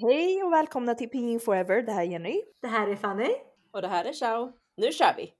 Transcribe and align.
Hej 0.00 0.42
och 0.42 0.52
välkomna 0.52 0.94
till 0.94 1.08
Pinging 1.08 1.40
Forever. 1.40 1.82
Det 1.82 1.92
här 1.92 2.00
är 2.02 2.06
Jenny. 2.06 2.42
Det 2.62 2.68
här 2.68 2.88
är 2.88 2.96
Fanny. 2.96 3.28
Och 3.72 3.82
det 3.82 3.88
här 3.88 4.04
är 4.04 4.12
Ciao. 4.12 4.52
Nu 4.76 4.92
kör 4.92 5.14
vi! 5.16 5.34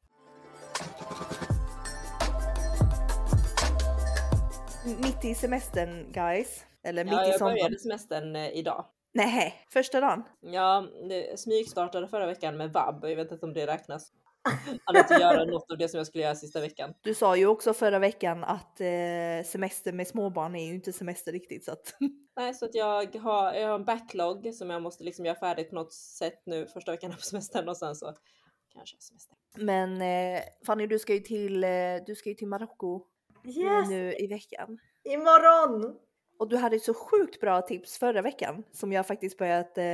Mitt 5.02 5.25
i 5.25 5.34
semestern 5.34 6.12
guys. 6.12 6.65
Eller 6.83 7.04
mitt 7.04 7.12
Ja, 7.12 7.25
i 7.26 7.28
jag 7.28 7.38
sommaren. 7.38 7.54
började 7.57 7.78
semestern 7.78 8.36
eh, 8.36 8.48
idag. 8.50 8.84
Nej, 9.14 9.54
första 9.73 10.00
dagen. 10.00 10.23
Ja, 10.41 10.87
det 11.09 11.41
smygstartade 11.41 12.09
förra 12.09 12.27
veckan 12.27 12.57
med 12.57 12.73
vab. 12.73 13.05
Jag 13.05 13.17
vet 13.17 13.33
inte 13.33 13.47
om 13.47 13.53
det 13.53 13.67
räknas. 13.67 14.13
Att 14.84 14.96
inte 14.96 15.14
göra 15.14 15.45
något 15.45 15.70
av 15.70 15.79
det 15.79 15.88
som 15.88 15.98
jag 15.98 16.07
skulle 16.07 16.25
göra 16.25 16.34
sista 16.34 16.61
veckan. 16.61 16.95
Du 17.00 17.14
sa 17.14 17.36
ju 17.36 17.46
också 17.46 17.75
förra 17.75 17.98
veckan 17.98 18.45
att 18.45 18.80
eh, 18.80 19.45
semester 19.45 19.93
med 19.93 20.07
småbarn 20.07 20.57
är 20.57 20.66
ju 20.66 20.75
inte 20.75 20.93
semester 20.93 21.32
riktigt 21.32 21.64
så 21.64 21.72
att 21.72 21.95
Nej, 22.36 22.54
så 22.54 22.64
att 22.64 22.75
jag 22.75 23.16
har, 23.16 23.54
jag 23.54 23.68
har 23.68 23.75
en 23.75 23.84
backlog 23.84 24.54
som 24.54 24.71
jag 24.71 24.82
måste 24.82 25.04
liksom 25.04 25.25
göra 25.25 25.36
färdigt 25.36 25.68
på 25.68 25.75
något 25.75 25.93
sätt 25.93 26.43
nu 26.46 26.67
första 26.67 26.93
veckan 26.93 27.11
på 27.11 27.17
semestern 27.21 27.68
och 27.68 27.76
sen 27.76 27.95
så 27.95 28.14
kanske 28.72 28.96
semester. 29.00 29.36
Men 29.57 30.03
eh, 30.03 30.43
Fanny, 30.67 30.86
du 30.86 30.98
ska 30.98 31.14
ju 31.14 31.20
till, 31.20 31.64
eh, 31.64 31.70
du 32.06 32.14
ska 32.14 32.28
ju 32.28 32.34
till 32.34 32.48
Marocko 32.48 33.06
Yes! 33.45 33.88
nu 33.88 34.14
i 34.18 34.26
veckan. 34.26 34.78
Imorgon! 35.04 35.96
Och 36.40 36.48
du 36.48 36.56
hade 36.56 36.80
så 36.80 36.94
sjukt 36.94 37.40
bra 37.40 37.62
tips 37.62 37.98
förra 37.98 38.22
veckan 38.22 38.64
som 38.72 38.92
jag 38.92 39.06
faktiskt 39.06 39.38
börjat 39.38 39.78
eh, 39.78 39.84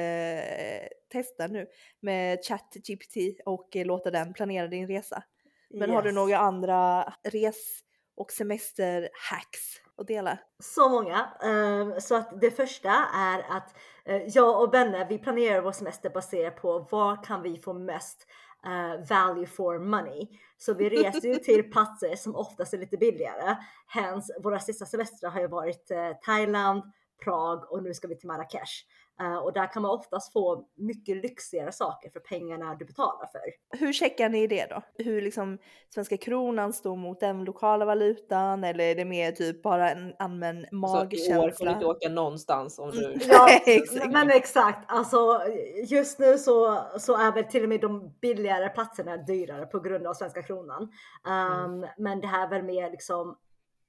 testa 1.13 1.47
nu 1.47 1.67
med 2.01 2.39
ChatGPT 2.45 3.17
och 3.47 3.77
eh, 3.77 3.87
låta 3.87 4.11
den 4.11 4.33
planera 4.33 4.67
din 4.69 4.87
resa. 4.89 5.23
Men 5.71 5.91
har 5.91 6.03
du 6.03 6.09
Yes. 6.09 6.15
några 6.15 6.39
andra 6.39 7.13
res 7.25 7.81
och 8.17 8.33
semesterhacks 8.33 9.81
att 9.97 10.07
dela? 10.07 10.39
Så 10.63 10.89
många. 10.89 11.29
Ehm, 11.43 12.01
så 12.01 12.15
att 12.17 12.41
det 12.41 12.51
första 12.51 12.91
är 13.15 13.57
att 13.57 13.77
eh, 14.05 14.23
jag 14.27 14.63
och 14.63 14.71
Benne, 14.71 15.07
vi 15.09 15.19
planerar 15.19 15.61
vår 15.61 15.73
semester 15.73 16.11
baserat 16.11 16.57
på 16.57 16.79
var 16.91 17.25
kan 17.25 17.43
vi 17.43 17.59
få 17.59 17.73
mest 17.73 18.27
eh, 18.67 19.09
value 19.09 19.47
for 19.47 19.79
money. 19.79 20.29
Så 20.57 20.75
vi 20.75 20.89
reser 20.91 21.29
ju 21.29 21.35
till 21.35 21.71
platser 21.71 22.17
som 22.17 22.37
oftast 22.37 22.75
är 22.75 22.79
lite 22.79 22.97
billigare. 22.97 23.57
Hens 23.87 24.31
våra 24.43 24.61
sista 24.61 24.87
semestrar 24.87 25.31
har 25.31 25.41
ju 25.41 25.49
varit 25.49 25.91
eh, 25.91 26.11
Thailand, 26.25 26.83
Prag 27.25 27.73
och 27.73 27.83
nu 27.83 27.95
ska 27.95 28.09
vi 28.09 28.17
till 28.17 28.29
Marrakesh. 28.29 28.73
Eh, 29.21 29.37
och 29.37 29.53
där 29.53 29.73
kan 29.73 29.83
man 29.83 29.91
oftast 29.91 30.33
få 30.33 30.65
mycket 30.75 31.17
lyxigare 31.17 31.73
saker 31.73 32.11
för 32.11 32.21
pengarna 32.21 32.75
du 32.75 32.85
betalar 32.85 33.27
för. 33.33 33.41
Hur 33.79 33.93
checkar 33.93 34.29
ni 34.29 34.47
det 34.47 34.67
då? 34.67 34.83
Hur 35.05 35.23
liksom 35.23 35.59
svenska 35.95 36.17
kronan 36.17 36.73
står 36.73 36.97
mot 36.97 37.21
den 37.21 37.45
lokala 37.45 37.85
valutan 37.85 38.65
eller 38.65 38.85
är 38.85 38.95
det 38.95 39.05
mer 39.05 39.33
typ 39.33 39.63
bara 39.63 39.91
en 39.91 40.15
allmän 40.19 40.67
Så 40.71 40.77
i 40.77 40.79
år 40.79 40.81
får 40.81 41.25
du 41.25 41.37
magkänsla? 41.37 41.73
inte 41.73 41.87
åka 41.87 42.09
någonstans 42.09 42.79
om 42.79 42.91
du... 42.91 43.19
Ja, 43.29 43.49
Exakt. 43.67 44.13
men 44.13 44.31
exakt. 44.31 44.85
Alltså 44.89 45.43
just 45.87 46.19
nu 46.19 46.39
så, 46.39 46.83
så 46.99 47.17
är 47.17 47.33
väl 47.33 47.45
till 47.45 47.63
och 47.63 47.69
med 47.69 47.81
de 47.81 48.15
billigare 48.21 48.69
platserna 48.69 49.17
dyrare 49.17 49.67
på 49.67 49.81
grund 49.81 50.07
av 50.07 50.15
svenska 50.15 50.43
kronan. 50.43 50.83
Um, 51.27 51.87
Men 51.99 52.21
det 52.21 52.27
här 52.27 52.47
är 52.47 52.51
väl 52.51 52.63
mer 52.63 52.91
liksom 52.91 53.39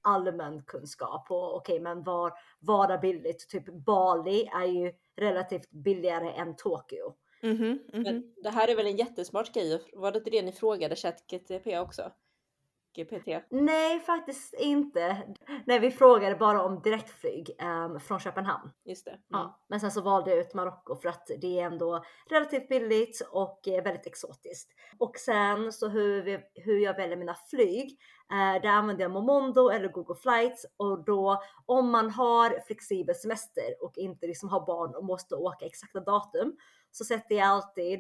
allmän 0.02 0.64
kunskap 0.64 1.26
och 1.30 1.56
okej, 1.56 1.80
men 1.80 2.04
var, 2.04 2.34
var 2.60 2.90
är 2.90 2.98
billigt? 2.98 3.50
Typ 3.50 3.66
Bali 3.86 4.50
är 4.54 4.66
ju 4.66 4.92
relativt 5.18 5.72
billigare 5.72 6.32
än 6.32 6.56
Tokyo. 6.56 7.16
Mhm, 7.44 7.80
mhm. 7.94 8.02
Men 8.04 8.34
det 8.44 8.50
här 8.50 8.68
är 8.68 8.76
väl 8.76 8.88
en 8.88 8.98
jättesmart 8.98 9.54
grej? 9.54 9.82
Var 9.94 10.12
det 10.12 10.18
inte 10.18 10.30
det 10.30 10.42
ni 10.42 10.52
frågade 10.52 10.96
ChatGTP 10.96 11.80
också? 11.80 12.12
GPT? 12.98 13.46
Nej, 13.50 14.00
faktiskt 14.00 14.54
inte. 14.54 15.24
Nej, 15.66 15.80
vi 15.80 15.92
frågade 15.92 16.36
bara 16.36 16.64
om 16.64 16.82
direktflyg 16.82 17.52
um, 17.62 18.00
från 18.00 18.20
Köpenhamn. 18.20 18.72
Just 18.86 19.06
det. 19.06 19.12
Mm. 19.12 19.22
Ja, 19.30 19.60
men 19.68 19.80
sen 19.80 19.92
så 19.92 20.02
valde 20.02 20.30
jag 20.30 20.40
ut 20.40 20.54
Marocko 20.54 20.96
för 20.96 21.10
att 21.10 21.28
det 21.42 21.60
är 21.60 21.66
ändå 21.66 22.04
relativt 22.30 22.70
billigt 22.70 23.22
och 23.32 23.60
väldigt 23.66 24.08
exotiskt. 24.08 24.72
Och 24.98 25.18
sen 25.18 25.74
så 25.74 25.88
hur, 25.88 26.22
vi, 26.22 26.40
hur 26.54 26.80
jag 26.80 26.96
väljer 26.96 27.18
mina 27.18 27.36
flyg, 27.50 28.00
eh, 28.32 28.62
där 28.62 28.70
använder 28.70 29.04
jag 29.04 29.12
Momondo 29.12 29.70
eller 29.70 29.88
Google 29.88 30.16
Flights 30.16 30.66
och 30.78 31.06
då 31.06 31.42
om 31.66 31.90
man 31.90 32.12
har 32.12 32.66
flexibel 32.68 33.16
semester 33.16 33.84
och 33.84 33.98
inte 33.98 34.28
liksom 34.28 34.50
har 34.50 34.66
barn 34.66 34.96
och 34.96 35.06
måste 35.06 35.36
åka 35.36 35.66
exakta 35.66 36.00
datum 36.00 36.58
så 36.92 37.06
sätter 37.06 37.36
jag 37.36 37.48
alltid 37.48 38.00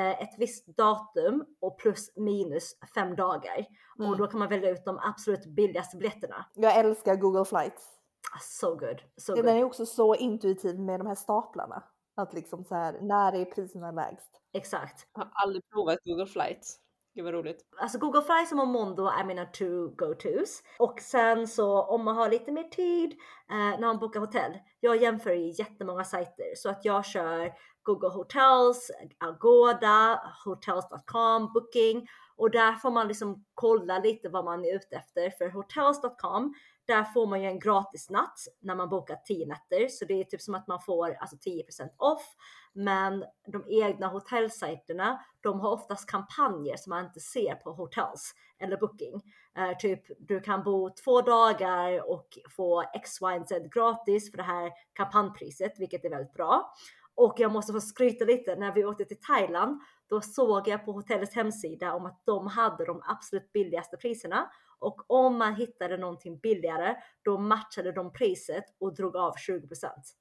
ett 0.00 0.34
visst 0.38 0.66
datum 0.66 1.44
och 1.60 1.78
plus 1.78 2.16
minus 2.16 2.76
fem 2.94 3.16
dagar 3.16 3.66
och 3.98 4.04
Mm. 4.04 4.18
då 4.18 4.26
kan 4.26 4.38
man 4.38 4.48
välja 4.48 4.70
ut 4.70 4.84
de 4.84 4.98
absolut 5.02 5.46
billigaste 5.46 5.96
biljetterna. 5.96 6.46
Jag 6.54 6.76
älskar 6.76 7.16
Google 7.16 7.44
Flights. 7.44 7.88
Ah, 8.34 8.38
So 8.40 8.70
good, 8.76 9.02
so 9.16 9.34
Den 9.34 9.44
good. 9.44 9.54
är 9.54 9.64
också 9.64 9.86
så 9.86 10.14
intuitiv 10.14 10.80
med 10.80 11.00
de 11.00 11.06
här 11.06 11.14
staplarna. 11.14 11.82
Att 12.14 12.34
liksom 12.34 12.64
så 12.64 12.74
här, 12.74 12.98
när 13.00 13.32
är 13.32 13.44
priserna 13.44 13.90
lägst? 13.90 14.40
Exakt. 14.52 15.08
Jag 15.14 15.20
har 15.22 15.30
aldrig 15.34 15.62
provat 15.70 15.98
Google 16.04 16.26
Flights. 16.26 16.78
Gud 17.16 17.24
vad 17.24 17.34
roligt. 17.34 17.66
Alltså 17.76 17.98
Google 17.98 18.22
Flights 18.22 18.52
och 18.52 18.58
Momondo 18.58 19.06
är 19.06 19.24
mina 19.24 19.44
two 19.46 19.88
go-tos. 19.96 20.62
Och 20.78 21.00
sen 21.00 21.48
så 21.48 21.82
om 21.82 22.04
man 22.04 22.16
har 22.16 22.30
lite 22.30 22.52
mer 22.52 22.62
tid 22.62 23.12
eh, 23.50 23.56
när 23.56 23.86
man 23.86 23.98
bokar 23.98 24.20
hotell. 24.20 24.58
Jag 24.80 25.02
jämför 25.02 25.30
i 25.30 25.54
jättemånga 25.58 26.04
sajter 26.04 26.54
så 26.56 26.70
att 26.70 26.84
jag 26.84 27.04
kör 27.04 27.52
Google 27.82 28.08
Hotels, 28.08 28.90
Agoda, 29.18 30.20
Hotels.com, 30.44 31.52
Booking 31.52 32.08
och 32.36 32.50
där 32.50 32.72
får 32.72 32.90
man 32.90 33.08
liksom 33.08 33.44
kolla 33.54 33.98
lite 33.98 34.28
vad 34.28 34.44
man 34.44 34.64
är 34.64 34.74
ute 34.74 34.96
efter. 34.96 35.30
För 35.30 35.50
Hotels.com 35.50 36.54
där 36.86 37.04
får 37.04 37.26
man 37.26 37.42
ju 37.42 37.48
en 37.48 37.58
gratis 37.58 38.10
natt 38.10 38.38
när 38.60 38.74
man 38.74 38.88
bokar 38.88 39.16
10 39.16 39.46
nätter 39.46 39.88
så 39.88 40.04
det 40.04 40.20
är 40.20 40.24
typ 40.24 40.40
som 40.40 40.54
att 40.54 40.66
man 40.66 40.80
får 40.80 41.14
alltså 41.14 41.36
10% 41.36 41.88
off. 41.96 42.34
Men 42.72 43.24
de 43.52 43.64
egna 43.68 44.06
hotellsajterna, 44.06 45.24
de 45.40 45.60
har 45.60 45.70
oftast 45.70 46.10
kampanjer 46.10 46.76
som 46.76 46.90
man 46.90 47.04
inte 47.04 47.20
ser 47.20 47.54
på 47.54 47.72
hotels 47.72 48.34
eller 48.58 48.76
booking. 48.76 49.22
Eh, 49.56 49.76
typ 49.78 50.02
du 50.18 50.40
kan 50.40 50.62
bo 50.62 50.90
två 50.90 51.20
dagar 51.20 52.10
och 52.10 52.38
få 52.56 52.84
X, 52.94 53.18
Y, 53.22 53.44
Z 53.48 53.68
gratis 53.68 54.30
för 54.30 54.36
det 54.36 54.42
här 54.42 54.72
kampanjpriset, 54.92 55.72
vilket 55.78 56.04
är 56.04 56.10
väldigt 56.10 56.34
bra. 56.34 56.72
Och 57.14 57.34
jag 57.36 57.52
måste 57.52 57.72
få 57.72 57.80
skryta 57.80 58.24
lite, 58.24 58.56
när 58.56 58.72
vi 58.72 58.84
åkte 58.84 59.04
till 59.04 59.20
Thailand, 59.20 59.80
då 60.08 60.20
såg 60.20 60.68
jag 60.68 60.84
på 60.84 60.92
hotellets 60.92 61.34
hemsida 61.34 61.94
om 61.94 62.06
att 62.06 62.22
de 62.24 62.46
hade 62.46 62.84
de 62.84 63.02
absolut 63.04 63.52
billigaste 63.52 63.96
priserna. 63.96 64.50
Och 64.78 65.10
om 65.10 65.38
man 65.38 65.54
hittade 65.54 65.96
någonting 65.96 66.38
billigare, 66.38 66.96
då 67.24 67.38
matchade 67.38 67.92
de 67.92 68.12
priset 68.12 68.64
och 68.80 68.94
drog 68.94 69.16
av 69.16 69.32
20%. 69.48 69.62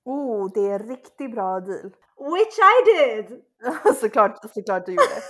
Oh, 0.06 0.52
det 0.54 0.60
är 0.60 0.80
en 0.80 0.88
riktigt 0.88 1.32
bra 1.32 1.60
deal. 1.60 1.92
Which 2.18 2.58
I 2.60 2.78
did! 2.86 3.42
såklart, 3.96 4.52
såklart 4.54 4.86
du 4.86 4.92
gjorde. 4.92 5.22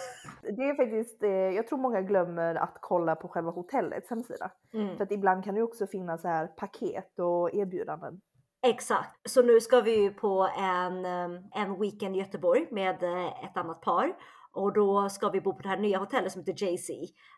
Det 0.42 0.70
är 0.70 0.76
faktiskt, 0.76 1.24
eh, 1.24 1.30
jag 1.30 1.68
tror 1.68 1.80
många 1.80 2.02
glömmer 2.02 2.56
att 2.56 2.78
kolla 2.82 3.16
på 3.16 3.28
själva 3.28 3.52
hotellets 3.52 4.10
hemsida. 4.10 4.52
Mm. 4.74 4.98
För 4.98 5.04
att 5.04 5.12
ibland 5.12 5.44
kan 5.44 5.56
det 5.56 5.62
också 5.62 5.88
finnas 5.88 6.22
så 6.22 6.28
här 6.28 6.48
paket 6.48 7.20
och 7.20 7.54
erbjudanden. 7.54 8.22
Exakt, 8.68 9.30
så 9.30 9.42
nu 9.42 9.62
ska 9.62 9.82
vi 9.82 10.02
ju 10.02 10.14
på 10.14 10.50
en, 10.58 11.06
em, 11.06 11.44
en 11.56 11.80
weekend 11.80 12.16
i 12.16 12.20
Göteborg 12.20 12.68
med 12.72 13.04
eh, 13.04 13.44
ett 13.44 13.58
annat 13.58 13.82
par 13.82 14.16
och 14.56 14.74
då 14.74 15.10
ska 15.10 15.30
vi 15.30 15.42
bo 15.42 15.54
på 15.54 15.62
det 15.62 15.70
här 15.70 15.78
nya 15.78 15.98
hotellet 15.98 16.32
som 16.32 16.42
heter 16.42 16.66
JC 16.66 16.90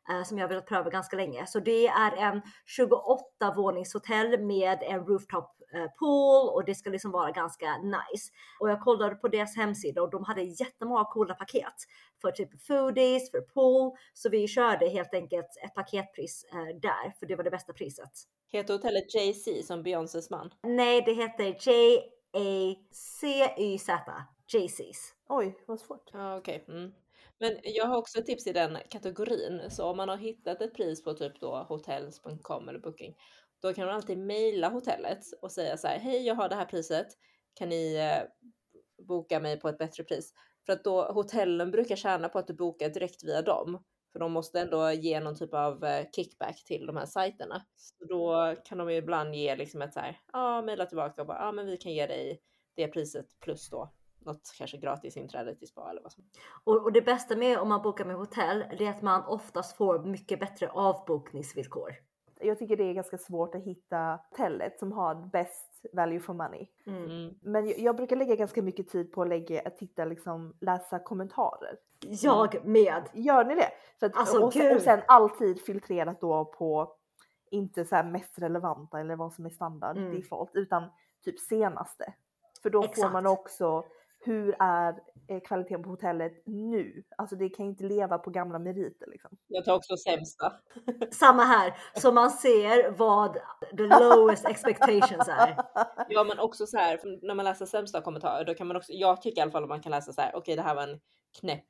eh, 0.10 0.24
som 0.24 0.38
jag 0.38 0.44
har 0.44 0.50
velat 0.50 0.66
pröva 0.66 0.90
ganska 0.90 1.16
länge. 1.16 1.46
Så 1.48 1.60
det 1.60 1.88
är 1.88 2.12
en 2.18 2.42
28 2.66 3.54
våningshotell 3.56 4.42
med 4.42 4.78
en 4.82 5.06
rooftop 5.06 5.58
eh, 5.74 5.86
pool 6.00 6.50
och 6.50 6.66
det 6.66 6.76
ska 6.76 6.90
liksom 6.90 7.12
vara 7.12 7.32
ganska 7.32 7.78
nice. 7.78 8.32
Och 8.60 8.70
jag 8.70 8.82
kollade 8.82 9.16
på 9.16 9.28
deras 9.28 9.56
hemsida 9.56 10.02
och 10.02 10.10
de 10.10 10.24
hade 10.24 10.42
jättemånga 10.44 11.06
coola 11.06 11.34
paket 11.34 11.74
för 12.22 12.32
typ 12.32 12.66
foodies, 12.68 13.32
för 13.32 13.42
pool. 13.42 13.98
Så 14.14 14.30
vi 14.30 14.48
körde 14.48 14.90
helt 14.90 15.14
enkelt 15.14 15.58
ett 15.64 15.74
paketpris 15.76 16.46
eh, 16.54 16.80
där 16.82 17.20
för 17.20 17.26
det 17.26 17.36
var 17.36 17.44
det 17.44 17.52
bästa 17.52 17.74
priset. 17.74 18.12
Heter 18.52 18.74
hotellet 18.74 19.16
JC 19.16 19.68
som 19.68 19.84
Beyoncés 19.84 20.30
man? 20.30 20.54
Nej, 20.64 21.02
det 21.02 21.14
heter 21.14 21.44
J-A-C-Y-Z. 21.70 22.94
JC's. 24.54 24.98
Oj, 25.30 25.64
vad 25.68 25.80
svårt. 25.80 26.10
Ja, 26.14 26.38
okej. 26.38 26.66
Mm. 26.68 26.92
Men 27.40 27.58
jag 27.64 27.86
har 27.86 27.98
också 27.98 28.20
ett 28.20 28.26
tips 28.26 28.48
i 28.48 28.54
den 28.54 28.78
kategorin. 28.90 29.62
Så 29.70 29.86
om 29.86 29.98
man 29.98 30.10
har 30.10 30.18
hittat 30.18 30.62
ett 30.62 30.74
pris 30.74 31.04
på 31.04 31.14
typ 31.14 31.40
då 31.40 31.66
hotels.com 31.70 32.70
eller 32.70 32.80
booking, 32.80 33.16
då 33.62 33.74
kan 33.74 33.86
man 33.86 33.96
alltid 33.96 34.18
mejla 34.18 34.70
hotellet 34.70 35.20
och 35.42 35.52
säga 35.52 35.78
så 35.78 35.88
här, 35.88 36.00
hej, 36.00 36.26
jag 36.26 36.36
har 36.36 36.50
det 36.50 36.56
här 36.56 36.66
priset. 36.66 37.08
Kan 37.54 37.70
ni 37.70 37.96
eh, 37.96 38.48
boka 39.08 39.40
mig 39.40 39.60
på 39.60 39.70
ett 39.70 39.78
bättre 39.78 40.04
pris? 40.04 40.34
För 40.66 40.74
att 40.74 40.84
då 40.84 41.04
hotellen 41.04 41.72
brukar 41.72 41.96
tjäna 41.96 42.30
på 42.30 42.40
att 42.40 42.48
du 42.48 42.54
bokar 42.54 42.90
direkt 42.90 43.24
via 43.24 43.42
dem. 43.42 43.84
För 44.12 44.20
de 44.20 44.32
måste 44.32 44.60
ändå 44.60 44.92
ge 44.92 45.20
någon 45.20 45.36
typ 45.36 45.54
av 45.54 45.86
eh, 45.86 46.06
kickback 46.16 46.64
till 46.66 46.86
de 46.86 46.98
här 46.98 47.06
sajterna. 47.06 47.66
Så 47.76 48.06
då 48.06 48.56
kan 48.66 48.78
de 48.78 48.92
ju 48.92 48.98
ibland 48.98 49.36
ge 49.36 49.56
liksom 49.56 49.82
ett 49.82 49.94
så 49.94 50.00
här, 50.00 50.20
ja, 50.34 50.62
mejla 50.62 50.86
tillbaka 50.86 51.22
och 51.22 51.28
bara, 51.28 51.38
ja, 51.38 51.52
men 51.52 51.66
vi 51.66 51.78
kan 51.78 51.94
ge 51.94 52.08
dig 52.08 52.42
det 52.76 52.88
priset 52.88 53.40
plus 53.40 53.70
då 53.70 53.94
något 54.28 54.54
kanske 54.58 54.78
gratis 54.78 55.18
inträde 55.18 55.56
till 55.56 55.68
spa 55.68 55.90
eller 55.90 56.02
vad 56.02 56.12
som. 56.12 56.24
Och, 56.64 56.84
och 56.84 56.92
det 56.92 57.02
bästa 57.02 57.36
med 57.36 57.60
om 57.60 57.70
man 57.70 57.82
bokar 57.82 58.06
med 58.06 58.16
hotell, 58.16 58.64
det 58.78 58.86
är 58.86 58.90
att 58.90 59.02
man 59.02 59.24
oftast 59.24 59.78
får 59.78 60.00
mycket 60.00 60.40
bättre 60.40 60.70
avbokningsvillkor. 60.70 61.92
Jag 62.40 62.60
tycker 62.60 62.78
det 62.78 62.84
är 62.84 62.94
ganska 62.94 63.18
svårt 63.18 63.56
att 63.56 63.64
hitta 63.64 64.20
hotellet 64.30 64.80
som 64.80 64.92
har 64.92 65.16
bäst 65.16 65.86
value 65.94 66.20
for 66.20 66.34
money. 66.34 66.68
Mm. 66.86 67.04
Mm. 67.06 67.36
Men 67.42 67.68
jag, 67.68 67.80
jag 67.80 67.96
brukar 67.96 68.16
lägga 68.16 68.36
ganska 68.36 68.62
mycket 68.62 68.90
tid 68.90 69.12
på 69.12 69.22
att 69.22 69.28
lägga, 69.28 69.62
att 69.66 69.78
titta 69.78 70.06
liksom, 70.06 70.54
läsa 70.62 71.00
kommentarer. 71.00 71.78
Jag 72.00 72.66
med. 72.66 73.04
Gör 73.14 73.46
ni 73.46 73.56
det? 73.56 73.70
För 74.00 74.06
att, 74.06 74.18
Alltså, 74.18 74.46
och, 74.46 74.54
sen, 74.54 74.76
och 74.76 74.82
sen 74.82 75.00
alltid 75.08 75.62
filtrerat 75.62 76.22
då 76.22 76.46
på 76.46 76.94
inte 77.52 77.86
så 77.86 77.96
här 77.96 78.04
mest 78.04 78.40
relevanta 78.40 79.00
eller 79.00 79.16
vad 79.16 79.34
som 79.34 79.46
är 79.46 79.50
standard 79.50 79.98
Mm. 79.98 80.16
default 80.16 80.50
utan 80.54 80.84
typ 81.26 81.40
senaste. 81.40 82.14
För 82.64 82.70
då 82.70 82.82
får 82.84 83.10
man 83.10 83.26
Exakt. 83.26 83.40
också 83.40 83.84
hur 84.20 84.56
är 84.60 84.94
eh, 85.28 85.40
kvaliteten 85.40 85.84
på 85.84 85.90
hotellet 85.90 86.34
nu? 86.46 87.04
Alltså 87.18 87.36
det 87.36 87.50
kan 87.50 87.66
ju 87.66 87.70
inte 87.72 87.84
leva 87.84 88.18
på 88.18 88.30
gamla 88.30 88.60
meriter 88.60 89.08
liksom. 89.08 89.38
Jag 89.48 89.66
tar 89.66 89.76
också 89.76 89.98
sämsta. 89.98 90.54
Samma 91.12 91.44
här. 91.44 91.78
Så 91.96 92.12
man 92.12 92.32
ser 92.32 92.92
vad 92.92 93.34
the 93.78 93.84
lowest 93.84 94.46
expectations 94.46 95.28
är. 95.28 95.58
Ja 96.10 96.24
men 96.24 96.40
också 96.40 96.68
så 96.68 96.78
här, 96.78 97.00
när 97.28 97.36
man 97.36 97.46
läser 97.46 97.66
sämsta 97.66 98.02
kommentarer 98.02 98.46
då 98.46 98.54
kan 98.54 98.68
man 98.68 98.78
också, 98.78 98.94
jag 98.94 99.22
tycker 99.22 99.38
i 99.38 99.42
alla 99.42 99.52
fall 99.52 99.64
att 99.64 99.70
man 99.70 99.82
kan 99.82 99.92
läsa 99.92 100.14
så 100.14 100.22
här, 100.22 100.36
okej 100.36 100.56
det 100.56 100.62
här 100.62 100.76
var 100.76 100.84
en 100.84 101.00
knäpp 101.40 101.66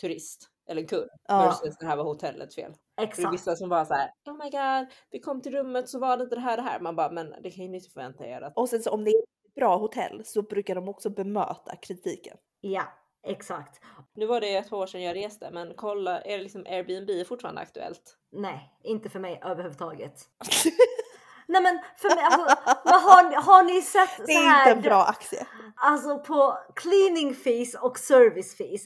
turist 0.00 0.48
eller 0.68 0.82
kund 0.88 1.08
Ja. 1.28 1.38
versus 1.42 1.78
det 1.78 1.86
här 1.86 1.96
var 1.96 2.04
hotellets 2.04 2.54
fel. 2.54 2.72
För 2.72 2.80
det 2.96 3.02
är 3.02 3.06
Exakt. 3.06 3.34
vissa 3.34 3.56
som 3.56 3.68
bara 3.68 3.84
så 3.84 3.94
här, 3.94 4.10
oh 4.26 4.36
my 4.36 4.50
god, 4.50 4.92
vi 5.10 5.20
kom 5.20 5.40
till 5.42 5.52
rummet 5.52 5.88
så 5.88 5.98
var 5.98 6.16
det 6.16 6.22
inte 6.22 6.36
det 6.36 6.40
här 6.40 6.56
det 6.56 6.62
här. 6.62 6.80
Man 6.80 6.96
bara, 6.96 7.10
men 7.10 7.34
det 7.42 7.50
kan 7.50 7.64
ju 7.64 7.70
ni 7.70 7.76
inte 7.76 7.90
förvänta 7.90 8.26
er 8.26 8.40
att 8.40 8.56
Och 8.56 8.68
sen 8.68 8.82
så 8.82 8.90
om 8.90 9.04
det 9.04 9.10
är 9.10 9.22
bra 9.56 9.76
hotell 9.76 10.22
så 10.24 10.42
brukar 10.42 10.74
de 10.74 10.88
också 10.88 11.10
bemöta 11.10 11.76
kritiken. 11.76 12.36
Ja, 12.60 12.82
exakt. 13.26 13.80
Nu 14.14 14.26
var 14.26 14.40
det 14.40 14.62
två 14.62 14.76
år 14.76 14.86
sedan 14.86 15.02
jag 15.02 15.16
reste, 15.16 15.50
men 15.52 15.74
kolla, 15.76 16.20
är 16.20 16.36
det 16.36 16.42
liksom 16.42 16.66
Airbnb 16.68 17.26
fortfarande 17.26 17.60
aktuellt? 17.60 18.16
Nej, 18.32 18.72
inte 18.82 19.08
för 19.10 19.18
mig 19.20 19.40
överhuvudtaget. 19.44 20.20
Nej 21.46 21.62
men 21.62 21.78
för 21.96 22.14
mig, 22.14 22.24
alltså, 22.24 22.56
men 22.84 22.94
har, 23.00 23.28
ni- 23.30 23.34
har 23.36 23.62
ni 23.62 23.82
sett 23.82 24.16
Det 24.26 24.32
så 24.32 24.38
är 24.38 24.44
här? 24.50 24.60
inte 24.70 24.76
en 24.76 24.82
bra 24.82 25.04
aktie. 25.04 25.46
Alltså 25.76 26.18
på 26.18 26.58
cleaning 26.76 27.34
fees 27.34 27.74
och 27.74 27.98
service 27.98 28.56
fees. 28.56 28.82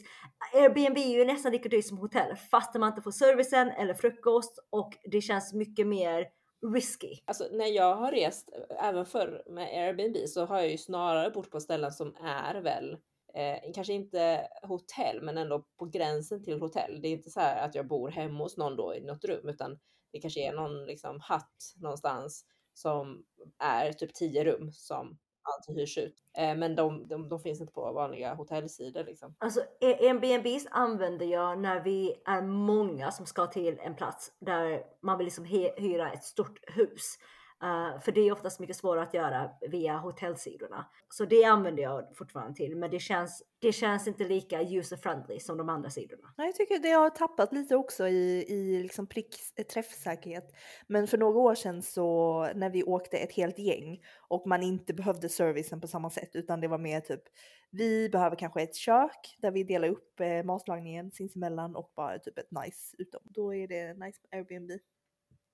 Airbnb 0.53 0.97
är 0.97 1.17
ju 1.17 1.25
nästan 1.25 1.51
lika 1.51 1.69
dyrt 1.69 1.85
som 1.87 1.97
hotell 1.97 2.35
fast 2.51 2.73
man 2.75 2.89
inte 2.89 3.01
får 3.01 3.11
servicen 3.11 3.69
eller 3.69 3.93
frukost 3.93 4.59
och 4.69 4.93
det 5.11 5.21
känns 5.21 5.53
mycket 5.53 5.87
mer 5.87 6.25
risky. 6.73 7.19
Alltså 7.25 7.47
när 7.51 7.67
jag 7.67 7.95
har 7.95 8.11
rest, 8.11 8.49
även 8.79 9.05
förr 9.05 9.43
med 9.49 9.87
Airbnb, 9.87 10.17
så 10.27 10.45
har 10.45 10.57
jag 10.57 10.71
ju 10.71 10.77
snarare 10.77 11.29
bott 11.29 11.51
på 11.51 11.59
ställen 11.59 11.91
som 11.91 12.15
är 12.15 12.61
väl 12.61 12.97
Eh, 13.37 13.71
kanske 13.73 13.93
inte 13.93 14.47
hotell, 14.61 15.21
men 15.21 15.37
ändå 15.37 15.65
på 15.79 15.85
gränsen 15.85 16.43
till 16.43 16.59
hotell. 16.59 17.01
Det 17.01 17.07
är 17.07 17.11
inte 17.11 17.29
så 17.29 17.39
här 17.39 17.65
att 17.65 17.75
jag 17.75 17.87
bor 17.87 18.09
hemma 18.09 18.43
hos 18.43 18.57
någon 18.57 18.75
då 18.75 18.95
i 18.95 19.01
något 19.01 19.25
rum, 19.25 19.49
utan 19.49 19.79
det 20.11 20.19
kanske 20.19 20.39
är 20.39 20.53
någon 20.53 20.85
liksom 20.85 21.19
hatt 21.19 21.73
någonstans 21.75 22.45
som 22.73 23.23
är 23.59 23.93
typ 23.93 24.13
tio 24.13 24.43
rum 24.43 24.71
som 24.73 25.17
alltid 25.55 25.75
hyrs 25.75 25.97
ut. 25.97 26.15
Eh, 26.37 26.55
men 26.55 26.75
de, 26.75 27.07
de, 27.07 27.29
de 27.29 27.39
finns 27.39 27.61
inte 27.61 27.73
på 27.73 27.91
vanliga 27.91 28.33
hotellsidor 28.33 29.03
liksom. 29.03 29.35
Alltså 29.37 29.59
e- 29.59 30.07
Airbnb 30.09 30.67
använder 30.71 31.25
jag 31.25 31.59
när 31.59 31.79
vi 31.83 32.15
är 32.25 32.41
många 32.41 33.11
som 33.11 33.25
ska 33.25 33.47
till 33.47 33.79
en 33.79 33.95
plats 33.95 34.31
där 34.39 34.83
man 35.01 35.17
vill 35.17 35.25
liksom 35.25 35.45
hyra 35.77 36.11
ett 36.11 36.23
stort 36.23 36.59
hus. 36.67 37.17
Uh, 37.63 37.99
för 37.99 38.11
det 38.11 38.21
är 38.21 38.31
oftast 38.31 38.59
mycket 38.59 38.75
svårare 38.75 39.03
att 39.03 39.13
göra 39.13 39.49
via 39.69 39.97
hotellsidorna. 39.97 40.85
Så 41.09 41.25
det 41.25 41.43
använder 41.43 41.83
jag 41.83 42.15
fortfarande 42.15 42.55
till, 42.55 42.75
men 42.75 42.91
det 42.91 42.99
känns, 42.99 43.43
det 43.59 43.71
känns 43.71 44.07
inte 44.07 44.23
lika 44.23 44.61
user-friendly 44.61 45.39
som 45.39 45.57
de 45.57 45.69
andra 45.69 45.89
sidorna. 45.89 46.33
Nej, 46.37 46.47
Jag 46.47 46.55
tycker 46.55 46.79
det 46.79 46.91
har 46.91 47.09
tappat 47.09 47.53
lite 47.53 47.75
också 47.75 48.07
i, 48.07 48.45
i 48.47 48.83
liksom 48.83 49.07
prick, 49.07 49.35
eh, 49.55 49.65
träffsäkerhet. 49.65 50.51
Men 50.87 51.07
för 51.07 51.17
några 51.17 51.39
år 51.39 51.55
sedan 51.55 51.81
så 51.81 52.41
när 52.55 52.69
vi 52.69 52.83
åkte 52.83 53.17
ett 53.17 53.31
helt 53.31 53.59
gäng 53.59 54.01
och 54.27 54.47
man 54.47 54.63
inte 54.63 54.93
behövde 54.93 55.29
servicen 55.29 55.81
på 55.81 55.87
samma 55.87 56.09
sätt 56.09 56.35
utan 56.35 56.61
det 56.61 56.67
var 56.67 56.77
mer 56.77 56.99
typ 56.99 57.23
vi 57.69 58.09
behöver 58.09 58.35
kanske 58.35 58.61
ett 58.61 58.75
kök 58.75 59.37
där 59.41 59.51
vi 59.51 59.63
delar 59.63 59.87
upp 59.87 60.19
eh, 60.19 60.43
matlagningen 60.43 61.11
sinsemellan 61.11 61.75
och 61.75 61.91
bara 61.95 62.19
typ 62.19 62.37
ett 62.37 62.51
nice 62.51 62.95
utom. 62.97 63.21
Då 63.23 63.55
är 63.55 63.67
det 63.67 63.93
nice 63.93 64.19
med 64.23 64.39
Airbnb. 64.39 64.71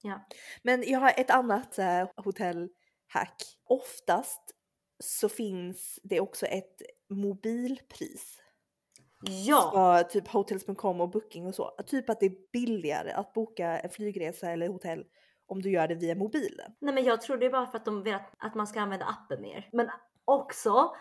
Ja. 0.03 0.25
Men 0.63 0.83
jag 0.87 0.99
har 0.99 1.13
ett 1.17 1.29
annat 1.29 1.79
eh, 1.79 2.07
hotellhack. 2.15 3.43
Oftast 3.63 4.41
så 4.99 5.29
finns 5.29 5.99
det 6.03 6.19
också 6.19 6.45
ett 6.45 6.81
mobilpris 7.09 8.39
Ja, 9.25 9.71
på 10.03 10.09
typ 10.09 10.27
hotels.com 10.27 11.01
och 11.01 11.09
booking 11.09 11.47
och 11.47 11.55
så. 11.55 11.71
Typ 11.87 12.09
att 12.09 12.19
det 12.19 12.25
är 12.25 12.51
billigare 12.51 13.11
att 13.11 13.33
boka 13.33 13.79
en 13.79 13.89
flygresa 13.89 14.51
eller 14.51 14.67
hotell 14.67 15.05
om 15.47 15.61
du 15.61 15.71
gör 15.71 15.87
det 15.87 15.95
via 15.95 16.15
mobilen. 16.15 16.71
nej 16.79 16.93
men 16.93 17.03
jag 17.03 17.21
tror 17.21 17.37
det 17.37 17.45
är 17.45 17.51
bara 17.51 17.67
för 17.67 17.77
att 17.77 17.85
de 17.85 18.03
vill 18.03 18.13
att, 18.13 18.33
att 18.37 18.55
man 18.55 18.67
ska 18.67 18.81
använda 18.81 19.05
appen 19.05 19.41
mer. 19.41 19.69
Men 19.71 19.89
också 20.25 20.95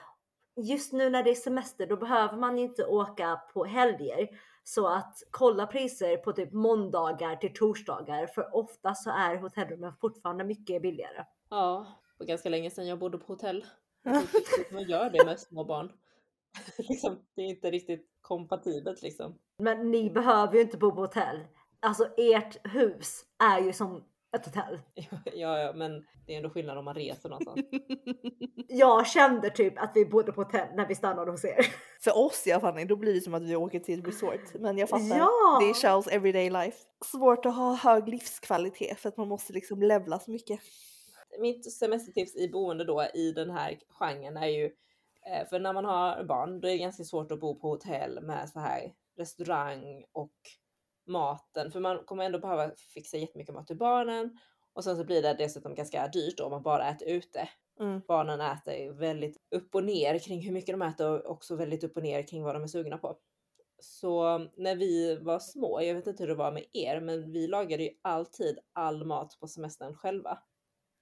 just 0.57 0.93
nu 0.93 1.11
när 1.11 1.23
det 1.23 1.31
är 1.31 1.35
semester, 1.35 1.87
då 1.87 1.97
behöver 1.97 2.37
man 2.37 2.59
inte 2.59 2.85
åka 2.85 3.41
på 3.55 3.65
helger. 3.65 4.29
Så 4.65 4.87
att 4.87 5.23
kolla 5.31 5.67
priser 5.67 6.17
på 6.17 6.33
typ 6.33 6.53
måndagar 6.53 7.37
till 7.37 7.55
torsdagar, 7.55 8.27
för 8.27 8.57
ofta 8.57 8.95
så 8.95 9.11
är 9.11 9.37
hotellrummen 9.37 9.93
fortfarande 10.01 10.45
mycket 10.45 10.83
billigare. 10.83 11.25
Ja, 11.51 11.87
det 12.19 12.25
var 12.25 12.29
ganska 12.29 12.49
länge 12.49 12.71
sedan 12.71 12.87
jag 12.87 12.99
bodde 12.99 13.19
på 13.19 13.27
hotell. 13.27 13.67
Man 14.73 14.83
gör 14.83 15.11
det 15.11 15.25
med 15.25 15.41
små 15.41 15.65
barn. 15.65 15.93
liksom, 16.79 17.19
det 17.35 17.43
är 17.43 17.47
inte 17.47 17.71
riktigt 17.71 18.09
kompatibelt 18.21 19.03
liksom. 19.03 19.39
Men 19.59 19.91
ni 19.91 20.11
behöver 20.11 20.55
ju 20.55 20.61
inte 20.61 20.77
bo 20.77 20.93
på 20.93 21.01
hotell. 21.01 21.41
Alltså 21.81 22.09
ert 22.17 22.75
hus 22.75 23.25
är 23.39 23.61
ju 23.61 23.73
som 23.73 24.05
ett 24.37 24.45
hotell. 24.45 24.81
ja, 25.35 25.59
ja, 25.59 25.73
men 25.73 26.05
det 26.27 26.33
är 26.33 26.37
ändå 26.37 26.51
skillnad 26.51 26.79
om 26.79 26.85
man 26.85 26.95
reser 26.95 27.29
någonstans. 27.29 27.61
Jag 28.69 29.07
kände 29.07 29.51
typ 29.51 29.79
att 29.79 29.93
vi 29.95 30.07
bodde 30.07 30.33
på 30.33 30.43
hotell 30.43 30.69
när 30.75 30.87
vi 30.89 30.95
stannade 30.95 31.31
hos 31.31 31.45
er. 31.45 31.67
För 32.01 32.19
oss 32.19 32.47
i 32.47 32.53
alla 32.53 32.61
fall, 32.61 32.87
då 32.89 32.97
blir 32.97 33.15
det 33.15 33.21
som 33.21 33.35
att 33.35 33.43
vi 33.43 33.57
åker 33.57 33.81
till 33.81 33.99
ett 33.99 34.09
resort. 34.09 34.55
Men 34.55 34.79
jag 34.79 34.89
fattar, 34.89 35.19
Ja! 35.19 35.59
det 35.61 35.71
är 35.71 35.75
Charles 35.75 36.07
everyday 36.07 36.51
life. 36.51 36.79
Svårt 37.05 37.47
att 37.47 37.57
ha 37.57 37.75
hög 37.75 38.09
livskvalitet 38.09 39.01
för 39.01 39.09
att 39.09 39.17
man 39.17 39.29
måste 39.29 39.53
liksom 39.53 39.83
levla 39.83 40.19
så 40.19 40.31
mycket. 40.31 40.61
Mitt 41.41 41.73
semestertips 41.73 42.37
i 42.37 42.49
boende 42.49 42.85
då 42.85 43.05
i 43.15 43.33
den 43.33 43.51
här 43.51 43.79
genren 43.89 44.37
är 44.37 44.47
ju 44.47 44.65
eh, 44.65 45.49
för 45.49 45.59
när 45.61 45.73
man 45.73 45.85
har 45.85 46.25
barn 46.25 46.61
då 46.61 46.69
är 46.69 46.73
det 46.73 46.79
ganska 46.79 47.05
svårt 47.05 47.33
att 47.33 47.41
bo 47.41 47.61
på 47.61 47.69
hotell 47.69 48.21
med 48.23 48.49
så 48.49 48.61
här 48.61 48.93
restaurang 49.17 50.05
och 50.13 50.33
maten 51.07 51.71
för 51.71 51.81
man 51.81 52.05
kommer 52.05 52.25
ändå 52.25 52.39
behöva 52.39 52.71
fixa 52.95 53.17
jättemycket 53.17 53.55
mat 53.55 53.67
till 53.67 53.77
barnen 53.77 54.39
och 54.73 54.85
sen 54.85 54.97
så 54.97 55.05
blir 55.05 55.23
det 55.23 55.35
dessutom 55.35 55.75
ganska 55.75 56.09
dyrt 56.09 56.39
då 56.39 56.45
om 56.45 56.51
man 56.51 56.63
bara 56.63 56.89
äter 56.89 57.09
ute. 57.09 57.49
Mm. 57.81 58.01
Barnen 58.09 58.41
äter 58.41 58.93
väldigt 58.93 59.37
upp 59.51 59.75
och 59.75 59.85
ner 59.85 60.19
kring 60.19 60.41
hur 60.41 60.53
mycket 60.53 60.73
de 60.73 60.83
äter 60.83 61.11
och 61.11 61.31
också 61.31 61.57
väldigt 61.57 61.85
upp 61.85 61.97
och 61.97 62.03
ner 62.03 62.23
kring 62.23 62.43
vad 62.43 62.55
de 62.55 62.63
är 62.63 62.67
sugna 62.67 62.99
på. 62.99 63.17
Så 63.79 64.39
när 64.57 64.77
vi 64.77 65.17
var 65.17 65.39
små, 65.39 65.83
jag 65.83 65.95
vet 65.95 66.07
inte 66.07 66.23
hur 66.23 66.29
det 66.29 66.35
var 66.35 66.53
med 66.53 66.65
er, 66.73 67.01
men 67.01 67.33
vi 67.33 67.47
lagade 67.47 67.83
ju 67.83 67.91
alltid 68.03 68.59
all 68.73 69.05
mat 69.05 69.41
på 69.41 69.49
semestern 69.49 69.95
själva. 69.95 70.39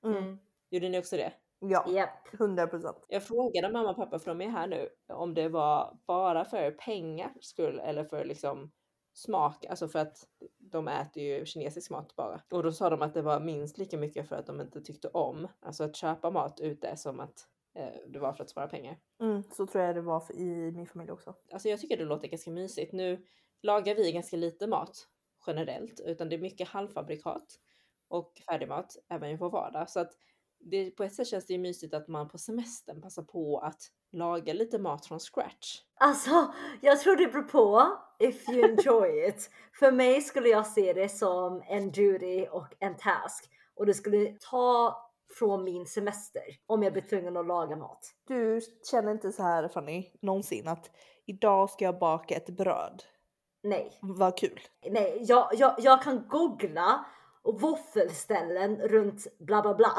Mm. 0.05 0.39
Gjorde 0.71 0.89
ni 0.89 0.99
också 0.99 1.17
det? 1.17 1.33
Ja, 1.59 1.85
Japp. 1.89 2.35
100 2.35 2.67
procent. 2.67 3.07
Jag 3.09 3.23
frågade 3.23 3.73
mamma 3.73 3.91
och 3.91 3.97
pappa, 3.97 4.19
för 4.19 4.31
de 4.35 4.41
är 4.41 4.49
här 4.49 4.67
nu, 4.67 4.89
om 5.09 5.35
det 5.35 5.49
var 5.49 5.99
bara 6.07 6.45
för 6.45 6.71
pengar 6.71 7.35
skull 7.41 7.79
eller 7.79 8.05
för 8.05 8.25
liksom 8.25 8.71
smak, 9.13 9.65
alltså 9.65 9.89
för 9.89 9.99
att 9.99 10.27
de 10.59 10.89
äter 10.89 11.23
ju 11.23 11.47
kinesisk 11.47 11.91
mat 11.91 12.17
bara. 12.17 12.43
Och 12.51 12.63
då 12.63 12.73
sa 12.73 12.91
de 12.91 13.03
att 13.03 13.15
det 13.15 13.23
var 13.23 13.41
minst 13.41 13.79
lika 13.79 13.99
mycket 13.99 14.29
för 14.29 14.37
att 14.37 14.47
de 14.47 14.61
inte 14.61 14.81
tyckte 14.81 15.09
om, 15.09 15.49
alltså 15.61 15.85
att 15.85 15.97
köpa 15.97 16.31
mat 16.31 16.61
ute 16.61 16.97
som 16.97 17.21
att 17.21 17.49
eh, 17.75 18.01
det 18.09 18.19
var 18.19 18.33
för 18.33 18.45
att 18.45 18.51
spara 18.51 18.69
pengar. 18.69 18.99
Mm, 19.21 19.43
så 19.43 19.67
tror 19.67 19.85
jag 19.85 19.95
det 19.95 20.01
var 20.03 20.21
för, 20.21 20.35
i 20.35 20.73
min 20.73 20.87
familj 20.87 21.11
också. 21.11 21.35
Alltså 21.53 21.69
jag 21.69 21.81
tycker 21.81 21.97
det 21.97 22.05
låter 22.05 22.29
ganska 22.29 22.51
mysigt. 22.51 22.93
Nu 22.93 23.27
lagar 23.63 23.95
vi 23.95 24.13
ganska 24.13 24.37
lite 24.37 24.67
mat 24.67 25.09
generellt, 25.47 26.01
utan 26.01 26.29
det 26.29 26.37
är 26.37 26.41
mycket 26.41 26.69
halvfabrikat 26.69 27.59
och 28.09 28.43
färdigmat 28.47 28.97
även 29.09 29.31
i 29.31 29.37
vår 29.37 29.51
vardag. 29.51 29.91
Så 29.91 30.01
att 30.01 30.13
det, 30.61 30.91
på 30.91 31.05
ett 31.05 31.15
sätt 31.15 31.27
känns 31.29 31.47
det 31.47 31.53
ju 31.53 31.59
mysigt 31.59 31.95
att 31.95 32.09
man 32.09 32.29
på 32.29 32.39
semestern 32.39 33.01
passar 33.03 33.23
på 33.23 33.59
att 33.59 33.83
laga 34.13 34.53
lite 34.53 34.79
mat 34.79 35.07
från 35.07 35.21
scratch. 35.21 35.81
Alltså, 36.01 36.53
jag 36.81 37.01
tror 37.01 37.17
det 37.17 37.27
beror 37.27 37.43
på 37.43 37.87
if 38.19 38.49
you 38.49 38.65
enjoy 38.71 39.29
it. 39.29 39.51
För 39.79 39.93
mig 39.93 40.21
skulle 40.21 40.49
jag 40.49 40.67
se 40.67 40.93
det 40.93 41.09
som 41.09 41.63
en 41.67 41.91
duty 41.91 42.47
och 42.47 42.75
en 42.79 42.97
task 42.97 43.51
och 43.75 43.87
det 43.87 43.95
skulle 43.95 44.37
ta 44.51 44.97
från 45.39 45.65
min 45.65 45.87
semester 45.87 46.43
om 46.67 46.83
jag 46.83 46.93
blir 46.93 47.03
tvungen 47.03 47.37
att 47.37 47.47
laga 47.47 47.77
mat. 47.77 48.01
Du 48.27 48.61
känner 48.91 49.13
inte 49.13 49.33
så 49.33 49.43
här 49.43 49.69
Fanny, 49.69 50.11
någonsin 50.23 50.69
att 50.69 50.91
idag 51.27 51.71
ska 51.71 51.85
jag 51.85 51.99
baka 51.99 52.35
ett 52.35 52.49
bröd. 52.57 53.03
Nej, 53.63 53.99
Vad 54.03 54.39
kul. 54.39 54.61
nej, 54.91 55.19
jag, 55.21 55.51
jag, 55.53 55.75
jag 55.79 56.03
kan 56.03 56.29
googla 56.29 57.05
våffelställen 57.45 58.77
runt 58.77 59.39
bla 59.39 59.63
bla 59.63 59.75
bla. 59.75 59.93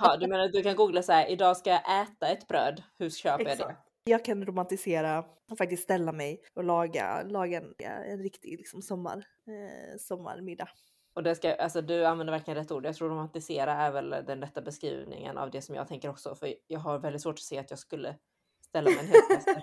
Ja, 0.00 0.16
du 0.16 0.26
menar 0.26 0.44
att 0.44 0.52
du 0.52 0.62
kan 0.62 0.76
googla 0.76 1.02
så 1.02 1.12
här, 1.12 1.30
idag 1.30 1.56
ska 1.56 1.70
jag 1.70 2.02
äta 2.02 2.28
ett 2.28 2.48
bröd, 2.48 2.82
hur 2.98 3.10
köper 3.10 3.44
jag 3.44 3.58
det? 3.58 3.62
Exakt. 3.62 3.80
Jag 4.04 4.24
kan 4.24 4.46
romantisera 4.46 5.24
och 5.50 5.58
faktiskt 5.58 5.82
ställa 5.82 6.12
mig 6.12 6.42
och 6.54 6.64
laga, 6.64 7.22
laga 7.22 7.58
en, 7.58 7.74
en 8.06 8.22
riktig 8.22 8.58
liksom 8.58 8.82
sommar, 8.82 9.16
eh, 9.46 9.98
sommarmiddag. 9.98 10.68
Och 11.14 11.22
det 11.22 11.34
ska, 11.34 11.54
alltså 11.54 11.82
du 11.82 12.06
använder 12.06 12.32
verkligen 12.32 12.58
rätt 12.58 12.72
ord. 12.72 12.86
Jag 12.86 12.96
tror 12.96 13.08
romantisera 13.08 13.72
är 13.72 13.90
väl 13.90 14.10
den 14.10 14.40
rätta 14.40 14.62
beskrivningen 14.62 15.38
av 15.38 15.50
det 15.50 15.62
som 15.62 15.74
jag 15.74 15.88
tänker 15.88 16.08
också. 16.08 16.34
För 16.34 16.54
jag 16.66 16.80
har 16.80 16.98
väldigt 16.98 17.22
svårt 17.22 17.34
att 17.34 17.40
se 17.40 17.58
att 17.58 17.70
jag 17.70 17.78
skulle 17.78 18.16
ställa 18.66 18.90
mig 18.90 18.98
en 18.98 19.06
hel. 19.06 19.62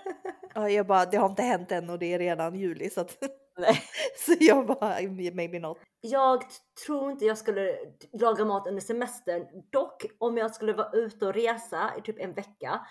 Ja, 0.54 0.68
jag 0.68 0.86
bara, 0.86 1.04
det 1.04 1.16
har 1.16 1.28
inte 1.28 1.42
hänt 1.42 1.72
än 1.72 1.90
och 1.90 1.98
det 1.98 2.14
är 2.14 2.18
redan 2.18 2.54
juli 2.54 2.90
så 2.90 3.00
att 3.00 3.18
Nej. 3.58 3.82
så 4.26 4.34
jag 4.40 4.66
bara 4.66 5.00
maybe 5.32 5.58
not. 5.58 5.78
Jag 6.00 6.44
tror 6.86 7.10
inte 7.10 7.24
jag 7.24 7.38
skulle 7.38 7.76
laga 8.12 8.44
mat 8.44 8.66
under 8.66 8.80
semestern. 8.80 9.46
Dock 9.70 10.06
om 10.18 10.36
jag 10.36 10.54
skulle 10.54 10.72
vara 10.72 10.90
ute 10.92 11.26
och 11.26 11.34
resa 11.34 11.90
i 11.98 12.02
typ 12.02 12.20
en 12.20 12.32
vecka. 12.32 12.86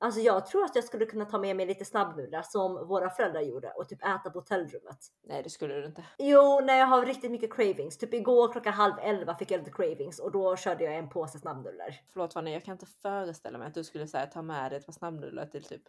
Alltså 0.00 0.20
jag 0.20 0.46
tror 0.46 0.64
att 0.64 0.74
jag 0.74 0.84
skulle 0.84 1.06
kunna 1.06 1.24
ta 1.24 1.38
med 1.38 1.56
mig 1.56 1.66
lite 1.66 1.84
snabbnudlar 1.84 2.42
som 2.42 2.88
våra 2.88 3.10
föräldrar 3.10 3.40
gjorde 3.40 3.70
och 3.70 3.88
typ 3.88 4.02
äta 4.02 4.30
på 4.30 4.38
hotellrummet. 4.38 4.98
Nej, 5.22 5.42
det 5.42 5.50
skulle 5.50 5.74
du 5.74 5.86
inte. 5.86 6.04
Jo, 6.18 6.60
när 6.60 6.78
jag 6.78 6.86
har 6.86 7.06
riktigt 7.06 7.30
mycket 7.30 7.52
cravings. 7.52 7.98
Typ 7.98 8.14
igår 8.14 8.52
klockan 8.52 8.72
halv 8.72 8.94
elva 9.02 9.34
fick 9.34 9.50
jag 9.50 9.58
lite 9.58 9.70
cravings 9.70 10.18
och 10.18 10.32
då 10.32 10.56
körde 10.56 10.84
jag 10.84 10.94
en 10.94 11.08
påse 11.08 11.38
snabbnudlar. 11.38 12.00
Förlåt 12.12 12.32
Fanny, 12.32 12.52
jag 12.52 12.64
kan 12.64 12.72
inte 12.72 12.86
föreställa 12.86 13.58
mig 13.58 13.68
att 13.68 13.74
du 13.74 13.84
skulle 13.84 14.06
här, 14.14 14.26
ta 14.26 14.42
med 14.42 14.72
dig 14.72 14.78
ett 14.78 14.86
par 14.86 14.92
snabbnudlar 14.92 15.46
till 15.46 15.64
typ 15.64 15.82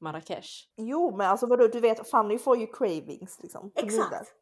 Marrakesh. 0.00 0.48
Jo, 0.76 1.16
men 1.16 1.26
alltså 1.26 1.46
vadå, 1.46 1.66
du 1.66 1.80
vet 1.80 2.10
Fanny 2.10 2.38
får 2.38 2.56
ju 2.56 2.66
cravings 2.66 3.42
liksom. 3.42 3.72
Exakt. 3.74 4.34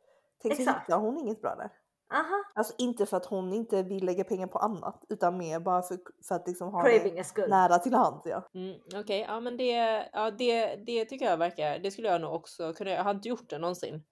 Tänk 0.43 0.57
så 0.57 0.61
hittar 0.63 0.99
hon 0.99 1.19
inget 1.19 1.41
bra 1.41 1.55
där. 1.55 1.71
Aha, 2.15 2.45
Alltså 2.55 2.75
inte 2.79 3.07
för 3.07 3.17
att 3.17 3.27
hon 3.27 3.53
inte 3.53 3.83
vill 3.83 4.05
lägga 4.05 4.25
pengar 4.25 4.47
på 4.47 4.59
annat 4.59 5.05
utan 5.09 5.39
mer 5.39 5.61
bara 5.61 5.83
för, 5.83 5.99
för 6.29 6.35
att 6.35 6.49
liksom 6.49 6.73
ha 6.73 6.83
craving 6.83 7.15
det 7.15 7.47
nära 7.49 7.79
till 7.79 7.95
hands. 7.95 8.23
Ja. 8.25 8.49
Mm, 8.55 8.81
Okej, 8.95 9.21
ja 9.29 9.41
men 9.41 9.57
det, 9.57 9.73
ja, 10.13 10.31
det, 10.31 10.77
det 10.77 11.05
tycker 11.05 11.25
jag 11.25 11.37
verkar, 11.37 11.79
det 11.79 11.91
skulle 11.91 12.09
jag 12.09 12.21
nog 12.21 12.35
också 12.35 12.73
kunna 12.73 12.91
Jag 12.91 13.05
har 13.05 13.11
inte 13.11 13.29
gjort 13.29 13.51
det 13.51 13.59
någonsin. 13.59 14.03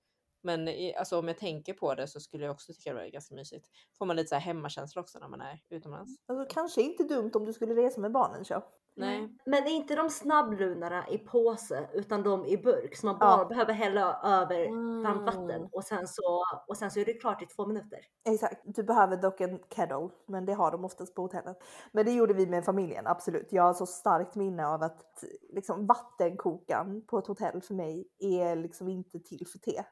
Men 0.42 0.68
alltså, 0.98 1.18
om 1.18 1.28
jag 1.28 1.38
tänker 1.38 1.74
på 1.74 1.94
det 1.94 2.06
så 2.06 2.20
skulle 2.20 2.44
jag 2.44 2.52
också 2.52 2.72
tycka 2.72 2.90
det 2.90 2.96
var 3.00 3.06
ganska 3.06 3.34
mysigt. 3.34 3.66
Får 3.98 4.06
man 4.06 4.16
lite 4.16 4.28
så 4.28 4.34
här 4.34 4.42
hemmakänsla 4.42 5.00
också 5.00 5.18
när 5.18 5.28
man 5.28 5.40
är 5.40 5.60
utomlands. 5.70 6.12
Alltså 6.26 6.54
kanske 6.54 6.82
inte 6.82 7.04
dumt 7.04 7.30
om 7.34 7.44
du 7.44 7.52
skulle 7.52 7.74
resa 7.74 8.00
med 8.00 8.12
barnen 8.12 8.44
så. 8.44 8.62
Nej. 8.96 9.28
Men 9.46 9.62
är 9.66 9.70
inte 9.70 9.94
de 9.94 10.10
snabblunarna 10.10 11.08
i 11.08 11.18
påse 11.18 11.88
utan 11.92 12.22
de 12.22 12.46
i 12.46 12.56
burk 12.58 12.96
som 12.96 13.06
man 13.08 13.18
bara 13.18 13.38
Ja. 13.38 13.44
behöver 13.44 13.72
hälla 13.72 14.20
över 14.24 14.66
varmt 15.02 15.22
vatten 15.22 15.50
Mm. 15.50 15.68
och 15.72 15.84
sen 15.84 16.08
så 16.08 16.42
och 16.68 16.76
sen 16.76 16.90
så 16.90 17.00
är 17.00 17.04
det 17.04 17.14
klart 17.14 17.42
i 17.42 17.46
två 17.46 17.66
minuter. 17.66 17.98
Exakt, 18.28 18.60
du 18.64 18.82
behöver 18.82 19.16
dock 19.16 19.40
en 19.40 19.58
kettle 19.58 20.08
men 20.28 20.46
det 20.46 20.52
har 20.52 20.70
de 20.70 20.84
oftast 20.84 21.14
på 21.14 21.22
hotellen. 21.22 21.54
Men 21.92 22.04
det 22.04 22.12
gjorde 22.12 22.34
vi 22.34 22.46
med 22.46 22.64
familjen, 22.64 23.06
absolut. 23.06 23.52
Jag 23.52 23.62
har 23.62 23.74
så 23.74 23.86
starkt 23.86 24.34
minne 24.34 24.66
av 24.66 24.82
att 24.82 25.24
liksom, 25.52 25.86
vattenkokaren 25.86 27.06
på 27.06 27.18
ett 27.18 27.26
hotell 27.26 27.62
för 27.62 27.74
mig 27.74 28.08
är 28.18 28.56
liksom 28.56 28.88
inte 28.88 29.18
till 29.20 29.46
för 29.52 29.58
te. 29.58 29.84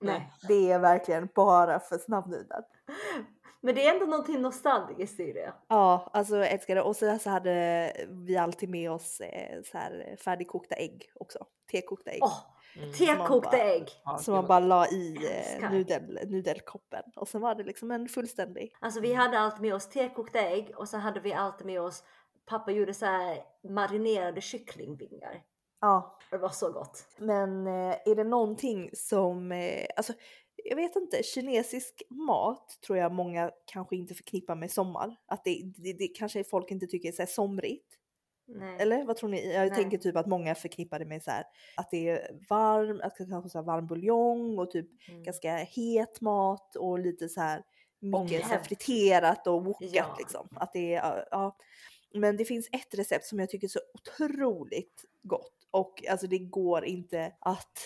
Nej. 0.00 0.32
Det 0.48 0.70
är 0.72 0.78
verkligen 0.78 1.28
bara 1.34 1.80
för 1.80 1.98
snabbnudlar. 1.98 2.64
Men 3.66 3.74
det 3.74 3.86
är 3.86 3.94
ändå 3.94 4.06
någonting 4.06 4.40
nostalgiskt 4.42 5.20
i 5.20 5.32
det. 5.32 5.52
Ja, 5.68 6.10
alltså 6.12 6.36
jag 6.36 6.50
älskar 6.50 6.74
det. 6.74 6.82
Och 6.82 6.96
så, 6.96 7.18
så 7.18 7.30
hade 7.30 7.92
vi 8.08 8.36
alltid 8.36 8.68
med 8.68 8.90
oss 8.90 9.20
eh, 9.20 9.62
så 9.62 9.78
här 9.78 10.16
färdigkokta 10.24 10.74
ägg 10.74 11.10
också. 11.14 11.46
Tekokta 11.72 12.10
ägg. 12.10 12.20
Mm. 12.76 12.92
tekokta 12.92 13.50
bara- 13.50 13.62
ägg! 13.62 13.88
Som 14.20 14.34
man 14.34 14.46
bara 14.46 14.60
la 14.60 14.86
i 14.86 15.16
eh, 15.60 15.70
nudel, 15.70 16.18
nudelkoppen. 16.26 17.02
Och 17.16 17.28
sen 17.28 17.40
var 17.40 17.54
det 17.54 17.64
liksom 17.64 17.90
en 17.90 18.08
fullständig. 18.08 18.74
Alltså 18.80 19.00
vi 19.00 19.12
hade 19.14 19.38
alltid 19.38 19.62
med 19.62 19.74
oss 19.74 19.88
tekokta 19.88 20.38
ägg 20.40 20.72
och 20.76 20.88
så 20.88 20.96
hade 20.96 21.20
vi 21.20 21.32
alltid 21.32 21.66
med 21.66 21.80
oss 21.80 22.02
Pappa 22.46 22.70
gjorde 22.70 22.94
så 22.94 23.06
här 23.06 23.38
marinerade 23.68 24.40
kycklingvingar. 24.40 25.42
Ja, 25.80 26.18
Det 26.30 26.38
var 26.38 26.48
så 26.48 26.72
gott. 26.72 27.06
men 27.18 27.66
eh, 27.66 27.96
är 28.04 28.14
det 28.14 28.24
någonting 28.24 28.90
som, 28.92 29.52
alltså 29.96 30.12
jag 30.68 30.76
vet 30.76 30.96
inte, 30.96 31.22
kinesisk 31.22 32.02
mat 32.10 32.78
tror 32.86 32.98
jag 32.98 33.12
många 33.12 33.50
kanske 33.64 33.96
inte 33.96 34.14
förknippar 34.14 34.54
med 34.54 34.70
sommar. 34.70 35.16
Att 35.26 35.44
det, 35.44 35.62
det, 35.76 35.92
det 35.92 36.08
kanske 36.08 36.44
folk 36.44 36.70
inte 36.70 36.86
tycker 36.86 37.08
är 37.08 37.12
så 37.12 37.26
somrigt. 37.26 37.92
Nej. 38.48 38.76
Eller 38.80 39.04
vad 39.04 39.16
tror 39.16 39.28
ni? 39.28 39.52
Jag 39.52 39.66
Nej. 39.68 39.74
tänker 39.76 39.98
typ 39.98 40.16
att 40.16 40.26
många 40.26 40.54
förknippar 40.54 40.98
det 40.98 41.04
med 41.04 41.22
så 41.22 41.30
här 41.30 41.44
att 41.76 41.90
det 41.90 42.08
är 42.08 42.40
varm, 42.48 43.00
att 43.04 43.16
det 43.16 43.26
kanske 43.26 43.50
så 43.50 43.62
varm 43.62 43.86
buljong 43.86 44.58
och 44.58 44.70
typ 44.70 44.86
Mm. 45.08 45.22
ganska 45.22 45.56
het 45.56 46.20
mat 46.20 46.76
och 46.76 46.98
lite 46.98 47.28
så 47.28 47.40
här 47.40 47.62
mycket 48.00 48.46
så 48.46 48.52
här 48.52 48.62
friterat 48.62 49.46
och 49.46 49.64
wokat 49.64 49.90
Ja. 49.92 50.16
liksom. 50.18 50.48
Att 50.56 50.72
det 50.72 50.94
är, 50.94 51.28
ja. 51.30 51.56
Men 52.14 52.36
det 52.36 52.44
finns 52.44 52.68
ett 52.72 52.98
recept 52.98 53.24
som 53.24 53.38
jag 53.38 53.50
tycker 53.50 53.66
är 53.66 53.68
så 53.68 53.80
otroligt 53.94 55.04
gott 55.22 55.66
och 55.70 56.04
alltså 56.10 56.26
det 56.26 56.38
går 56.38 56.84
inte 56.84 57.32
att 57.40 57.78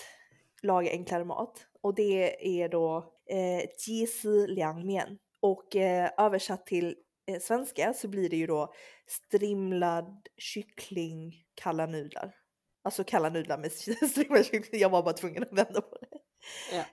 laga 0.63 0.91
enklare 0.91 1.25
mat 1.25 1.67
och 1.81 1.95
det 1.95 2.47
är 2.61 2.69
då 2.69 3.13
eh, 3.29 3.69
jisu 3.87 4.47
liang 4.47 4.85
mian 4.85 5.17
och 5.41 5.75
eh, 5.75 6.09
översatt 6.17 6.65
till 6.65 6.95
eh, 7.27 7.39
svenska 7.39 7.93
så 7.93 8.07
blir 8.07 8.29
det 8.29 8.35
ju 8.35 8.47
då 8.47 8.73
strimlad 9.07 10.27
kyckling 10.37 11.33
kalla 11.55 11.85
nudlar. 11.85 12.35
Alltså 12.83 13.03
kalla 13.03 13.29
nudlar 13.29 13.57
med 13.57 13.71
strimlad 14.11 14.45
kyckling. 14.45 14.81
Jag 14.81 14.89
var 14.89 15.03
bara 15.03 15.13
tvungen 15.13 15.43
att 15.43 15.53
vända 15.53 15.81
på 15.81 15.97
det. 16.01 16.17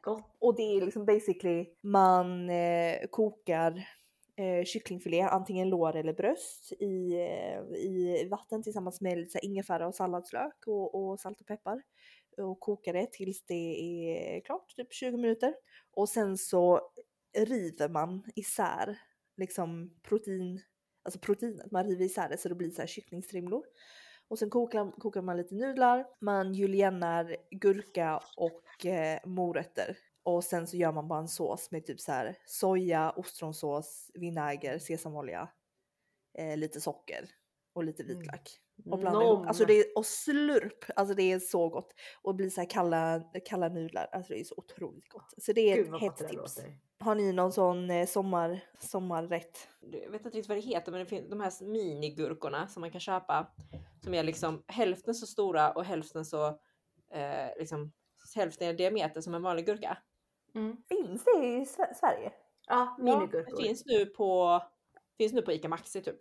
Gott. 0.03 0.37
Och 0.39 0.57
det 0.57 0.63
är 0.63 0.81
liksom 0.81 1.05
basically 1.05 1.67
man 1.83 2.51
eh, 2.51 2.97
kokar 3.11 3.85
eh, 4.37 4.65
kycklingfilé, 4.65 5.21
antingen 5.21 5.69
lår 5.69 5.97
eller 5.97 6.13
bröst 6.13 6.73
i, 6.73 7.13
eh, 7.13 7.79
i 7.79 8.29
vatten 8.31 8.63
tillsammans 8.63 9.01
med 9.01 9.19
lite 9.19 9.39
ingefära 9.43 9.87
och 9.89 9.95
salladslök 9.95 10.67
och, 10.67 10.95
och 10.95 11.21
salt 11.21 11.41
och 11.41 11.47
peppar. 11.47 11.83
Och 12.39 12.61
kokar 12.61 12.93
det 12.93 13.13
tills 13.13 13.47
det 13.47 13.55
är 13.55 14.41
klart, 14.41 14.77
typ 14.77 14.93
20 14.93 15.17
minuter. 15.17 15.55
Och 15.91 16.09
sen 16.09 16.39
så 16.39 16.81
river 17.39 17.89
man 17.89 18.25
isär 18.37 18.99
liksom 19.37 19.95
protein, 20.03 20.63
alltså 21.03 21.21
proteinet, 21.21 21.71
man 21.71 21.85
river 21.85 22.05
isär 22.05 22.29
det 22.29 22.39
så 22.39 22.49
det 22.49 22.55
blir 22.55 22.71
så 22.71 22.83
här 22.83 22.87
kycklingstrimlor. 22.87 23.65
Och 24.29 24.39
sen 24.39 24.51
kokar, 24.51 24.91
kokar 24.91 25.23
man 25.23 25.37
lite 25.37 25.55
nudlar, 25.55 26.07
man 26.21 26.55
juliennar 26.55 27.37
gurka 27.51 28.21
och 28.37 28.87
eh, 28.87 29.21
morötter. 29.27 29.99
Och 30.23 30.45
sen 30.45 30.67
så 30.67 30.77
gör 30.77 30.93
man 30.93 31.09
bara 31.09 31.21
en 31.21 31.29
sås 31.29 31.71
med 31.71 31.87
typ 31.87 32.01
så 32.01 32.13
här 32.13 32.39
soja, 32.47 33.11
ostronsås, 33.11 34.11
vinäger, 34.15 34.79
sesamolja, 34.79 35.49
eh, 36.39 36.57
lite 36.57 36.81
socker 36.81 37.31
och 37.73 37.85
lite 37.85 38.03
Mm. 38.03 38.17
Och 38.87 38.99
blandar 38.99 39.23
ihop. 39.23 39.39
Nom. 39.39 39.49
Alltså 39.49 39.65
det 39.65 39.73
är, 39.81 39.85
och 39.99 40.07
slurp, 40.07 40.85
alltså 40.97 41.15
det 41.15 41.33
är 41.33 41.39
så 41.39 41.69
gott. 41.69 41.95
Och 42.23 42.35
blir 42.35 42.51
så 42.51 42.61
här 42.61 42.71
kalla, 42.71 43.21
kalla 43.45 43.69
nudlar, 43.69 44.09
alltså 44.13 44.33
det 44.33 44.41
är 44.41 44.45
så 44.45 44.55
otroligt 44.57 45.09
gott. 45.09 45.35
Så 45.39 45.53
det 45.53 45.61
är 45.73 45.77
Gud 45.77 45.95
ett 45.95 46.01
hett 46.01 46.17
det 46.17 46.29
tips. 46.29 46.61
Har 47.01 47.15
ni 47.15 47.33
någon 47.33 47.53
sån 47.53 47.91
eh, 47.91 48.07
sommar, 48.07 48.61
sommarrätt? 48.81 49.69
jag 49.81 50.11
vet 50.11 50.25
inte 50.25 50.29
riktigt 50.29 50.49
vad 50.49 50.59
det 50.59 50.63
heter, 50.63 50.93
men 50.93 50.99
det 51.01 51.07
finns 51.07 51.29
de 51.31 51.41
här 51.41 51.65
minigurkorna 51.65 52.69
som 52.69 52.81
man 52.81 52.91
kan 52.91 53.01
köpa 53.01 53.47
som 54.05 54.15
är 54.15 54.23
liksom 54.23 54.63
hälften 54.67 55.15
så 55.15 55.27
stora 55.27 55.71
och 55.73 55.85
hälften 55.85 56.25
så 56.25 56.47
eh, 57.11 57.57
liksom 57.59 57.93
hälften 58.37 58.69
i 58.69 58.73
diameter 58.73 59.21
som 59.21 59.35
en 59.35 59.43
vanlig 59.43 59.67
gurka. 59.67 59.99
Mm. 60.55 60.77
Finns 60.89 61.25
det 61.25 61.31
i 61.31 61.65
Sve- 61.65 61.95
Sverige? 61.95 62.33
Ja, 62.67 62.95
Det 62.99 63.05
minigurkor. 63.05 63.63
finns 63.63 63.87
nu 63.87 64.07
på, 64.07 64.61
finns 65.19 65.33
nu 65.33 65.43
på 65.43 65.53
Ica 65.53 65.69
Maxi 65.69 66.03
typ. 66.03 66.19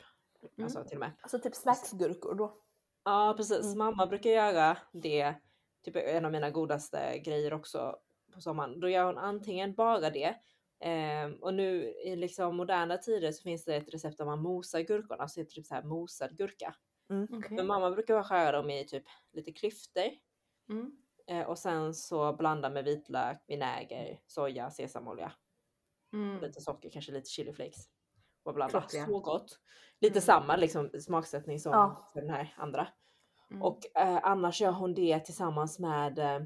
Mm. 0.58 0.64
Alltså 0.66 0.84
till 0.84 0.98
och 0.98 1.00
med. 1.00 1.12
Alltså 1.22 1.40
typ 1.40 1.56
slagsgurkor 1.56 2.36
då? 2.36 2.58
Ja 3.06 3.34
precis, 3.38 3.66
Mm. 3.66 3.78
mamma 3.78 4.08
brukar 4.08 4.30
göra 4.30 4.78
det, 4.94 5.36
typ 5.84 5.96
en 5.96 6.26
av 6.26 6.32
mina 6.32 6.50
godaste 6.52 7.20
grejer 7.20 7.54
också 7.54 8.00
på 8.34 8.42
sommaren. 8.42 8.80
Då 8.80 8.90
gör 8.90 9.06
hon 9.06 9.18
antingen 9.18 9.76
bara 9.76 10.10
det 10.10 10.36
ehm, 10.80 11.34
och 11.44 11.54
nu 11.54 11.84
i 11.94 12.16
liksom 12.16 12.56
moderna 12.56 12.98
tider 12.98 13.32
så 13.32 13.42
finns 13.44 13.66
det 13.66 13.76
ett 13.76 13.94
recept 13.94 14.18
där 14.18 14.26
man 14.26 14.42
mosar 14.42 14.80
gurkorna, 14.82 15.28
så 15.28 15.40
det 15.40 15.44
är 15.44 15.46
typ 15.50 15.66
så 15.66 15.76
här 15.76 15.84
mosad 15.84 16.38
gurka. 16.38 16.76
Okej. 17.32 17.56
Men 17.58 17.68
mamma 17.68 17.92
brukar 17.92 18.14
bara 18.14 18.24
skära 18.24 18.52
dem 18.58 18.70
i 18.70 18.86
typ 18.88 19.04
lite 19.34 19.52
klyftor 19.52 20.10
Mm. 20.70 20.92
eh, 21.28 21.48
och 21.50 21.60
sen 21.60 21.94
så 21.94 22.34
blanda 22.34 22.70
med 22.70 22.84
vitlök, 22.86 23.44
vinäger, 23.48 24.20
soja, 24.26 24.70
sesamolja, 24.72 25.32
Mm. 26.14 26.42
lite 26.42 26.62
socker, 26.62 26.90
kanske 26.90 27.12
lite 27.12 27.30
chiliflakes. 27.30 27.86
Och 28.48 28.54
blanda. 28.54 28.72
Klockrent. 28.72 29.10
Så 29.10 29.20
gott. 29.20 29.60
Lite 30.00 30.14
Mm. 30.14 30.22
samma 30.22 30.56
liksom, 30.56 30.90
smaksättning 31.02 31.60
som 31.60 31.72
Ja. 31.72 32.10
för 32.14 32.22
den 32.22 32.30
här 32.30 32.54
andra. 32.58 32.88
Mm. 33.52 33.64
Och 33.64 33.80
eh, 33.96 34.20
annars 34.24 34.62
gör 34.62 34.72
hon 34.72 34.94
det 34.94 35.20
tillsammans 35.20 35.80
med, 35.80 36.20
eh, 36.20 36.42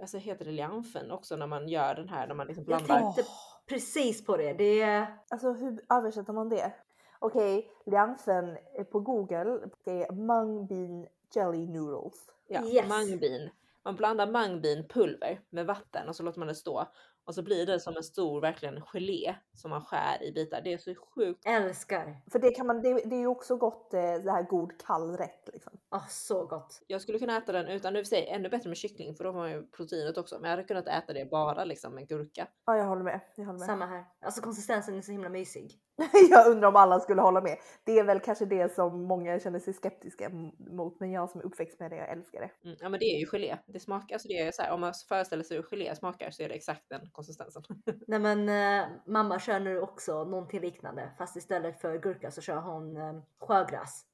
alltså 0.00 0.18
heter 0.18 0.44
det 0.44 0.50
lianfen 0.50 1.10
också 1.10 1.36
när 1.36 1.46
man 1.46 1.68
gör 1.68 1.94
den 1.94 2.08
här, 2.08 2.26
när 2.26 2.34
man 2.34 2.46
liksom 2.46 2.64
Jag 2.68 2.84
blandar. 2.84 3.00
tänkte 3.12 3.24
precis 3.68 4.24
på 4.24 4.36
det. 4.36 4.52
Det 4.52 4.80
är 4.82 5.18
Alltså 5.30 5.52
hur 5.52 5.80
översätter 5.90 6.32
man 6.32 6.48
det? 6.48 6.72
Okej, 7.18 7.70
lianfen 7.86 8.56
eh, 8.78 8.84
på 8.84 9.00
google, 9.00 9.58
det 9.84 10.02
är 10.04 10.12
mung 10.12 10.66
bean 10.66 11.06
jelly 11.34 11.66
noodles. 11.66 12.30
Ja, 12.48 12.64
Yes. 12.64 12.88
mangbin. 12.88 13.50
Man 13.84 13.96
blandar 13.96 14.26
mangbinpulver 14.26 15.40
med 15.50 15.66
vatten 15.66 16.08
och 16.08 16.16
så 16.16 16.22
låter 16.22 16.38
man 16.38 16.48
det 16.48 16.54
stå. 16.54 16.84
Och 17.28 17.34
så 17.34 17.42
blir 17.42 17.66
det 17.66 17.80
som 17.80 17.96
en 17.96 18.02
stor 18.02 18.40
verkligen 18.40 18.80
gelé 18.80 19.34
som 19.54 19.70
man 19.70 19.84
skär 19.84 20.22
i 20.22 20.32
bitar. 20.32 20.60
Det 20.64 20.72
är 20.72 20.78
så 20.78 20.94
sjukt. 20.94 21.46
Älskar. 21.46 22.22
För 22.32 22.38
det 22.38 22.50
kan 22.50 22.66
man, 22.66 22.82
det, 22.82 22.94
det 23.04 23.16
är 23.16 23.20
ju 23.20 23.26
också 23.26 23.56
gott 23.56 23.94
eh, 23.94 24.00
det 24.00 24.30
här 24.32 24.42
god 24.42 24.80
kall 24.86 25.16
rätt 25.16 25.48
liksom. 25.52 25.72
Åh, 25.90 26.08
så 26.08 26.46
gott. 26.46 26.82
Jag 26.86 27.00
skulle 27.00 27.18
kunna 27.18 27.36
äta 27.36 27.52
den 27.52 27.66
utan, 27.66 27.92
nu 27.92 28.04
säger 28.04 28.34
ännu 28.34 28.48
bättre 28.48 28.68
med 28.68 28.76
kyckling 28.76 29.14
för 29.14 29.24
då 29.24 29.32
får 29.32 29.38
man 29.38 29.50
ju 29.50 29.66
proteinet 29.66 30.18
också. 30.18 30.34
Men 30.34 30.50
jag 30.50 30.56
hade 30.56 30.68
kunnat 30.68 30.88
äta 30.88 31.12
det 31.12 31.30
bara 31.30 31.64
liksom 31.64 31.94
med 31.94 32.08
gurka. 32.08 32.48
Ja, 32.66 32.76
jag 32.76 32.84
håller 32.84 33.02
med. 33.02 33.20
Jag 33.36 33.44
håller 33.44 33.58
med. 33.58 33.66
Samma 33.66 33.86
här. 33.86 34.04
Alltså 34.20 34.40
konsistensen 34.40 34.98
är 34.98 35.02
så 35.02 35.12
himla 35.12 35.28
mysig. 35.28 35.80
jag 36.30 36.46
undrar 36.46 36.68
om 36.68 36.76
alla 36.76 37.00
skulle 37.00 37.22
hålla 37.22 37.40
med. 37.40 37.58
Det 37.84 37.98
är 37.98 38.04
väl 38.04 38.20
kanske 38.20 38.44
det 38.44 38.74
som 38.74 39.02
många 39.02 39.40
känner 39.40 39.58
sig 39.58 39.74
skeptiska 39.74 40.30
mot, 40.58 41.00
men 41.00 41.10
jag 41.10 41.30
som 41.30 41.40
är 41.40 41.44
uppväxt 41.44 41.80
med 41.80 41.90
det, 41.90 41.96
jag 41.96 42.10
älskar 42.10 42.40
det. 42.40 42.68
Mm, 42.68 42.76
ja 42.80 42.88
men 42.88 43.00
det 43.00 43.04
är 43.04 43.18
ju 43.18 43.26
gelé. 43.26 43.58
Det 43.66 43.80
smakar, 43.80 44.14
alltså 44.14 44.28
det 44.28 44.38
är 44.38 44.52
så 44.52 44.62
här, 44.62 44.72
om 44.72 44.80
man 44.80 44.92
föreställer 45.08 45.44
sig 45.44 45.56
hur 45.56 45.62
gelé 45.62 45.96
smakar 45.96 46.30
så 46.30 46.42
är 46.42 46.48
det 46.48 46.54
exakt 46.54 46.82
den 46.88 47.10
konsistensen. 47.12 47.62
Nej 48.06 48.18
men 48.18 48.48
eh, 48.48 48.88
mamma 49.06 49.40
kör 49.40 49.60
nu 49.60 49.80
också 49.80 50.24
någonting 50.24 50.60
liknande 50.60 51.10
fast 51.18 51.36
istället 51.36 51.80
för 51.80 51.98
gurka 51.98 52.30
så 52.30 52.40
kör 52.40 52.56
hon 52.56 52.96
eh, 52.96 53.20
sjögräs. 53.38 54.04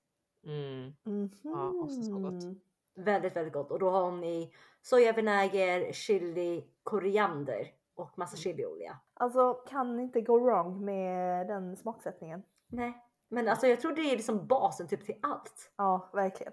Mm. 0.46 0.92
Mhm. 1.04 1.80
också 1.82 2.02
så 2.02 2.18
gott. 2.18 2.44
Väldigt, 2.96 3.36
väldigt 3.36 3.52
gott 3.52 3.70
och 3.70 3.78
då 3.78 3.90
har 3.90 4.02
hon 4.02 4.24
i 4.24 4.52
sojavinäger, 4.82 5.92
chili, 5.92 6.64
koriander 6.82 7.70
och 7.96 8.18
massa 8.18 8.36
chiliolja. 8.36 8.96
Alltså 9.14 9.54
kan 9.54 10.00
inte 10.00 10.20
go 10.20 10.38
wrong 10.38 10.84
med 10.84 11.46
den 11.46 11.76
smaksättningen. 11.76 12.42
Nej, 12.68 13.04
men 13.28 13.48
alltså 13.48 13.66
jag 13.66 13.80
tror 13.80 13.92
det 13.92 14.00
är 14.02 14.16
liksom 14.16 14.46
basen 14.46 14.88
typ 14.88 15.04
till 15.06 15.18
allt. 15.22 15.72
Ja, 15.76 16.10
verkligen. 16.12 16.52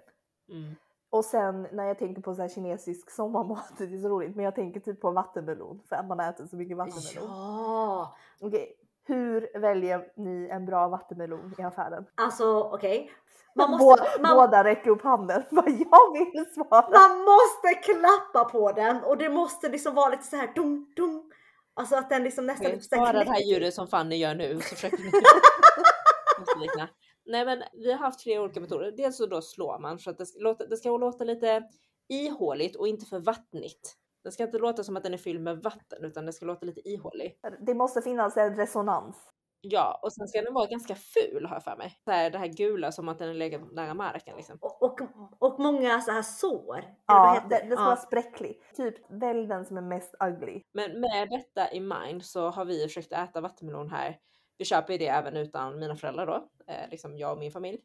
Mm. 0.49 0.75
Och 1.09 1.25
sen 1.25 1.67
när 1.71 1.83
jag 1.85 1.99
tänker 1.99 2.21
på 2.21 2.35
så 2.35 2.41
här 2.41 2.49
kinesisk 2.49 3.11
sommarmat, 3.11 3.71
det 3.77 3.83
är 3.83 4.01
så 4.01 4.09
roligt, 4.09 4.35
men 4.35 4.45
jag 4.45 4.55
tänker 4.55 4.79
typ 4.79 5.01
på 5.01 5.11
vattenmelon 5.11 5.81
för 5.89 5.95
att 5.95 6.07
man 6.07 6.19
äter 6.19 6.45
så 6.45 6.55
mycket 6.55 6.77
vattenmelon. 6.77 7.29
Ja, 7.37 8.15
Okej, 8.41 8.75
hur 9.05 9.59
väljer 9.59 10.11
ni 10.15 10.49
en 10.51 10.65
bra 10.65 10.87
vattenmelon 10.87 11.53
i 11.57 11.61
affären? 11.61 12.05
alltså 12.15 12.61
okej. 12.63 13.11
Man, 13.55 13.69
Bå- 13.69 13.77
måste, 13.77 14.21
man, 14.21 14.35
Båda 14.35 14.63
räcker 14.63 14.89
upp 14.91 15.01
handen. 15.01 15.43
Vad 15.51 15.69
jag 15.69 16.13
vill 16.13 16.53
svara. 16.53 16.89
man 16.89 17.19
måste 17.19 17.73
klappa 17.83 18.49
på 18.49 18.71
den 18.71 19.03
och 19.03 19.17
det 19.17 19.29
måste 19.29 19.69
liksom 19.69 19.95
vara 19.95 20.09
lite 20.09 20.23
så 20.23 20.35
här 20.35 20.51
dum 20.55 20.93
dum. 20.95 21.30
Alltså 21.73 21.95
att 21.95 22.09
den 22.09 22.23
liksom 22.23 22.45
nästan 22.45 22.81
så 22.81 22.95
här 22.95 23.01
Bara 23.01 23.23
det 23.23 23.31
här 23.31 23.41
ljudet 23.41 23.73
som 23.73 23.87
Fanny 23.87 24.15
gör 24.15 24.35
nu 24.35 24.55
så 24.55 24.75
försöker 24.75 24.97
ni. 24.97 25.11
Nej 27.25 27.45
men 27.45 27.63
vi 27.73 27.91
har 27.91 27.99
haft 27.99 28.19
tre 28.19 28.39
olika 28.39 28.59
metoder. 28.59 28.91
Dels 28.91 29.17
så 29.17 29.25
då 29.25 29.41
slår 29.41 29.79
man 29.79 29.99
för 29.99 30.11
att 30.11 30.17
det 30.17 30.25
ska 30.25 30.39
låta, 30.39 30.65
det 30.65 30.77
ska 30.77 30.97
låta 30.97 31.23
lite 31.23 31.63
ihåligt 32.09 32.75
och 32.75 32.87
inte 32.87 33.05
för 33.05 33.19
vattnigt. 33.19 33.95
Det 34.23 34.31
ska 34.31 34.43
inte 34.43 34.57
låta 34.57 34.83
som 34.83 34.97
att 34.97 35.03
den 35.03 35.13
är 35.13 35.17
fylld 35.17 35.41
med 35.41 35.63
vatten 35.63 36.05
utan 36.05 36.25
det 36.25 36.33
ska 36.33 36.45
låta 36.45 36.65
lite 36.65 36.89
ihålig. 36.89 37.39
Det 37.59 37.73
måste 37.73 38.01
finnas 38.01 38.37
en 38.37 38.55
resonans. 38.55 39.17
Ja, 39.63 39.99
och 40.03 40.13
sen 40.13 40.27
ska 40.27 40.41
den 40.41 40.53
vara 40.53 40.65
ganska 40.67 40.95
ful 40.95 41.45
har 41.45 41.55
jag 41.55 41.63
för 41.63 41.75
mig. 41.75 41.97
Så 42.05 42.11
här, 42.11 42.29
det 42.29 42.37
här 42.37 42.47
gula 42.47 42.91
som 42.91 43.09
att 43.09 43.19
den 43.19 43.29
är 43.29 43.33
legat 43.33 43.71
nära 43.71 43.93
marken 43.93 44.35
liksom. 44.37 44.57
Och, 44.61 44.83
och, 44.83 44.99
och 45.39 45.59
många 45.59 46.01
så 46.01 46.11
här 46.11 46.21
sår. 46.21 46.83
Ja, 47.07 47.43
det, 47.49 47.55
det 47.55 47.75
ska 47.75 47.83
Ja. 47.83 47.85
vara 47.85 47.95
spräcklig. 47.95 48.61
Typ 48.75 48.95
välj 49.11 49.47
den 49.47 49.65
som 49.65 49.77
är 49.77 49.81
mest 49.81 50.15
ugly. 50.23 50.61
Men 50.73 50.99
med 50.99 51.29
detta 51.29 51.71
i 51.71 51.79
mind 51.79 52.25
så 52.25 52.49
har 52.49 52.65
vi 52.65 52.83
försökt 52.83 53.11
äta 53.11 53.41
vattenmelon 53.41 53.89
här. 53.89 54.17
Vi 54.57 54.65
köper 54.65 54.93
ju 54.93 54.99
det 54.99 55.07
även 55.07 55.37
utan 55.37 55.79
mina 55.79 55.95
föräldrar 55.95 56.25
då, 56.27 56.49
eh, 56.67 56.89
liksom 56.91 57.17
jag 57.17 57.31
och 57.31 57.37
min 57.37 57.51
familj. 57.51 57.79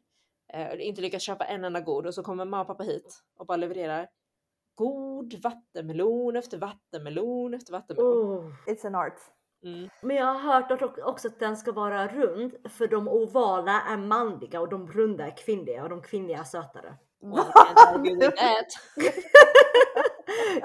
Eh, 0.53 0.87
inte 0.87 1.01
lyckats 1.01 1.25
köpa 1.25 1.45
en 1.45 1.65
enda 1.65 1.79
god 1.81 2.05
och 2.07 2.13
så 2.13 2.23
kommer 2.23 2.45
mamma 2.45 2.61
och 2.61 2.67
pappa 2.67 2.83
hit 2.83 3.23
och 3.39 3.45
bara 3.45 3.57
levererar 3.57 4.07
god 4.75 5.33
vattenmelon 5.43 6.35
efter 6.35 6.57
vattenmelon 6.57 7.53
efter 7.53 7.71
vattenmelon. 7.73 8.37
Oh. 8.39 8.51
It's 8.67 8.87
an 8.87 8.95
art. 8.95 9.19
Mm. 9.63 9.89
Men 10.01 10.15
jag 10.15 10.25
har 10.25 10.39
hört 10.39 10.81
också 11.03 11.27
att 11.27 11.39
den 11.39 11.57
ska 11.57 11.71
vara 11.71 12.07
rund 12.07 12.55
för 12.69 12.87
de 12.87 13.07
ovala 13.07 13.81
är 13.81 13.97
manliga 13.97 14.61
och 14.61 14.69
de 14.69 14.91
runda 14.91 15.27
är 15.27 15.37
kvinnliga 15.37 15.83
och 15.83 15.89
de 15.89 16.01
kvinnliga 16.01 16.39
är 16.39 16.43
sötare. 16.43 16.95
Well. 17.21 17.37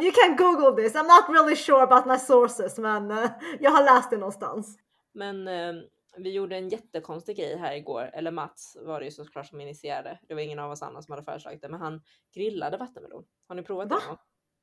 You 0.00 0.12
can 0.12 0.37
google 0.37 0.82
this, 0.82 0.94
I'm 0.94 1.06
not 1.06 1.28
really 1.28 1.56
sure 1.56 1.82
about 1.82 2.06
my 2.06 2.18
sources 2.18 2.78
men 2.78 3.11
eh, 3.11 3.30
jag 3.61 3.70
har 3.70 3.84
läst 3.84 4.11
det 4.11 4.16
någonstans. 4.16 4.78
Men 5.12 5.49
eh, 5.49 5.72
vi 6.16 6.32
gjorde 6.32 6.56
en 6.56 6.68
jättekonstig 6.68 7.37
grej 7.37 7.56
här 7.56 7.75
igår, 7.75 8.11
eller 8.12 8.30
Mats 8.30 8.76
var 8.80 9.00
det 9.00 9.04
ju 9.04 9.11
såklart 9.11 9.46
som 9.46 9.61
initierade. 9.61 10.18
Det 10.28 10.34
var 10.34 10.40
ingen 10.40 10.58
av 10.58 10.70
oss 10.70 10.82
andra 10.82 11.02
som 11.02 11.12
hade 11.12 11.25
föreslagit 11.25 11.62
det, 11.62 11.68
men 11.68 11.80
han 11.80 12.02
grillade 12.34 12.76
vattenmelon. 12.76 13.25
Har 13.49 13.54
ni 13.54 13.62
provat 13.62 13.88
det 13.88 13.94
Va? 13.94 14.00
gång? 14.08 14.18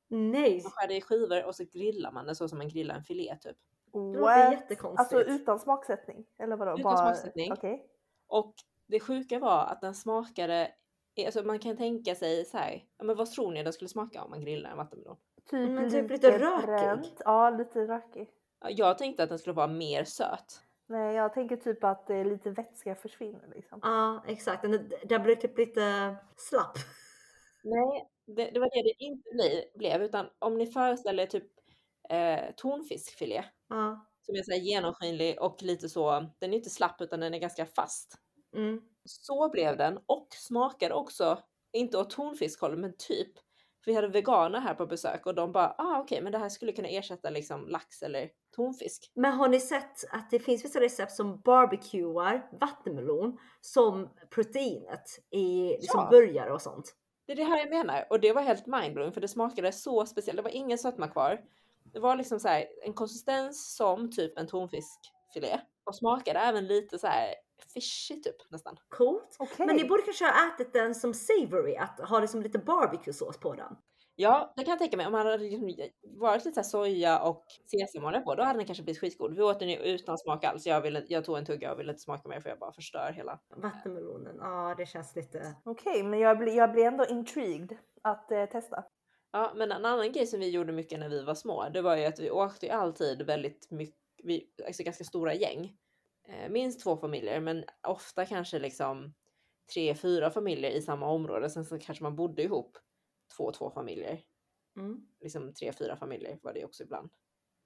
Nej, 0.08 0.60
Man 0.62 0.72
skär 0.72 0.88
det 0.88 0.96
i 0.96 1.00
skivor 1.00 1.44
och 1.44 1.54
så 1.54 1.64
grillar 1.64 2.12
man 2.12 2.26
det 2.26 2.34
så 2.34 2.48
som 2.48 2.58
man 2.58 2.68
grillar 2.68 2.94
en 2.94 3.04
filé 3.04 3.36
typ. 3.40 3.56
Det 3.92 3.98
låter 3.98 4.20
What? 4.20 4.52
jättekonstigt. 4.52 5.00
Alltså 5.14 5.32
utan 5.32 5.58
smaksättning? 5.58 6.24
Eller 6.38 6.56
vadå? 6.56 6.72
Utan 6.72 6.82
Bara- 6.82 6.96
smaksättning. 6.96 7.52
Okej. 7.52 7.86
Och 8.26 8.54
det 8.86 9.00
sjuka 9.00 9.38
var 9.38 9.64
att 9.66 9.80
den 9.80 9.94
smakade, 9.94 10.70
alltså 11.26 11.42
man 11.42 11.58
kan 11.58 11.76
tänka 11.76 12.14
sig 12.14 12.44
så 12.44 12.56
här, 12.56 12.84
ja, 12.98 13.04
men 13.04 13.16
vad 13.16 13.30
tror 13.30 13.52
ni 13.52 13.62
den 13.62 13.72
skulle 13.72 13.88
smaka 13.88 14.22
om 14.24 14.30
man 14.30 14.40
grillar 14.40 14.70
en 14.70 14.76
vattenmelon? 14.76 15.16
Typ, 15.50 15.70
Men 15.70 15.90
typ 15.90 16.10
lite 16.10 16.38
rökig. 16.38 16.66
bränt. 16.66 17.22
Ja, 17.24 17.50
lite 17.50 17.86
rökig. 17.86 18.30
Ja, 18.60 18.70
Jag 18.70 18.98
tänkte 18.98 19.22
att 19.22 19.28
den 19.28 19.38
skulle 19.38 19.54
vara 19.54 19.66
mer 19.66 20.04
söt. 20.04 20.60
Nej, 20.86 21.14
jag 21.16 21.32
tänker 21.32 21.56
typ 21.56 21.84
att 21.84 22.10
eh, 22.10 22.24
lite 22.24 22.50
vätska 22.50 22.94
försvinner 22.94 23.48
liksom. 23.54 23.80
Ja 23.82 24.22
exakt, 24.26 24.62
den, 24.62 24.90
den 25.04 25.22
blir 25.22 25.34
typ 25.36 25.58
lite 25.58 26.16
slapp. 26.36 26.76
Nej, 27.62 28.08
det, 28.26 28.50
det 28.50 28.60
var 28.60 28.66
det 28.72 28.82
det 28.82 29.04
inte 29.04 29.30
blev, 29.74 30.02
utan 30.02 30.26
om 30.38 30.58
ni 30.58 30.66
föreställer 30.66 31.26
typ 31.26 31.44
eh, 32.10 32.50
tonfiskfilé 32.56 33.44
Ja. 33.68 34.06
som 34.26 34.34
är 34.34 34.42
så 34.42 34.52
genomskinlig 34.52 35.40
och 35.42 35.62
lite 35.62 35.88
så, 35.88 36.26
den 36.38 36.52
är 36.52 36.56
inte 36.56 36.70
slapp 36.70 37.00
utan 37.00 37.20
den 37.20 37.34
är 37.34 37.38
ganska 37.38 37.66
fast. 37.66 38.14
Mm. 38.56 38.80
Så 39.04 39.48
blev 39.50 39.76
den 39.76 39.98
och 40.06 40.28
smakade 40.30 40.94
också, 40.94 41.38
inte 41.72 41.98
åt 41.98 42.10
tonfiskhållet 42.10 42.78
men 42.78 42.96
typ. 42.98 43.32
För 43.84 43.90
vi 43.90 43.94
hade 43.94 44.08
veganer 44.08 44.60
här 44.60 44.74
på 44.74 44.86
besök 44.86 45.26
och 45.26 45.34
de 45.34 45.52
bara, 45.52 45.74
ah 45.78 46.00
okej 46.00 46.22
men 46.22 46.32
det 46.32 46.38
här 46.38 46.48
skulle 46.48 46.72
kunna 46.72 46.88
ersätta 46.88 47.30
liksom 47.30 47.68
lax 47.68 48.02
eller 48.02 48.30
tonfisk. 48.56 49.10
Men 49.14 49.32
har 49.32 49.48
ni 49.48 49.60
sett 49.60 50.04
att 50.10 50.30
det 50.30 50.38
finns 50.38 50.64
vissa 50.64 50.80
recept 50.80 51.12
som 51.12 51.40
barbecuar 51.40 52.48
vattenmelon 52.60 53.38
som 53.60 54.08
proteinet 54.30 55.04
i 55.30 55.68
liksom 55.68 56.00
Ja. 56.00 56.08
burgare 56.10 56.52
och 56.52 56.62
sånt? 56.62 56.94
Det 57.26 57.32
är 57.32 57.36
det 57.36 57.44
här 57.44 57.58
jag 57.58 57.70
menar 57.70 58.06
och 58.10 58.20
det 58.20 58.32
var 58.32 58.42
helt 58.42 58.66
mindblowing 58.66 59.12
för 59.12 59.20
det 59.20 59.28
smakade 59.28 59.72
så 59.72 60.06
speciellt. 60.06 60.36
Det 60.36 60.42
var 60.42 60.50
ingen 60.50 60.78
sötma 60.78 61.08
kvar. 61.08 61.40
Det 61.92 62.00
var 62.00 62.16
liksom 62.16 62.40
så 62.40 62.48
här 62.48 62.66
en 62.82 62.92
konsistens 62.92 63.76
som 63.76 64.10
typ 64.10 64.38
en 64.38 64.46
tonfiskfilé 64.46 65.60
och 65.84 65.96
smakade 65.96 66.38
även 66.38 66.66
lite 66.66 66.98
så 66.98 67.06
här 67.06 67.34
fishy 67.74 68.22
typ 68.22 68.50
nästan. 68.50 68.76
Coolt. 68.88 69.36
Okej. 69.38 69.66
Men 69.66 69.76
ni 69.76 69.84
borde 69.84 70.02
kanske 70.02 70.24
ha 70.24 70.54
ätit 70.54 70.72
den 70.72 70.94
som 70.94 71.14
savory, 71.14 71.76
att 71.76 72.00
ha 72.08 72.20
liksom 72.20 72.42
lite 72.42 72.58
barbecue-sås 72.58 73.38
på 73.40 73.54
den. 73.54 73.76
Ja, 74.16 74.52
det 74.56 74.64
kan 74.64 74.70
jag 74.70 74.78
tänka 74.78 74.96
mig. 74.96 75.06
Om 75.06 75.12
man 75.12 75.26
hade 75.26 75.38
liksom 75.38 75.88
varit 76.02 76.44
lite 76.44 76.54
så 76.54 76.78
här 76.78 76.84
soja 76.84 77.22
och 77.22 77.44
sesamolja 77.70 78.20
på, 78.20 78.34
då 78.34 78.42
hade 78.42 78.58
den 78.58 78.66
kanske 78.66 78.84
blivit 78.84 79.00
skitgod. 79.00 79.36
Vi 79.36 79.42
åt 79.42 79.58
den 79.58 79.68
ju 79.68 79.76
utan 79.76 80.18
smak 80.18 80.44
alls. 80.44 80.66
Jag, 80.66 80.80
ville, 80.80 81.04
jag 81.08 81.24
tog 81.24 81.38
en 81.38 81.44
tugga 81.44 81.72
och 81.72 81.78
ville 81.78 81.92
inte 81.92 82.02
smaka 82.02 82.28
mer 82.28 82.40
för 82.40 82.48
jag 82.48 82.58
bara 82.58 82.72
förstör 82.72 83.12
hela. 83.12 83.40
Vattenmelonen, 83.56 84.36
ja 84.40 84.74
det 84.78 84.86
känns 84.86 85.16
lite... 85.16 85.54
Okej, 85.64 86.02
men 86.02 86.20
jag 86.20 86.38
blir, 86.38 86.56
jag 86.56 86.72
blir 86.72 86.84
ändå 86.84 87.06
intrigued 87.06 87.78
att 88.02 88.32
eh, 88.32 88.44
testa. 88.44 88.84
Ja, 89.32 89.52
men 89.56 89.72
en 89.72 89.84
annan 89.84 90.12
grej 90.12 90.26
som 90.26 90.40
vi 90.40 90.50
gjorde 90.50 90.72
mycket 90.72 90.98
när 91.00 91.08
vi 91.08 91.22
var 91.22 91.34
små, 91.34 91.68
det 91.68 91.82
var 91.82 91.96
ju 91.96 92.04
att 92.04 92.18
vi 92.18 92.30
åkte 92.30 92.66
ju 92.66 92.72
alltid 92.72 93.22
väldigt 93.22 93.70
mycket, 93.70 93.96
vi, 94.22 94.50
alltså 94.66 94.82
ganska 94.82 95.04
stora 95.04 95.34
gäng. 95.34 95.76
Eh, 96.28 96.50
minst 96.50 96.80
två 96.80 96.96
familjer, 96.96 97.40
men 97.40 97.64
ofta 97.88 98.26
kanske 98.26 98.58
liksom 98.58 99.14
tre, 99.74 99.94
fyra 99.94 100.30
familjer 100.30 100.70
i 100.70 100.82
samma 100.82 101.06
område. 101.06 101.50
Sen 101.50 101.64
så 101.64 101.78
kanske 101.78 102.04
man 102.04 102.16
bodde 102.16 102.42
ihop 102.42 102.78
två, 103.36 103.52
två 103.52 103.70
familjer. 103.70 104.20
Mm. 104.76 105.06
Liksom 105.20 105.54
tre, 105.54 105.72
fyra 105.72 105.96
familjer 105.96 106.38
var 106.42 106.52
det 106.52 106.64
också 106.64 106.82
ibland. 106.82 107.10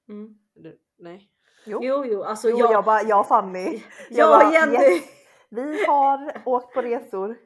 Mm. 0.08 0.38
Det, 0.54 0.74
nej. 0.98 1.30
Jo, 1.64 1.80
Jo, 1.82 2.04
jo, 2.06 2.22
alltså 2.22 2.50
jo 2.50 2.58
jag... 2.58 2.72
jag 2.72 2.84
bara, 2.84 3.02
jag 3.02 3.28
Fanny. 3.28 3.82
Jag 4.10 4.28
bara, 4.28 4.48
och 4.48 4.54
Jenny! 4.54 4.94
yes, 4.94 5.04
vi 5.48 5.84
har 5.86 6.42
åkt 6.46 6.74
på 6.74 6.82
resor. 6.82 7.38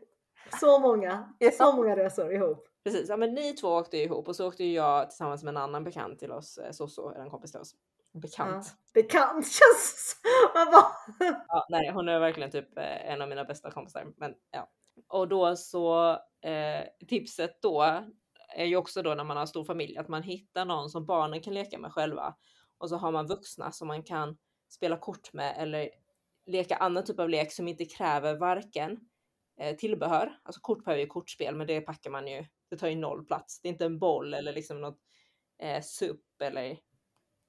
Så 0.61 0.79
många, 0.79 1.35
Ja. 1.39 1.51
så 1.51 1.73
många 1.77 1.97
resor 1.97 2.33
ihop. 2.33 2.68
Precis, 2.89 3.09
ja 3.09 3.17
men 3.17 3.35
ni 3.35 3.53
två 3.53 3.69
åkte 3.69 3.97
ju 3.97 4.03
ihop 4.03 4.29
och 4.29 4.37
så 4.37 4.49
åkte 4.49 4.65
ju 4.65 4.73
jag 4.73 5.11
tillsammans 5.11 5.43
med 5.43 5.51
en 5.51 5.57
annan 5.57 5.85
bekant 5.85 6.19
till 6.19 6.33
oss, 6.33 6.59
eh, 6.59 6.71
Soso, 6.71 7.11
eller 7.11 7.25
en 7.25 7.31
kompis 7.31 7.53
till 7.53 7.61
oss. 7.61 7.75
Bekant. 8.13 8.67
Ja. 8.67 9.03
Bekant 9.03 9.47
känns... 9.47 10.21
Man 10.55 10.67
bara... 10.73 11.37
Ja, 11.49 11.67
nej, 11.69 11.91
hon 11.91 12.09
är 12.09 12.19
verkligen 12.19 12.51
typ 12.51 12.79
eh, 12.79 13.11
en 13.11 13.23
av 13.23 13.29
mina 13.29 13.45
bästa 13.45 13.71
kompisar. 13.71 14.07
Men 14.17 14.35
ja. 14.51 14.71
Och 15.09 15.29
då 15.29 15.57
så 15.57 16.13
eh, 16.43 17.07
tipset 17.09 17.63
då 17.63 18.03
är 18.57 18.65
ju 18.65 18.77
också 18.77 19.03
då 19.03 19.15
när 19.15 19.25
man 19.25 19.37
har 19.37 19.47
stor 19.47 19.65
familj 19.65 19.99
att 19.99 20.09
man 20.09 20.23
hittar 20.23 20.65
någon 20.65 20.91
som 20.91 21.07
barnen 21.07 21.41
kan 21.41 21.55
leka 21.55 21.79
med 21.79 21.93
själva 21.93 22.35
och 22.79 22.89
så 22.89 22.97
har 22.97 23.13
man 23.13 23.27
vuxna 23.27 23.73
som 23.73 23.89
man 23.89 24.03
kan 24.03 24.37
spela 24.69 24.97
kort 24.97 25.33
med 25.33 25.55
eller 25.59 25.91
leka 26.47 26.77
annan 26.77 27.05
typ 27.05 27.21
av 27.21 27.29
lek 27.29 27.53
som 27.53 27.69
inte 27.69 27.85
kräver 27.85 28.35
varken 28.35 28.99
eh, 29.61 29.77
tillbehör, 29.77 30.39
alltså 30.43 30.61
kort 30.61 30.85
behöver 30.85 31.03
ju 31.03 31.07
kortspel, 31.07 31.57
men 31.57 31.67
det 31.67 31.81
packar 31.81 32.11
man 32.11 32.27
ju. 32.27 32.45
Det 32.71 32.77
tar 32.77 32.89
ju 32.89 32.97
noll 32.97 33.25
plats. 33.25 33.61
Det 33.61 33.69
är 33.69 33.73
inte 33.73 33.85
en 33.85 33.99
boll 33.99 34.35
eller 34.35 34.53
liksom 34.53 34.81
något 34.81 34.99
eh, 35.59 35.83
supp 35.83 36.43
eller 36.43 36.71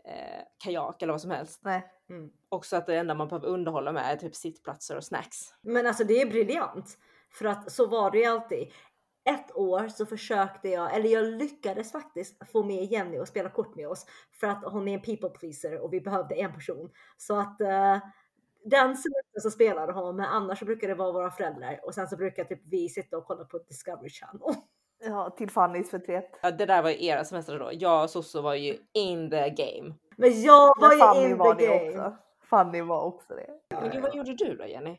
eh, 0.05 0.43
kajak 0.63 1.01
eller 1.01 1.13
vad 1.13 1.21
som 1.21 1.31
helst. 1.31 1.59
Nej. 1.63 1.91
Mm. 2.09 2.29
Också 2.49 2.75
att 2.75 2.85
det 2.85 2.95
enda 2.95 3.13
man 3.13 3.27
behöver 3.27 3.47
underhålla 3.47 3.91
med 3.91 4.11
är 4.11 4.15
typ 4.15 4.35
sittplatser 4.35 4.97
och 4.97 5.03
snacks. 5.03 5.37
Men 5.61 5.87
alltså 5.87 6.03
det 6.03 6.21
är 6.21 6.25
briljant. 6.25 6.97
För 7.31 7.45
att 7.45 7.71
så 7.71 7.87
var 7.87 8.11
det 8.11 8.17
ju 8.17 8.25
alltid. 8.25 8.71
Ett 9.23 9.55
år 9.55 9.87
så 9.87 10.05
försökte 10.05 10.69
jag, 10.69 10.95
eller 10.95 11.09
jag 11.09 11.25
lyckades 11.25 11.91
faktiskt 11.91 12.51
få 12.51 12.63
med 12.63 12.85
Jenny 12.85 13.19
och 13.19 13.27
spela 13.27 13.49
kort 13.49 13.75
med 13.75 13.87
oss. 13.87 14.05
För 14.39 14.47
att 14.47 14.63
hon 14.63 14.87
är 14.87 14.93
en 14.93 15.01
people 15.01 15.29
pleaser 15.29 15.79
och 15.79 15.93
vi 15.93 16.01
behövde 16.01 16.35
en 16.35 16.53
person. 16.53 16.91
Så 17.17 17.39
att 17.39 17.61
eh, 17.61 17.97
den 18.63 18.97
semestern 18.97 19.41
så 19.41 19.51
spelade 19.51 19.93
hon, 19.93 20.15
men 20.15 20.25
annars 20.25 20.59
så 20.59 20.65
brukar 20.65 20.87
det 20.87 20.95
vara 20.95 21.11
våra 21.11 21.31
föräldrar. 21.31 21.79
Och 21.83 21.93
sen 21.93 22.07
så 22.07 22.17
brukar 22.17 22.43
typ 22.43 22.61
vi 22.65 22.89
sitta 22.89 23.17
och 23.17 23.25
kolla 23.25 23.45
på 23.45 23.57
Discovery 23.57 24.09
Channel. 24.09 24.55
Ja, 25.01 25.29
till 25.37 25.49
Fannys 25.49 25.89
förtret. 25.89 26.39
Ja, 26.41 26.51
det 26.51 26.65
där 26.65 26.81
var 26.81 26.89
ju 26.89 27.05
era 27.05 27.23
semestrar 27.25 27.59
då. 27.59 27.69
Jag 27.73 28.03
och 28.03 28.09
Sosso 28.09 28.41
var 28.41 28.53
ju 28.53 28.77
in 28.93 29.29
the 29.29 29.49
game. 29.49 29.93
Men 30.17 30.41
jag 30.41 30.73
var 30.81 31.13
Men 31.15 31.23
ju 31.23 31.29
in 31.29 31.37
var 31.37 31.55
the 31.55 31.65
det 31.67 31.77
game. 31.77 31.89
också. 31.89 32.15
Fanny 32.49 32.81
var 32.81 33.01
också 33.03 33.33
det. 33.35 33.49
Men 33.81 33.89
gud, 33.91 34.01
vad 34.01 34.15
gjorde 34.15 34.33
du 34.33 34.55
då 34.57 34.65
Jenny? 34.67 34.91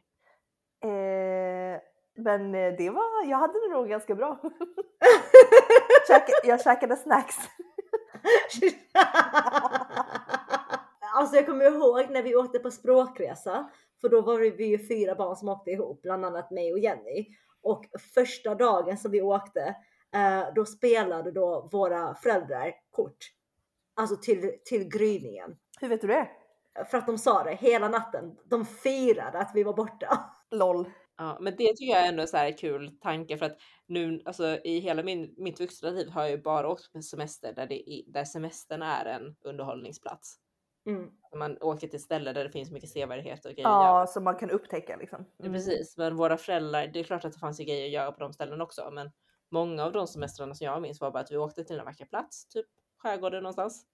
Eh, 0.84 1.80
men 2.16 2.54
eh, 2.54 2.72
det 2.78 2.90
var, 2.90 3.24
jag 3.30 3.38
hade 3.38 3.52
det 3.68 3.68
nog 3.74 3.88
ganska 3.88 4.14
bra. 4.14 4.38
Käka, 6.08 6.32
jag 6.44 6.60
käkade 6.62 6.96
snacks. 6.96 7.36
alltså 11.14 11.36
jag 11.36 11.46
kommer 11.46 11.64
ihåg 11.64 12.10
när 12.10 12.22
vi 12.22 12.36
åkte 12.36 12.58
på 12.58 12.70
språkresa, 12.70 13.70
för 14.00 14.08
då 14.08 14.20
var 14.20 14.38
vi 14.38 14.64
ju 14.66 14.88
fyra 14.88 15.14
barn 15.14 15.36
som 15.36 15.48
åkte 15.48 15.70
ihop, 15.70 16.02
bland 16.02 16.24
annat 16.24 16.50
mig 16.50 16.72
och 16.72 16.78
Jenny. 16.78 17.26
Och 17.62 17.84
första 18.14 18.54
dagen 18.54 18.96
som 18.98 19.10
vi 19.10 19.22
åkte, 19.22 19.74
eh, 20.14 20.54
då 20.54 20.64
spelade 20.64 21.30
då 21.30 21.68
våra 21.72 22.14
föräldrar 22.14 22.74
kort. 22.90 23.16
Alltså 23.94 24.16
till, 24.16 24.52
till 24.64 24.88
gryningen. 24.88 25.56
Hur 25.80 25.88
vet 25.88 26.00
du 26.00 26.06
det? 26.06 26.28
För 26.90 26.98
att 26.98 27.06
de 27.06 27.18
sa 27.18 27.44
det 27.44 27.54
hela 27.54 27.88
natten. 27.88 28.36
De 28.44 28.66
firade 28.66 29.38
att 29.38 29.50
vi 29.54 29.62
var 29.62 29.72
borta. 29.72 30.30
LOL. 30.50 30.90
Ja, 31.16 31.38
men 31.40 31.56
det 31.56 31.66
tycker 31.76 31.92
jag 31.92 32.04
är 32.04 32.08
ändå 32.08 32.26
så 32.26 32.36
här 32.36 32.58
kul 32.58 32.98
tanke 33.00 33.38
för 33.38 33.46
att 33.46 33.56
nu, 33.86 34.22
alltså 34.24 34.58
i 34.64 34.78
hela 34.78 35.02
min, 35.02 35.34
mitt 35.38 35.60
vuxna 35.60 35.90
liv 35.90 36.08
har 36.08 36.22
jag 36.22 36.30
ju 36.30 36.42
bara 36.42 36.68
åkt 36.68 36.92
på 36.92 37.02
semester 37.02 37.52
där, 37.52 37.66
det, 37.66 37.90
är- 37.90 38.12
där 38.12 38.24
semestern 38.24 38.82
är 38.82 39.04
en 39.04 39.36
underhållningsplats. 39.44 40.36
Mm. 40.86 41.10
Man 41.36 41.58
åker 41.62 41.88
till 41.88 42.02
ställen 42.02 42.34
där 42.34 42.44
det 42.44 42.50
finns 42.50 42.70
mycket 42.70 42.90
sevärdheter 42.90 43.48
och 43.48 43.54
grejer. 43.54 43.68
Ja, 43.68 44.06
som 44.06 44.24
man 44.24 44.36
kan 44.36 44.50
upptäcka 44.50 44.96
liksom. 44.96 45.24
Ja, 45.36 45.50
precis, 45.52 45.96
men 45.96 46.16
våra 46.16 46.36
föräldrar, 46.36 46.86
det 46.86 47.00
är 47.00 47.04
klart 47.04 47.24
att 47.24 47.32
det 47.32 47.38
fanns 47.38 47.60
ju 47.60 47.64
grejer 47.64 47.84
att 47.86 47.92
göra 47.92 48.12
på 48.12 48.20
de 48.20 48.32
ställen 48.32 48.60
också, 48.60 48.90
men 48.92 49.10
många 49.50 49.84
av 49.84 49.92
de 49.92 50.06
semestrarna 50.06 50.54
som 50.54 50.64
jag 50.64 50.82
minns 50.82 51.00
var 51.00 51.10
bara 51.10 51.20
att 51.20 51.32
vi 51.32 51.36
åkte 51.36 51.64
till 51.64 51.78
en 51.78 51.84
vacker 51.84 52.04
plats, 52.04 52.48
typ 52.48 52.66
skärgården 52.98 53.42
någonstans, 53.42 53.86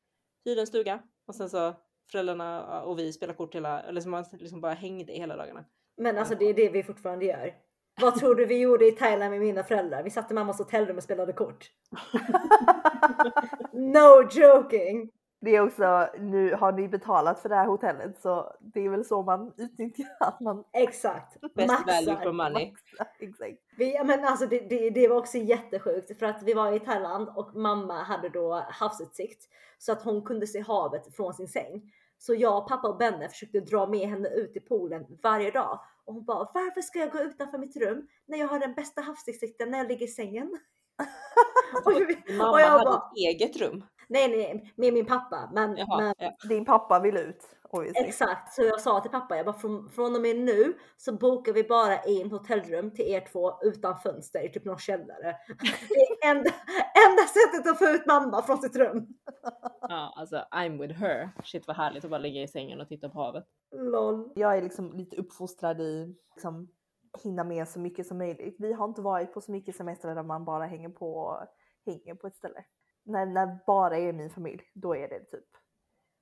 hyrde 0.44 0.60
en 0.60 0.66
stuga 0.66 1.02
och 1.26 1.34
sen 1.34 1.50
så 1.50 1.74
föräldrarna 2.10 2.82
och 2.82 2.98
vi 2.98 3.12
spelade 3.12 3.36
kort 3.36 3.54
hela, 3.54 3.82
eller 3.82 4.00
så 4.00 4.08
man 4.08 4.24
liksom 4.32 4.60
bara 4.60 4.74
hängde 4.74 5.12
hela 5.12 5.36
dagarna. 5.36 5.64
Men 5.96 6.18
alltså 6.18 6.34
det 6.34 6.44
är 6.44 6.54
det 6.54 6.68
vi 6.68 6.82
fortfarande 6.82 7.24
gör. 7.24 7.54
Vad 8.00 8.14
tror 8.14 8.34
du 8.34 8.46
vi 8.46 8.58
gjorde 8.58 8.86
i 8.86 8.92
Thailand 8.92 9.30
med 9.30 9.40
mina 9.40 9.64
föräldrar? 9.64 10.02
Vi 10.02 10.10
satt 10.10 10.30
i 10.30 10.34
mammas 10.34 10.58
hotellrum 10.58 10.96
och 10.96 11.02
spelade 11.02 11.32
kort. 11.32 11.70
no 13.72 14.28
joking! 14.30 15.10
Det 15.40 15.57
är 15.57 15.61
också, 15.61 16.09
nu 16.18 16.55
har 16.55 16.72
ni 16.72 16.88
betalat 16.88 17.40
för 17.40 17.49
det 17.49 17.55
här 17.55 17.66
hotellet 17.66 18.20
så 18.20 18.53
det 18.61 18.81
är 18.81 18.88
väl 18.88 19.05
så 19.05 19.22
man 19.22 19.53
utnyttjar 19.57 20.07
att 20.20 20.40
man 20.40 20.64
Exakt. 20.72 21.40
Best 21.40 21.68
value 21.68 22.12
Maxar. 22.12 22.22
for 22.22 22.33
money. 22.33 22.70
maxar. 22.70 23.07
Exakt. 23.18 23.53
Vi, 23.77 24.01
men 24.05 24.25
alltså 24.25 24.46
det, 24.46 24.59
det, 24.59 24.90
det 24.90 25.09
var 25.09 25.16
också 25.16 25.38
jättesjukt 25.38 26.18
för 26.18 26.27
att 26.27 26.42
vi 26.42 26.55
var 26.55 26.72
i 26.72 26.81
Thailand 26.81 27.29
och 27.29 27.57
mamma 27.57 28.03
hade 28.03 28.29
då 28.29 28.64
havsutsikt 28.70 29.49
så 29.79 29.92
att 29.92 30.03
hon 30.03 30.22
kunde 30.22 30.46
se 30.46 30.61
havet 30.61 31.16
från 31.16 31.35
sin 31.35 31.49
säng. 31.49 31.92
Så 32.18 32.35
jag, 32.35 32.68
pappa 32.68 32.88
och 32.88 32.96
Benne 32.96 33.29
försökte 33.29 33.61
dra 33.61 33.87
med 33.87 34.09
henne 34.09 34.29
ut 34.29 34.57
i 34.57 34.61
poolen 34.61 35.07
varje 35.22 35.51
dag 35.51 35.81
och 36.05 36.14
hon 36.14 36.25
bara 36.25 36.51
varför 36.55 36.81
ska 36.81 36.99
jag 36.99 37.11
gå 37.11 37.18
utanför 37.18 37.59
mitt 37.59 37.77
rum 37.77 38.09
när 38.27 38.38
jag 38.38 38.49
har 38.49 38.59
den 38.59 38.75
bästa 38.75 39.01
havsutsikten 39.01 39.70
när 39.70 39.79
jag 39.79 39.88
ligger 39.88 40.07
i 40.07 40.09
sängen? 40.09 40.59
och, 41.85 41.92
Min 41.92 42.37
mamma 42.37 42.51
och 42.51 42.59
hade 42.59 42.85
bara, 42.85 42.96
ett 42.96 43.16
eget 43.16 43.57
rum. 43.57 43.85
Nej 44.08 44.28
nej 44.28 44.72
med 44.76 44.92
min 44.92 45.06
pappa 45.06 45.50
men, 45.52 45.76
Jaha, 45.76 46.00
men 46.00 46.14
ja. 46.18 46.48
Din 46.48 46.64
pappa 46.64 47.00
vill 47.00 47.16
ut. 47.16 47.42
obviously. 47.70 48.06
Exakt, 48.06 48.54
så 48.54 48.62
jag 48.62 48.80
sa 48.80 49.00
till 49.00 49.10
pappa, 49.10 49.36
jag 49.36 49.46
bara 49.46 49.58
från, 49.58 49.88
från 49.88 50.14
och 50.14 50.20
med 50.22 50.36
nu 50.36 50.74
så 50.96 51.12
bokar 51.12 51.52
vi 51.52 51.64
bara 51.64 52.02
in 52.02 52.30
hotellrum 52.30 52.90
till 52.90 53.04
er 53.04 53.28
två 53.32 53.52
utan 53.62 53.98
fönster 53.98 54.46
i 54.46 54.52
typ 54.52 54.64
någon 54.64 54.78
källare. 54.78 55.36
Det 55.88 56.26
är 56.26 56.30
enda, 56.30 56.50
enda 57.08 57.22
sättet 57.22 57.72
att 57.72 57.78
få 57.78 57.84
ut 57.84 58.06
mamma 58.06 58.42
från 58.42 58.58
sitt 58.58 58.76
rum. 58.76 59.06
ja, 59.80 60.14
alltså 60.16 60.36
I'm 60.36 60.80
with 60.80 60.94
her. 60.94 61.30
Shit 61.44 61.66
vad 61.66 61.76
härligt 61.76 62.04
att 62.04 62.10
bara 62.10 62.20
ligga 62.20 62.42
i 62.42 62.48
sängen 62.48 62.80
och 62.80 62.88
titta 62.88 63.08
på 63.08 63.18
havet. 63.18 63.44
LOL. 63.72 64.32
Jag 64.34 64.56
är 64.56 64.62
liksom 64.62 64.92
lite 64.92 65.16
uppfostrad 65.16 65.80
i 65.80 66.14
liksom 66.34 66.68
hinna 67.22 67.44
med 67.44 67.68
så 67.68 67.78
mycket 67.78 68.06
som 68.06 68.18
möjligt. 68.18 68.56
Vi 68.58 68.72
har 68.72 68.84
inte 68.84 69.02
varit 69.02 69.34
på 69.34 69.40
så 69.40 69.52
mycket 69.52 69.76
semestrar 69.76 70.14
där 70.14 70.22
man 70.22 70.44
bara 70.44 70.64
hänger 70.64 70.88
på, 70.88 71.38
hänger 71.86 72.14
på 72.14 72.26
ett 72.26 72.36
ställe. 72.36 72.64
När, 73.06 73.26
när 73.26 73.58
bara 73.66 73.98
är 73.98 74.12
min 74.12 74.30
familj, 74.30 74.62
då 74.74 74.96
är 74.96 75.08
det 75.08 75.20
typ 75.20 75.44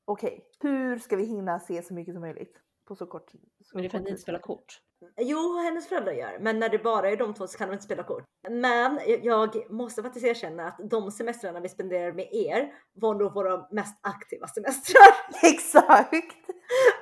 okej, 0.04 0.46
hur 0.60 0.98
ska 0.98 1.16
vi 1.16 1.24
hinna 1.24 1.60
se 1.60 1.82
så 1.82 1.94
mycket 1.94 2.14
som 2.14 2.20
möjligt 2.20 2.60
på 2.88 2.96
så 2.96 3.06
kort 3.06 3.30
så 3.30 3.36
Men 3.72 3.82
det 3.82 3.88
är 3.88 3.90
för 3.90 3.98
att 3.98 4.04
ni 4.04 4.10
inte 4.10 4.16
tid? 4.18 4.22
spelar 4.22 4.38
kort. 4.38 4.80
Jo, 5.16 5.58
hennes 5.58 5.88
föräldrar 5.88 6.12
gör, 6.12 6.38
men 6.40 6.58
när 6.58 6.68
det 6.68 6.78
bara 6.78 7.10
är 7.10 7.16
de 7.16 7.34
två 7.34 7.46
så 7.46 7.58
kan 7.58 7.68
de 7.68 7.72
inte 7.72 7.84
spela 7.84 8.02
kort. 8.02 8.24
Men 8.50 9.00
jag 9.22 9.70
måste 9.70 10.02
faktiskt 10.02 10.26
erkänna 10.26 10.68
att 10.68 10.80
de 10.90 11.10
semestrarna 11.10 11.60
vi 11.60 11.68
spenderade 11.68 12.12
med 12.12 12.28
er 12.32 12.74
var 12.92 13.14
nog 13.14 13.34
våra 13.34 13.66
mest 13.70 13.98
aktiva 14.00 14.46
semestrar. 14.46 15.14
Exakt! 15.42 16.36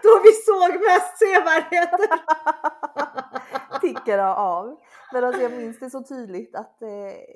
Då 0.02 0.20
vi 0.24 0.32
såg 0.32 0.70
mest 0.82 1.18
sevärdheter. 1.18 2.08
sticker 3.82 4.18
av. 4.18 4.80
Men 5.12 5.24
alltså 5.24 5.42
jag 5.42 5.52
minns 5.52 5.78
det 5.78 5.90
så 5.90 6.02
tydligt 6.02 6.54
att 6.54 6.82
eh, 6.82 6.88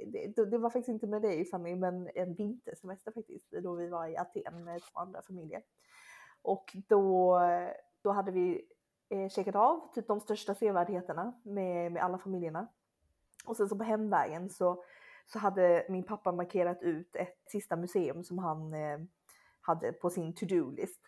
det, 0.07 0.51
det 0.51 0.59
var 0.59 0.71
faktiskt 0.71 0.89
inte 0.89 1.07
med 1.07 1.23
dig 1.23 1.45
Fanny, 1.45 1.77
men 1.77 2.11
en 2.15 2.35
vintersemester 2.35 3.13
faktiskt, 3.13 3.51
då 3.51 3.75
vi 3.75 3.89
var 3.89 4.07
i 4.07 4.17
Aten 4.17 4.65
med 4.65 4.81
två 4.83 5.01
andra 5.01 5.23
familjer. 5.23 5.63
Och 6.43 6.77
då, 6.89 7.41
då 8.03 8.11
hade 8.11 8.33
vi 8.33 8.63
eh, 9.09 9.29
checkat 9.29 9.55
av 9.55 9.93
typ 9.95 10.07
de 10.07 10.21
största 10.21 10.55
sevärdheterna 10.55 11.33
med, 11.43 11.93
med 11.93 12.03
alla 12.03 12.19
familjerna. 12.19 12.69
Och 13.47 13.57
sen 13.57 13.69
så 13.69 13.79
på 13.79 13.85
hemvägen 13.85 14.51
så, 14.51 14.85
så 15.27 15.39
hade 15.39 15.87
min 15.89 16.05
pappa 16.05 16.33
markerat 16.33 16.83
ut 16.83 17.17
ett 17.17 17.43
sista 17.47 17.77
museum 17.77 18.25
som 18.25 18.39
han 18.39 18.75
eh, 18.75 18.99
hade 19.61 19.93
på 19.93 20.11
sin 20.11 20.35
to-do-list. 20.35 21.01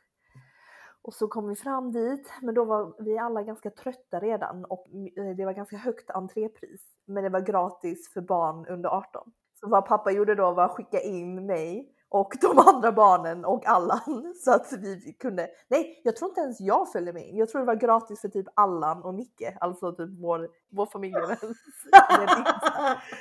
Och 1.08 1.14
så 1.14 1.28
kom 1.28 1.48
vi 1.48 1.56
fram 1.56 1.92
dit, 1.92 2.32
men 2.42 2.54
då 2.54 2.64
var 2.64 2.94
vi 2.98 3.18
alla 3.18 3.42
ganska 3.42 3.70
trötta 3.70 4.20
redan 4.20 4.64
och 4.64 4.86
eh, 5.16 5.36
det 5.36 5.44
var 5.44 5.52
ganska 5.52 5.76
högt 5.76 6.10
entrépris. 6.10 6.80
Men 7.06 7.24
det 7.24 7.30
var 7.30 7.40
gratis 7.40 8.12
för 8.12 8.20
barn 8.20 8.66
under 8.66 8.88
18. 8.88 9.32
Så 9.60 9.68
vad 9.68 9.86
pappa 9.86 10.10
gjorde 10.10 10.34
då 10.34 10.52
var 10.52 10.64
att 10.64 10.70
skicka 10.70 11.00
in 11.00 11.46
mig 11.46 11.92
och 12.08 12.32
de 12.40 12.58
andra 12.66 12.92
barnen 12.92 13.44
och 13.44 13.66
Allan 13.66 14.34
så 14.44 14.52
att 14.52 14.72
vi 14.72 15.16
kunde, 15.18 15.48
nej 15.68 16.00
jag 16.04 16.16
tror 16.16 16.30
inte 16.30 16.40
ens 16.40 16.60
jag 16.60 16.92
följde 16.92 17.12
med 17.12 17.28
in. 17.28 17.36
Jag 17.36 17.48
tror 17.48 17.60
det 17.60 17.66
var 17.66 17.74
gratis 17.74 18.20
för 18.20 18.28
typ 18.28 18.46
Allan 18.54 19.02
och 19.02 19.14
Nicke, 19.14 19.58
alltså 19.60 19.92
typ 19.92 20.10
vår, 20.20 20.48
vår 20.70 20.86
familjevän. 20.86 21.36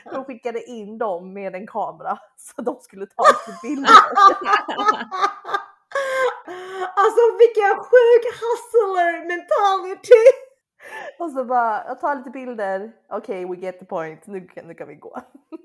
De 0.13 0.25
skickade 0.25 0.63
in 0.63 0.97
dem 0.97 1.33
med 1.33 1.55
en 1.55 1.67
kamera 1.67 2.19
så 2.37 2.61
de 2.61 2.77
skulle 2.79 3.05
ta 3.05 3.23
lite 3.23 3.59
bilder. 3.63 3.89
alltså 6.95 7.21
vilken 7.39 7.75
sjuk 7.89 8.23
hustler 8.41 9.25
mentality! 9.27 10.23
Och 11.19 11.31
så 11.31 11.45
bara, 11.45 11.83
jag 11.87 11.99
tar 11.99 12.15
lite 12.15 12.29
bilder, 12.29 12.91
okej 13.09 13.45
we 13.45 13.55
get 13.55 13.79
the 13.79 13.85
point, 13.85 14.27
nu, 14.27 14.47
kan- 14.47 14.67
nu 14.67 14.73
kan 14.73 14.87
vi 14.87 14.95
gå. 14.95 15.17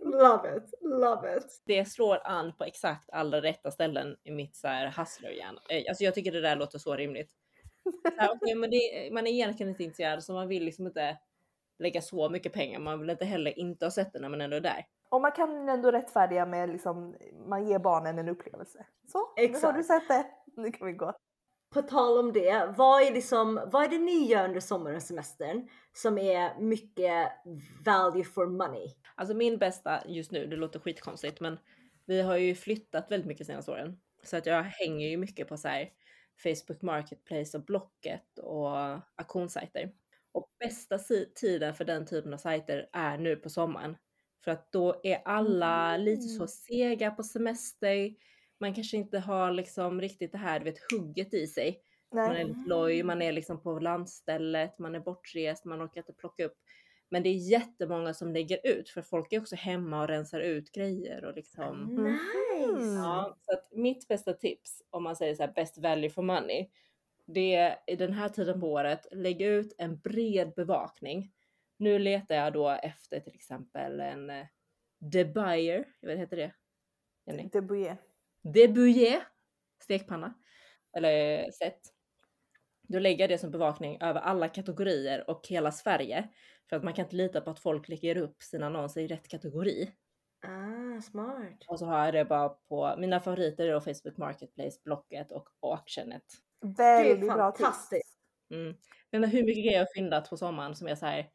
Love 0.05 0.57
it, 0.57 0.75
love 0.81 1.37
it. 1.37 1.62
Det 1.66 1.85
slår 1.85 2.18
an 2.27 2.53
på 2.59 2.64
exakt 2.64 3.11
alla 3.12 3.40
rätta 3.42 3.71
ställen 3.71 4.16
i 4.25 4.31
mitt 4.31 4.57
så 4.57 4.68
här 4.68 4.87
hustlerhjärna. 4.99 5.61
Eh, 5.68 5.83
Alltså 5.88 6.05
jag 6.05 6.14
tycker 6.14 6.33
det 6.33 6.40
där 6.40 6.57
låter 6.57 6.79
så 6.79 6.95
rimligt. 6.97 7.31
Så 7.85 8.11
här, 8.16 8.31
okej, 8.35 8.55
men 8.55 8.71
det, 8.71 9.09
man 9.12 9.27
är 9.27 9.31
egentligen 9.31 9.71
inte 9.71 9.85
intresserad 9.85 10.25
så 10.25 10.33
man 10.33 10.49
vill 10.49 10.64
liksom 10.64 10.87
inte 10.87 11.18
lägga 11.79 12.03
så 12.03 12.29
mycket 12.29 12.53
pengar. 12.53 12.81
Man 12.81 13.01
vill 13.01 13.11
inte 13.11 13.25
heller 13.25 13.59
inte 13.59 13.87
ha 13.87 13.90
sett 13.90 14.12
det 14.12 14.18
när 14.18 14.29
man 14.29 14.40
ändå 14.40 14.57
är 14.57 14.61
där. 14.61 14.87
Och 15.09 15.21
man 15.21 15.33
kan 15.33 15.68
ändå 15.68 15.90
rättfärdiga 15.90 16.47
med 16.47 16.68
liksom, 16.68 17.16
man 17.47 17.66
ger 17.68 17.79
barnen 17.79 18.18
en 18.18 18.29
upplevelse. 18.29 18.87
Så, 19.12 19.18
nu 19.18 19.42
har 19.42 19.49
Exakt. 19.51 19.77
du 19.79 19.83
sett 19.85 20.09
det, 20.09 20.25
nu 20.56 20.72
kan 20.72 20.86
vi 20.86 20.92
gå. 20.92 21.12
På 21.74 21.82
tal 21.82 22.18
om 22.18 22.32
det, 22.32 22.74
vad 22.76 23.02
är, 23.02 23.12
liksom, 23.14 23.60
vad 23.66 23.84
är 23.84 23.88
det 23.88 23.98
ni 23.98 24.26
gör 24.26 24.44
under 24.48 24.60
sommaren 24.60 24.96
och 24.96 25.02
semestern 25.02 25.68
som 25.92 26.18
är 26.18 26.60
mycket 26.60 27.32
value 27.86 28.24
for 28.24 28.46
money? 28.46 28.88
Alltså 29.14 29.34
min 29.34 29.58
bästa 29.58 30.02
just 30.06 30.30
nu, 30.32 30.46
det 30.46 30.56
låter 30.56 30.80
skitkonstigt 30.80 31.40
men 31.40 31.58
vi 32.06 32.22
har 32.22 32.36
ju 32.36 32.54
flyttat 32.54 33.10
väldigt 33.10 33.26
mycket 33.28 33.46
senaste 33.46 33.70
åren. 33.70 34.00
Så 34.22 34.36
att 34.36 34.46
jag 34.46 34.62
hänger 34.62 35.08
ju 35.08 35.16
mycket 35.16 35.48
på 35.48 35.56
så 35.56 35.68
här 35.68 35.90
Facebook 36.42 36.82
Marketplace 36.82 37.58
och 37.58 37.64
Blocket 37.64 38.38
och 38.38 38.76
auktionssajter. 39.16 39.92
Och 40.32 40.46
bästa 40.60 40.98
tiden 41.34 41.74
för 41.74 41.84
den 41.84 42.06
typen 42.06 42.34
av 42.34 42.38
sajter 42.38 42.88
är 42.92 43.18
nu 43.18 43.36
på 43.36 43.50
sommaren. 43.50 43.96
För 44.44 44.50
att 44.50 44.72
då 44.72 45.00
är 45.02 45.22
alla 45.24 45.96
lite 45.96 46.28
så 46.28 46.42
Mhm. 46.42 46.48
sega 46.48 47.10
på 47.10 47.22
semester. 47.22 48.14
Man 48.62 48.75
kanske 48.75 48.96
inte 48.96 49.18
har 49.18 49.51
liksom 49.51 50.01
riktigt 50.01 50.33
det 50.33 50.38
här 50.38 50.59
du 50.59 50.64
vet, 50.64 50.92
hugget 50.92 51.35
i 51.35 51.46
sig. 51.46 51.83
Man 52.14 52.25
är 52.25 52.33
Nej. 52.33 52.44
lite 52.44 52.61
loj, 52.66 53.03
man 53.03 53.22
är 53.22 53.33
liksom 53.33 53.62
på 53.62 53.79
landstället, 53.79 54.79
man 54.79 54.94
är 54.94 55.01
bortrest, 55.01 55.64
man 55.64 55.83
orkar 55.83 56.01
inte 56.01 56.12
plocka 56.12 56.44
upp. 56.44 56.59
Men 57.09 57.22
det 57.22 57.29
är 57.29 57.51
jättemånga 57.51 58.14
som 58.14 58.33
lägger 58.33 58.66
ut 58.66 58.88
för 58.88 59.03
folk 59.03 59.33
är 59.33 59.40
också 59.40 59.57
hemma 59.57 60.03
och 60.03 60.09
rensar 60.09 60.40
ut 60.40 60.72
grejer 60.72 61.25
och 61.25 61.35
liksom. 61.35 61.94
Nice! 61.94 62.94
Ja, 62.94 63.37
så 63.40 63.53
att 63.53 63.68
mitt 63.72 64.09
bästa 64.09 64.33
tips 64.33 64.83
om 64.90 65.03
man 65.03 65.16
säger 65.16 65.35
så 65.35 65.42
här 65.42 65.53
best 65.53 65.79
value 65.79 66.11
for 66.11 66.22
money. 66.22 66.68
Det 67.27 67.55
är 67.55 67.77
i 67.87 67.96
den 67.96 68.12
här 68.12 68.29
tiden 68.29 68.61
på 68.61 68.72
året, 68.72 69.07
lägg 69.12 69.42
ut 69.42 69.75
en 69.79 69.98
bred 69.98 70.53
bevakning. 70.57 71.33
Nu 71.77 71.98
letar 71.98 72.35
jag 72.35 72.53
då 72.53 72.68
efter 72.68 73.20
till 73.20 73.35
exempel 73.35 74.01
en 74.01 74.31
eh, 74.31 74.46
De 74.98 75.25
Buyer, 75.25 75.85
jag 76.01 76.09
vet 76.09 76.18
heter 76.18 76.37
det? 76.37 76.53
Jenny? 77.27 77.61
Bouillet. 77.61 78.12
De 78.42 78.68
Bouillet 78.68 79.22
stekpanna 79.83 80.35
eller 80.96 81.50
set. 81.50 81.81
Då 82.88 82.98
lägger 82.98 83.20
jag 83.22 83.31
det 83.31 83.38
som 83.38 83.50
bevakning 83.50 83.98
över 84.00 84.20
alla 84.20 84.48
kategorier 84.48 85.31
och 85.31 85.48
hela 85.48 85.72
Sverige. 85.72 86.28
För 86.68 86.76
att 86.76 86.85
man 86.85 86.94
kan 86.94 87.05
inte 87.05 87.16
lita 87.16 87.40
på 87.40 87.50
att 87.50 87.59
folk 87.61 87.88
lägger 87.88 88.16
upp 88.16 88.42
sina 88.42 88.66
annonser 88.66 89.00
i 89.00 89.07
rätt 89.07 89.28
kategori. 89.28 89.90
Ah, 90.46 91.00
smart. 91.00 91.64
Och 91.68 91.78
så 91.78 91.87
har 91.87 92.05
jag 92.05 92.14
det 92.14 92.24
bara 92.24 92.48
på 92.48 92.94
mina 92.98 93.20
favoriter 93.20 93.66
är 93.66 93.72
då 93.72 93.81
Facebook 93.81 94.16
Marketplace, 94.16 94.81
Blocket 94.85 95.33
och 95.33 95.48
Auctionet. 95.61 96.24
Är 96.64 96.68
Väldigt 96.76 97.35
bra 97.35 97.50
tips. 97.50 97.61
fantastiskt. 97.62 98.18
Mm. 98.50 98.74
Inte 99.12 99.28
hur 99.28 99.44
mycket 99.44 99.64
grejer 99.64 99.72
jag 99.72 99.87
har 99.87 99.94
fyndat 99.94 100.31
på 100.31 100.37
sommaren 100.37 100.74
som 100.74 100.88
jag 100.88 100.98
säger 100.98 101.31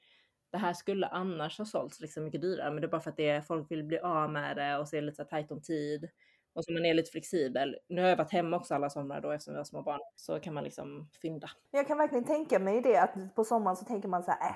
det 0.52 0.58
här 0.58 0.74
skulle 0.74 1.08
annars 1.08 1.58
ha 1.58 1.65
sålts 1.65 2.00
liksom 2.00 2.24
mycket 2.24 2.41
dyrare 2.41 2.72
men 2.72 2.82
det 2.82 2.88
är 2.88 2.89
bara 2.91 3.02
för 3.02 3.10
att 3.10 3.17
det 3.17 3.30
är, 3.30 3.41
folk 3.41 3.72
vill 3.72 3.84
bli 3.84 4.00
av 4.00 4.32
med 4.32 4.58
det 4.58 4.78
och 4.78 4.88
så 4.88 4.96
är 4.96 5.02
det 5.02 5.06
lite 5.06 5.15
så 5.15 5.22
här 5.22 5.30
tajt 5.30 5.52
om 5.52 5.62
tid. 5.62 6.10
Och 6.58 6.65
så 6.65 6.72
man 6.72 6.86
är 6.86 6.93
lite 6.93 7.12
flexibel. 7.12 7.78
Nu 7.88 8.02
har 8.02 8.10
jag 8.10 8.17
varit 8.17 8.32
hemma 8.32 8.58
också 8.58 8.76
alla 8.76 8.89
somrar 8.89 9.22
då 9.22 9.32
eftersom 9.32 9.54
vi 9.54 9.58
har 9.58 9.63
små 9.63 9.82
barn. 9.82 10.00
Så 10.15 10.39
kan 10.39 10.54
man 10.54 10.63
liksom 10.63 11.10
fynda. 11.22 11.50
Jag 11.72 11.88
kan 11.88 11.98
verkligen 11.98 12.24
tänka 12.24 12.60
mig 12.60 12.82
det 12.82 12.98
att 12.98 13.36
på 13.36 13.43
sommaren 13.43 13.78
så 13.78 13.86
tänker 13.86 14.08
man 14.08 14.24
så 14.24 14.32
här, 14.32 14.56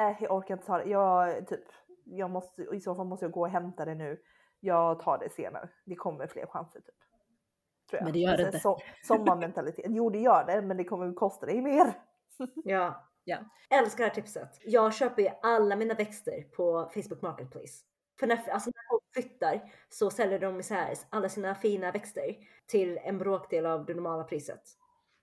äh, 0.00 0.10
äh 0.10 0.16
jag 0.20 0.32
orkar 0.32 0.54
inte 0.54 0.66
ta 0.66 0.78
det. 0.78 0.90
Jag 0.90 1.46
typ, 1.48 1.64
jag 2.04 2.30
måste, 2.30 2.62
i 2.62 2.80
så 2.80 2.94
fall 2.94 3.06
måste 3.06 3.24
jag 3.24 3.32
gå 3.32 3.40
och 3.40 3.48
hämta 3.48 3.84
det 3.84 3.94
nu. 3.94 4.18
Jag 4.60 5.00
tar 5.00 5.18
det 5.18 5.30
senare. 5.30 5.68
Det 5.84 5.94
kommer 5.94 6.26
fler 6.26 6.46
chanser 6.46 6.80
typ. 6.80 6.94
Tror 7.90 7.98
jag. 8.00 8.04
Men 8.04 8.12
det 8.12 8.18
gör 8.18 8.36
det 8.36 8.42
Så- 8.42 8.46
inte. 8.46 8.58
Så, 8.58 8.78
sommarmentalitet. 9.02 9.86
Jo 9.88 10.10
det 10.10 10.18
gör 10.18 10.44
det 10.46 10.62
men 10.62 10.76
det 10.76 10.84
kommer 10.84 11.14
kosta 11.14 11.46
dig 11.46 11.60
mer. 11.60 11.92
Ja. 12.64 13.06
Ja. 13.24 13.38
Älskar 13.70 14.04
det 14.04 14.08
här 14.08 14.14
tipset. 14.14 14.58
Jag 14.64 14.94
köper 14.94 15.22
ju 15.22 15.28
alla 15.42 15.76
mina 15.76 15.94
växter 15.94 16.42
på 16.56 16.90
Facebook 16.94 17.22
Marketplace. 17.22 17.89
För 18.20 18.26
när, 18.26 18.50
alltså 18.50 18.70
när 18.70 18.88
folk 18.88 19.02
flyttar 19.14 19.72
så 19.88 20.10
säljer 20.10 20.38
de 20.38 20.62
här 20.70 20.94
alla 21.10 21.28
sina 21.28 21.54
fina 21.54 21.92
växter 21.92 22.36
till 22.66 22.98
en 23.04 23.18
bråkdel 23.18 23.66
av 23.66 23.86
det 23.86 23.94
normala 23.94 24.24
priset. 24.24 24.62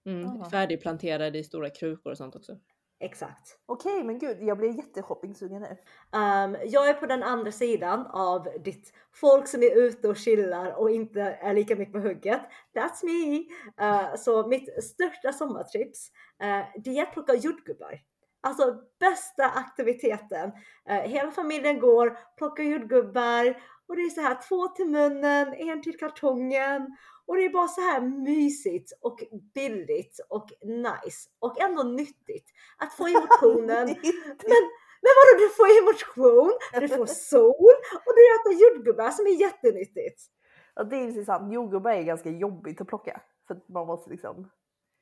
Mm. 0.05 0.25
Aha. 0.25 0.49
Färdigplanterade 0.49 1.37
i 1.37 1.43
stora 1.43 1.69
krukor 1.69 2.11
och 2.11 2.17
sånt 2.17 2.35
också. 2.35 2.57
Exakt. 2.99 3.57
Okej 3.65 4.03
men 4.03 4.19
gud 4.19 4.37
jag 4.41 4.57
blir 4.57 4.77
jätteshoppingsugen 4.77 5.61
nu. 5.61 5.77
Um, 6.19 6.57
jag 6.65 6.89
är 6.89 6.93
på 6.93 7.05
den 7.05 7.23
andra 7.23 7.51
sidan 7.51 8.05
av 8.07 8.47
ditt 8.63 8.93
folk 9.13 9.47
som 9.47 9.63
är 9.63 9.77
ute 9.77 10.07
och 10.07 10.17
chillar 10.17 10.71
och 10.71 10.91
inte 10.91 11.21
är 11.21 11.53
lika 11.53 11.75
mycket 11.75 11.93
på 11.93 11.99
hugget. 11.99 12.41
That's 12.75 13.03
me! 13.03 13.37
Uh, 13.85 14.15
så 14.15 14.47
mitt 14.47 14.83
största 14.83 15.33
sommartips 15.33 16.11
uh, 16.43 16.81
det 16.83 16.99
är 16.99 17.03
att 17.03 17.13
plocka 17.13 17.35
jordgubbar. 17.35 18.01
Alltså 18.41 18.75
bästa 18.99 19.45
aktiviteten. 19.45 20.51
Uh, 20.89 20.95
hela 20.95 21.31
familjen 21.31 21.79
går, 21.79 22.17
plockar 22.37 22.63
jordgubbar 22.63 23.61
och 23.87 23.95
det 23.95 24.01
är 24.01 24.09
så 24.09 24.21
här 24.21 24.37
två 24.47 24.67
till 24.67 24.87
munnen, 24.87 25.53
en 25.53 25.81
till 25.81 25.97
kartongen 25.97 26.97
och 27.25 27.35
det 27.35 27.45
är 27.45 27.49
bara 27.49 27.67
så 27.67 27.81
här 27.81 28.01
mysigt 28.01 28.91
och 29.01 29.19
billigt 29.53 30.19
och 30.29 30.49
nice 30.61 31.29
och 31.39 31.61
ändå 31.61 31.83
nyttigt 31.83 32.45
att 32.77 32.93
få 32.93 33.09
i 33.09 33.13
motionen 33.21 33.85
men, 34.51 34.63
men 35.03 35.13
vadå, 35.17 35.31
du 35.39 35.49
får 35.49 35.67
ju 35.67 35.81
motion, 35.81 36.51
du 36.73 36.87
får 36.87 37.05
sol 37.05 37.75
och 38.05 38.13
du 38.15 38.21
äter 38.35 38.61
jordgubbar 38.63 39.09
som 39.09 39.25
är 39.25 39.41
jättenyttigt. 39.41 40.21
Ja, 40.75 40.83
det 40.83 40.95
är 40.95 41.11
ju 41.11 41.25
sant. 41.25 41.53
Jordgubbar 41.53 41.91
är 41.91 42.03
ganska 42.03 42.29
jobbigt 42.29 42.81
att 42.81 42.87
plocka. 42.87 43.21
För 43.47 43.55
att 43.55 43.69
man 43.69 43.87
måste 43.87 44.09
liksom. 44.09 44.49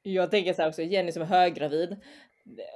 Jag 0.08 0.32
tänker 0.32 0.54
så 0.54 0.62
här 0.62 0.70
också, 0.70 0.82
Jenny 0.82 1.12
som 1.12 1.22
är 1.22 1.26
höggravid 1.26 1.98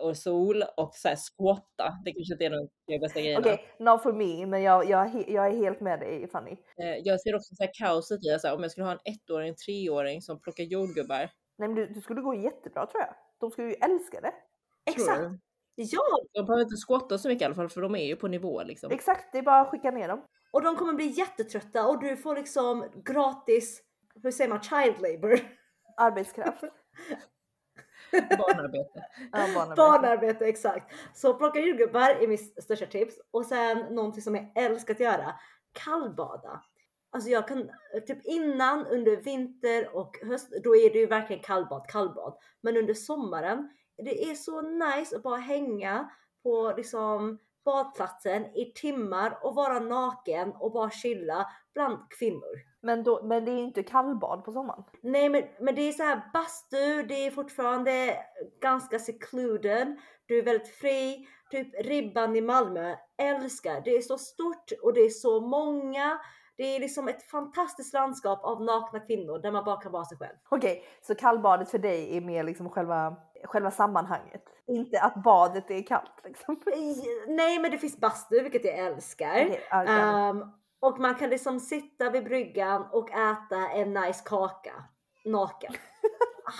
och 0.01 0.17
sol 0.17 0.63
och 0.77 0.95
så 0.95 1.07
här 1.07 1.15
squatta. 1.15 1.93
Det 2.05 2.11
kanske 2.11 2.33
inte 2.33 2.45
är 2.45 2.49
de 2.87 2.99
bästa 2.99 3.19
grejerna. 3.21 3.39
Okej, 3.39 3.65
not 3.79 4.03
for 4.03 4.13
me 4.13 4.45
men 4.45 4.61
jag, 4.61 4.89
jag, 4.89 5.23
jag 5.27 5.47
är 5.47 5.51
helt 5.57 5.81
med 5.81 5.99
dig 5.99 6.27
Fanny. 6.27 6.51
Eh, 6.51 6.95
Jag 7.03 7.21
ser 7.21 7.35
också 7.35 7.55
så 7.55 7.63
här 7.63 7.71
kaoset 7.73 8.25
i 8.25 8.29
att 8.33 8.41
så 8.41 8.47
här, 8.47 8.55
om 8.55 8.61
jag 8.61 8.71
skulle 8.71 8.85
ha 8.85 8.91
en 8.93 8.99
ettåring, 9.13 9.55
treåring 9.55 10.21
som 10.21 10.41
plockar 10.41 10.63
jordgubbar. 10.63 11.17
Nej 11.57 11.67
men 11.69 11.75
du, 11.75 11.87
du 11.87 12.01
skulle 12.01 12.21
gå 12.21 12.33
jättebra 12.35 12.85
tror 12.85 13.01
jag. 13.01 13.15
De 13.39 13.51
skulle 13.51 13.67
ju 13.67 13.73
älska 13.73 14.21
det. 14.21 14.33
Exakt. 14.85 15.21
Ja, 15.75 16.01
De 16.33 16.45
behöver 16.45 16.63
inte 16.63 16.75
squatta 16.87 17.17
så 17.17 17.27
mycket 17.27 17.41
i 17.41 17.45
alla 17.45 17.55
fall 17.55 17.69
för 17.69 17.81
de 17.81 17.95
är 17.95 18.05
ju 18.05 18.15
på 18.15 18.27
nivå 18.27 18.63
liksom. 18.63 18.91
Exakt, 18.91 19.31
det 19.31 19.37
är 19.37 19.41
bara 19.43 19.59
att 19.61 19.69
skicka 19.69 19.91
ner 19.91 20.07
dem. 20.07 20.21
och 20.51 20.61
de 20.63 20.75
kommer 20.75 20.93
bli 20.93 21.05
jättetrötta 21.05 21.87
och 21.87 22.01
du 22.01 22.17
får 22.17 22.35
liksom 22.35 22.85
gratis, 23.05 23.81
hur 24.23 24.31
säger 24.31 24.49
man, 24.49 24.61
child 24.61 24.95
labor. 25.01 25.39
Arbetskraft. 25.97 26.63
Barnarbete. 28.11 29.05
Ja, 29.31 29.47
barnarbete. 29.55 29.75
Barnarbete, 29.75 30.45
exakt. 30.45 30.93
Så 31.13 31.33
plocka 31.33 31.59
jordgubbar 31.59 32.09
är 32.09 32.27
mitt 32.27 32.63
största 32.63 32.85
tips. 32.85 33.15
Och 33.31 33.45
sen 33.45 33.77
någonting 33.77 34.21
som 34.21 34.35
jag 34.35 34.51
älskar 34.55 34.93
att 34.93 34.99
göra, 34.99 35.35
kallbada. 35.73 36.63
Alltså 37.11 37.29
jag 37.29 37.47
kan, 37.47 37.69
typ 38.07 38.25
innan 38.25 38.85
under 38.85 39.15
vinter 39.17 39.95
och 39.95 40.17
höst, 40.21 40.49
då 40.63 40.75
är 40.75 40.93
det 40.93 40.99
ju 40.99 41.05
verkligen 41.05 41.43
kallbad, 41.43 41.85
kallbad. 41.87 42.37
Men 42.61 42.77
under 42.77 42.93
sommaren, 42.93 43.69
det 43.97 44.23
är 44.29 44.35
så 44.35 44.61
nice 44.61 45.15
att 45.15 45.23
bara 45.23 45.37
hänga 45.37 46.09
på 46.43 46.73
liksom 46.77 47.39
badplatsen 47.65 48.45
i 48.45 48.71
timmar 48.75 49.39
och 49.45 49.55
vara 49.55 49.79
naken 49.79 50.51
och 50.51 50.71
bara 50.71 50.89
chilla 50.89 51.47
bland 51.73 52.11
kvinnor. 52.19 52.68
Men, 52.81 53.03
då, 53.03 53.23
men 53.23 53.45
det 53.45 53.51
är 53.51 53.57
inte 53.57 53.83
kallbad 53.83 54.43
på 54.43 54.51
sommaren. 54.51 54.83
Nej 55.01 55.29
men, 55.29 55.43
men 55.59 55.75
det 55.75 55.81
är 55.81 55.91
så 55.91 56.03
här 56.03 56.21
bastu, 56.33 57.03
det 57.03 57.27
är 57.27 57.31
fortfarande 57.31 58.17
ganska 58.61 58.99
secluded. 58.99 59.95
Du 60.25 60.39
är 60.39 60.43
väldigt 60.43 60.75
fri. 60.75 61.27
Typ 61.51 61.85
Ribban 61.85 62.35
i 62.35 62.41
Malmö, 62.41 62.95
älskar. 63.17 63.81
Det 63.85 63.91
är 63.91 64.01
så 64.01 64.17
stort 64.17 64.71
och 64.83 64.93
det 64.93 65.01
är 65.01 65.09
så 65.09 65.41
många. 65.41 66.19
Det 66.57 66.75
är 66.75 66.79
liksom 66.79 67.07
ett 67.07 67.23
fantastiskt 67.23 67.93
landskap 67.93 68.43
av 68.43 68.61
nakna 68.61 68.99
kvinnor 68.99 69.39
där 69.39 69.51
man 69.51 69.65
bara 69.65 69.81
kan 69.81 69.91
vara 69.91 70.05
sig 70.05 70.17
själv. 70.17 70.35
Okej, 70.49 70.83
så 71.01 71.15
kallbadet 71.15 71.71
för 71.71 71.77
dig 71.77 72.17
är 72.17 72.21
mer 72.21 72.43
liksom 72.43 72.69
själva, 72.69 73.15
själva 73.43 73.71
sammanhanget. 73.71 74.43
Inte 74.67 75.01
att 75.01 75.23
badet 75.23 75.71
är 75.71 75.83
kallt 75.83 76.21
liksom. 76.23 76.61
Nej 77.27 77.59
men 77.59 77.71
det 77.71 77.77
finns 77.77 77.97
bastu 77.97 78.41
vilket 78.41 78.65
jag 78.65 78.77
älskar. 78.77 79.31
Okej, 79.31 79.61
ja, 79.69 79.83
okej. 79.83 79.95
Och 80.79 80.99
man 80.99 81.15
kan 81.15 81.29
liksom 81.29 81.59
sitta 81.59 82.09
vid 82.09 82.23
bryggan 82.23 82.85
och 82.91 83.11
äta 83.11 83.69
en 83.75 83.93
nice 83.93 84.23
kaka 84.25 84.83
naken. 85.25 85.73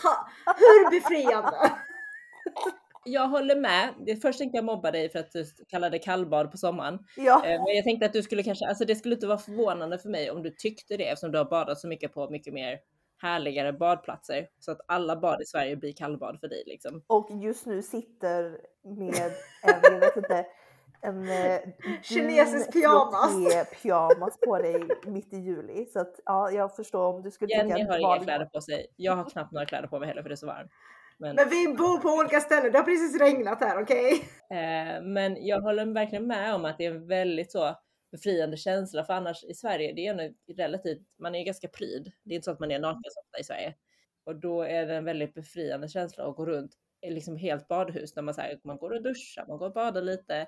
Ha, 0.03 0.27
hur 0.57 0.89
befriande! 0.91 1.71
Jag 3.05 3.27
håller 3.27 3.55
med. 3.55 3.93
Det 4.05 4.15
först 4.15 4.39
tänkte 4.39 4.57
jag 4.57 4.65
mobba 4.65 4.91
dig 4.91 5.09
för 5.09 5.19
att 5.19 5.31
du 5.31 5.45
kallade 5.67 5.99
kallbad 5.99 6.51
på 6.51 6.57
sommaren. 6.57 6.99
ja. 7.15 7.45
Eh, 7.45 7.63
Men 7.63 7.75
jag 7.75 7.83
tänkte 7.83 8.05
att 8.05 8.13
du 8.13 8.23
skulle 8.23 8.43
kanske, 8.43 8.67
alltså 8.67 8.85
det 8.85 8.95
skulle 8.95 9.15
inte 9.15 9.27
vara 9.27 9.37
förvånande 9.37 9.99
för 9.99 10.09
mig 10.09 10.31
om 10.31 10.43
du 10.43 10.49
tyckte 10.49 10.97
det 10.97 11.09
eftersom 11.09 11.31
du 11.31 11.37
har 11.37 11.45
badat 11.45 11.79
så 11.79 11.87
mycket 11.87 12.13
på 12.13 12.29
mycket 12.29 12.53
mer 12.53 12.79
härligare 13.21 13.73
badplatser. 13.73 14.47
Så 14.59 14.71
att 14.71 14.79
alla 14.87 15.15
bad 15.15 15.41
i 15.41 15.45
Sverige 15.45 15.75
blir 15.75 15.93
kallbad 15.93 16.39
för 16.39 16.47
dig 16.47 16.63
liksom. 16.65 17.03
Och 17.07 17.29
just 17.31 17.65
nu 17.65 17.81
sitter 17.81 18.43
med 18.83 19.31
en, 19.63 19.91
jag 19.91 19.99
vet 19.99 20.17
inte, 20.17 20.45
en 21.01 21.29
eh, 21.29 21.59
Kinesisk 22.03 22.73
pyjamas. 22.73 23.33
pyjamas 23.81 24.39
på 24.39 24.57
dig 24.57 24.87
mitt 25.05 25.33
i 25.33 25.37
juli. 25.37 25.85
Så 25.85 25.99
att 25.99 26.19
ja, 26.25 26.51
jag 26.51 26.75
förstår 26.75 27.05
om 27.05 27.21
du 27.23 27.31
skulle 27.31 27.51
Jenny 27.51 27.73
tycka 27.73 27.85
har 27.85 27.93
att 27.93 27.99
inga 27.99 28.23
kläder 28.23 28.45
på 28.45 28.61
sig. 28.61 28.87
Jag 28.95 29.15
har 29.15 29.29
knappt 29.29 29.51
några 29.51 29.65
kläder 29.65 29.87
på 29.87 29.99
mig 29.99 30.07
heller 30.07 30.21
för 30.21 30.29
det 30.29 30.33
är 30.33 30.37
så 30.37 30.47
varmt. 30.47 30.71
Men, 31.17 31.35
Men 31.35 31.49
vi 31.49 31.67
bor 31.67 31.97
på 31.97 32.09
olika 32.09 32.39
ställen, 32.39 32.71
det 32.71 32.77
har 32.77 32.85
precis 32.85 33.19
regnat 33.19 33.59
här 33.61 33.81
okej? 33.83 34.11
eh, 34.51 35.01
men 35.03 35.45
jag 35.45 35.61
håller 35.61 35.85
verkligen 35.85 36.27
med 36.27 36.55
om 36.55 36.65
att 36.65 36.77
det 36.77 36.85
är 36.85 36.91
en 36.91 37.07
väldigt 37.07 37.51
så 37.51 37.75
befriande 38.11 38.57
känsla 38.57 39.03
för 39.03 39.13
annars 39.13 39.43
i 39.43 39.53
Sverige, 39.53 39.93
det 39.93 40.07
är 40.07 40.11
ändå 40.11 40.33
relativt, 40.57 41.01
man 41.19 41.35
är 41.35 41.43
ganska 41.43 41.67
pryd. 41.67 42.11
Det 42.23 42.33
är 42.33 42.35
inte 42.35 42.45
så 42.45 42.51
att 42.51 42.59
man 42.59 42.71
är 42.71 42.79
naken 42.79 43.11
så 43.11 43.19
ofta 43.19 43.39
i 43.39 43.43
Sverige. 43.43 43.75
Och 44.23 44.35
då 44.35 44.61
är 44.61 44.85
det 44.85 44.95
en 44.95 45.05
väldigt 45.05 45.33
befriande 45.33 45.87
känsla 45.87 46.27
att 46.27 46.35
gå 46.35 46.45
runt 46.45 46.71
i 47.01 47.09
liksom 47.09 47.35
helt 47.37 47.67
badhus 47.67 48.15
när 48.15 48.23
man, 48.23 48.33
så 48.33 48.41
här, 48.41 48.59
man 48.63 48.77
går 48.77 48.91
och 48.91 49.03
duschar, 49.03 49.45
man 49.47 49.57
går 49.57 49.67
och 49.67 49.73
badar 49.73 50.01
lite, 50.01 50.47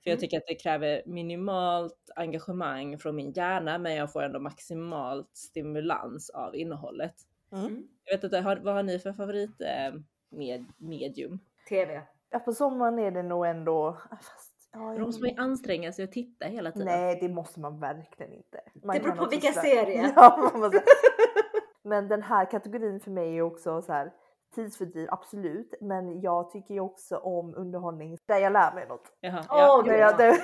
För 0.04 0.10
jag 0.10 0.14
Mm. 0.14 0.20
tycker 0.22 0.38
att 0.38 0.48
det 0.48 0.56
kräver 0.56 1.02
minimalt 1.06 2.10
engagemang 2.16 2.98
från 2.98 3.16
min 3.16 3.32
hjärna 3.32 3.78
men 3.78 3.96
jag 3.96 4.14
får 4.14 4.24
ändå 4.24 4.40
maximalt 4.40 5.38
stimulans 5.38 6.30
av 6.30 6.56
innehållet. 6.56 7.16
Mm. 7.52 7.88
Jag 8.06 8.14
vet 8.18 8.24
inte, 8.24 8.40
har, 8.40 8.56
vad 8.58 8.74
har 8.74 8.84
ni 8.84 9.00
för 9.00 9.14
favorit 9.14 9.62
eh, 9.62 9.94
med, 10.30 10.66
medium? 10.78 11.40
TV. 11.70 12.02
Ja, 12.30 12.40
på 12.40 12.54
sommaren 12.54 13.00
är 13.00 13.12
det 13.12 13.24
nog 13.24 13.46
ändå... 13.48 13.88
ah, 13.88 14.16
Fast, 14.16 14.70
ja, 14.74 14.80
Då 14.80 14.86
jag- 14.94 15.00
måste 15.00 15.22
man 15.22 15.30
ju 15.30 15.36
anstränga 15.38 15.94
sig 15.94 16.06
och 16.06 16.12
titta 16.12 16.46
hela 16.46 16.72
tiden. 16.72 16.88
Nej, 16.88 17.18
det 17.22 17.30
måste 17.30 17.60
man 17.60 17.80
verkligen 17.80 18.34
inte. 18.34 18.62
Man 18.94 18.96
Det 18.98 19.02
beror 19.04 19.26
på 19.26 19.32
sådär- 19.32 19.52
serie. 19.62 20.14
Ja, 20.16 20.52
Men 21.84 22.08
den 22.08 22.22
här 22.22 22.52
kategorin 22.52 23.00
för 23.00 23.12
mig 23.12 23.38
är 23.38 23.42
också 23.42 23.82
så 23.82 23.92
här 23.94 24.12
tidsfördriv, 24.56 25.08
absolut. 25.12 25.74
Men 25.82 26.22
jag 26.22 26.50
tycker 26.52 26.74
ju 26.74 26.80
också 26.80 27.18
om 27.18 27.56
underhållning 27.56 28.18
där 28.28 28.38
jag 28.38 28.54
lär 28.54 28.74
mig 28.76 28.88
något. 28.88 29.12
Jaha, 29.20 29.46
ja. 29.50 29.78
Där 29.78 29.84
gud, 29.92 30.00
jag, 30.02 30.12
ja. 30.14 30.18
där, 30.18 30.36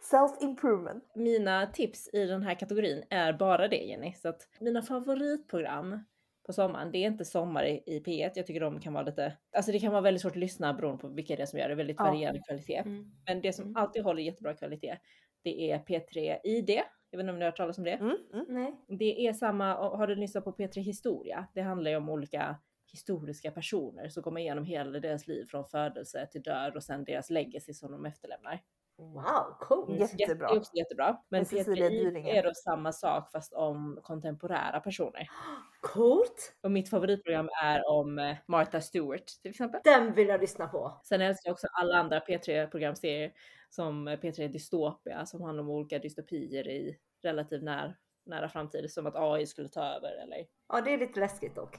self 0.00 0.32
improvement. 0.42 1.04
Mina 1.14 1.66
tips 1.66 2.08
i 2.12 2.26
den 2.26 2.42
här 2.42 2.54
kategorin 2.54 3.04
är 3.10 3.32
bara 3.32 3.68
det 3.68 3.76
Jenny. 3.76 4.12
Så 4.12 4.28
att 4.28 4.48
mina 4.60 4.82
favoritprogram 4.82 5.98
på 6.46 6.52
sommaren, 6.52 6.92
det 6.92 6.98
är 6.98 7.06
inte 7.06 7.24
Sommar 7.24 7.64
i 7.64 7.82
i 7.86 8.00
P1. 8.06 8.30
Jag 8.34 8.46
tycker 8.46 8.60
de 8.60 8.80
kan 8.80 8.92
vara 8.92 9.04
lite, 9.04 9.32
alltså 9.56 9.72
det 9.72 9.78
kan 9.78 9.92
vara 9.92 10.02
väldigt 10.02 10.22
svårt 10.22 10.32
att 10.32 10.36
lyssna 10.36 10.74
beroende 10.74 11.00
på 11.00 11.08
vilka 11.08 11.36
det 11.36 11.42
är 11.42 11.46
som 11.46 11.58
gör 11.58 11.68
det, 11.68 11.74
väldigt 11.74 11.96
Ja. 11.98 12.04
varierande 12.04 12.40
kvalitet. 12.46 12.76
Mm. 12.76 13.04
Men 13.26 13.40
det 13.40 13.52
som 13.52 13.64
Mm. 13.64 13.76
alltid 13.76 14.02
håller 14.04 14.22
jättebra 14.22 14.54
kvalitet, 14.54 14.96
det 15.42 15.70
är 15.70 15.78
P3 15.78 16.38
ID. 16.44 16.80
Jag 17.14 17.18
vet 17.18 17.24
inte 17.24 17.32
om 17.32 17.38
ni 17.38 17.44
har 17.44 17.50
hört 17.50 17.56
talas 17.56 17.78
om 17.78 17.84
det? 17.84 17.90
Mm, 17.90 18.16
mm. 18.32 18.46
Nej. 18.48 18.80
Det 18.88 19.26
är 19.26 19.32
samma, 19.32 19.74
har 19.74 20.06
du 20.06 20.14
lyssnat 20.14 20.44
på 20.44 20.52
P3 20.52 20.80
Historia? 20.80 21.46
Det 21.54 21.60
handlar 21.60 21.90
ju 21.90 21.96
om 21.96 22.08
olika 22.08 22.56
historiska 22.86 23.50
personer 23.50 24.08
så 24.08 24.20
går 24.20 24.30
man 24.30 24.42
igenom 24.42 24.64
hela 24.64 25.00
deras 25.00 25.26
liv 25.26 25.44
från 25.44 25.64
födelse 25.64 26.28
till 26.32 26.42
död 26.42 26.76
och 26.76 26.82
sen 26.82 27.04
deras 27.04 27.30
legacy 27.30 27.74
som 27.74 27.92
de 27.92 28.06
efterlämnar. 28.06 28.62
Wow, 28.96 29.56
cool. 29.60 29.96
Mm. 29.96 30.08
Jättebra. 30.18 30.48
Det 30.48 30.54
är 30.54 30.58
också 30.58 30.76
jättebra. 30.76 31.16
Men 31.28 31.44
P3 31.44 31.74
Dyringe. 31.74 32.38
är 32.38 32.42
då 32.42 32.54
samma 32.54 32.92
sak 32.92 33.30
fast 33.30 33.52
om 33.52 34.00
kontemporära 34.02 34.80
personer. 34.80 35.28
Coolt. 35.80 36.56
Och 36.62 36.70
mitt 36.70 36.90
favoritprogram 36.90 37.48
är 37.64 37.88
om 37.88 38.18
eh, 38.18 38.36
Martha 38.46 38.80
Stewart 38.80 39.26
till 39.42 39.50
exempel. 39.50 39.80
Den 39.84 40.14
vill 40.14 40.28
jag 40.28 40.40
lyssna 40.40 40.66
på. 40.66 41.00
Sen 41.04 41.20
älskar 41.20 41.48
jag 41.48 41.52
också 41.52 41.66
alla 41.72 41.96
andra 41.96 42.20
P3-programserier 42.20 43.32
som 43.74 44.08
eh, 44.08 44.18
P3 44.18 44.48
Dystopia 44.48 45.26
som 45.26 45.42
handlar 45.42 45.62
om 45.62 45.70
olika 45.70 45.98
dystopier 45.98 46.68
i 46.68 46.98
relativt 47.22 47.62
när, 47.62 47.96
nära 48.26 48.48
framtid. 48.48 48.92
Som 48.92 49.06
att 49.06 49.16
AI 49.16 49.46
skulle 49.46 49.68
ta 49.68 49.84
över 49.84 50.22
eller 50.22 50.46
Ja, 50.68 50.80
det 50.80 50.94
är 50.94 50.98
lite 50.98 51.20
läskigt 51.20 51.54
dock. 51.54 51.78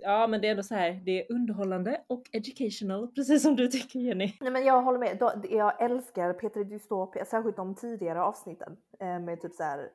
Ja 0.00 0.26
men 0.26 0.40
det 0.40 0.46
är 0.46 0.50
ändå 0.50 0.62
så 0.62 0.74
här, 0.74 1.00
det 1.04 1.22
är 1.22 1.32
underhållande 1.32 2.04
och 2.06 2.22
educational 2.32 3.08
precis 3.14 3.42
som 3.42 3.56
du 3.56 3.68
tycker 3.68 3.98
Jenny. 4.00 4.32
Nej 4.40 4.50
men 4.52 4.64
jag 4.64 4.82
håller 4.82 4.98
med. 4.98 5.44
Jag 5.50 5.82
älskar 5.82 6.32
Peter 6.32 6.64
Dystopia, 6.64 7.24
särskilt 7.24 7.56
de 7.56 7.74
tidigare 7.74 8.22
avsnitten. 8.22 8.76
eh, 9.00 9.20
Med 9.20 9.40
typ 9.40 9.54
så 9.54 9.62
här 9.62 9.90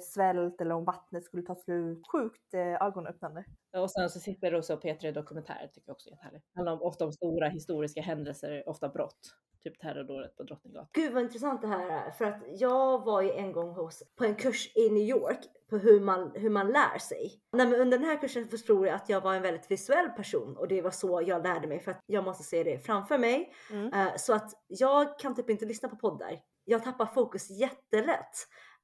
svält 0.00 0.60
eller 0.60 0.74
om 0.74 0.84
vattnet 0.84 1.24
skulle 1.24 1.42
ta 1.42 1.54
slut. 1.54 2.06
Sjukt 2.12 2.54
eh, 2.54 2.86
ögonöppnande. 2.86 3.44
Och 3.76 3.90
sen 3.90 4.10
så 4.10 4.20
sitter 4.20 4.50
det 4.50 4.58
också 4.58 4.76
P3 4.76 5.12
Dokumentär 5.12 5.70
tycker 5.72 5.88
jag 5.88 5.94
också 5.94 6.10
är. 6.10 6.30
Det 6.32 6.40
handlar 6.54 6.72
om, 6.72 6.82
ofta 6.82 7.04
om 7.04 7.12
stora 7.12 7.48
historiska 7.48 8.02
händelser, 8.02 8.68
ofta 8.68 8.88
brott. 8.88 9.34
Typ 9.62 9.80
terrordådet 9.80 10.36
på 10.36 10.42
Drottninggatan. 10.42 10.88
Gud 10.92 11.12
vad 11.12 11.22
intressant 11.22 11.62
det 11.62 11.68
här 11.68 12.06
är. 12.06 12.10
För 12.10 12.24
att 12.24 12.42
jag 12.48 13.04
var 13.04 13.22
ju 13.22 13.30
en 13.30 13.52
gång 13.52 13.74
hos, 13.74 14.02
på 14.18 14.24
en 14.24 14.34
kurs 14.34 14.76
i 14.76 14.90
New 14.90 15.02
York 15.02 15.38
på 15.70 15.78
hur 15.78 16.00
man, 16.00 16.32
hur 16.34 16.50
man 16.50 16.72
lär 16.72 16.98
sig. 16.98 17.40
Nej, 17.52 17.66
men 17.66 17.80
under 17.80 17.98
den 17.98 18.06
här 18.06 18.20
kursen 18.20 18.48
förstod 18.48 18.86
jag 18.86 18.94
att 18.94 19.08
jag 19.08 19.20
var 19.20 19.34
en 19.34 19.42
väldigt 19.42 19.70
visuell 19.70 20.08
person 20.08 20.56
och 20.56 20.68
det 20.68 20.82
var 20.82 20.90
så 20.90 21.22
jag 21.26 21.42
lärde 21.42 21.68
mig 21.68 21.80
för 21.80 21.90
att 21.90 22.00
jag 22.06 22.24
måste 22.24 22.44
se 22.44 22.64
det 22.64 22.78
framför 22.78 23.18
mig. 23.18 23.52
Mm. 23.70 23.92
Eh, 23.92 24.16
så 24.16 24.34
att 24.34 24.50
jag 24.66 25.18
kan 25.18 25.34
typ 25.34 25.50
inte 25.50 25.64
lyssna 25.64 25.88
på 25.88 25.96
poddar. 25.96 26.40
Jag 26.64 26.84
tappar 26.84 27.06
fokus 27.06 27.50
jättelätt. 27.50 28.34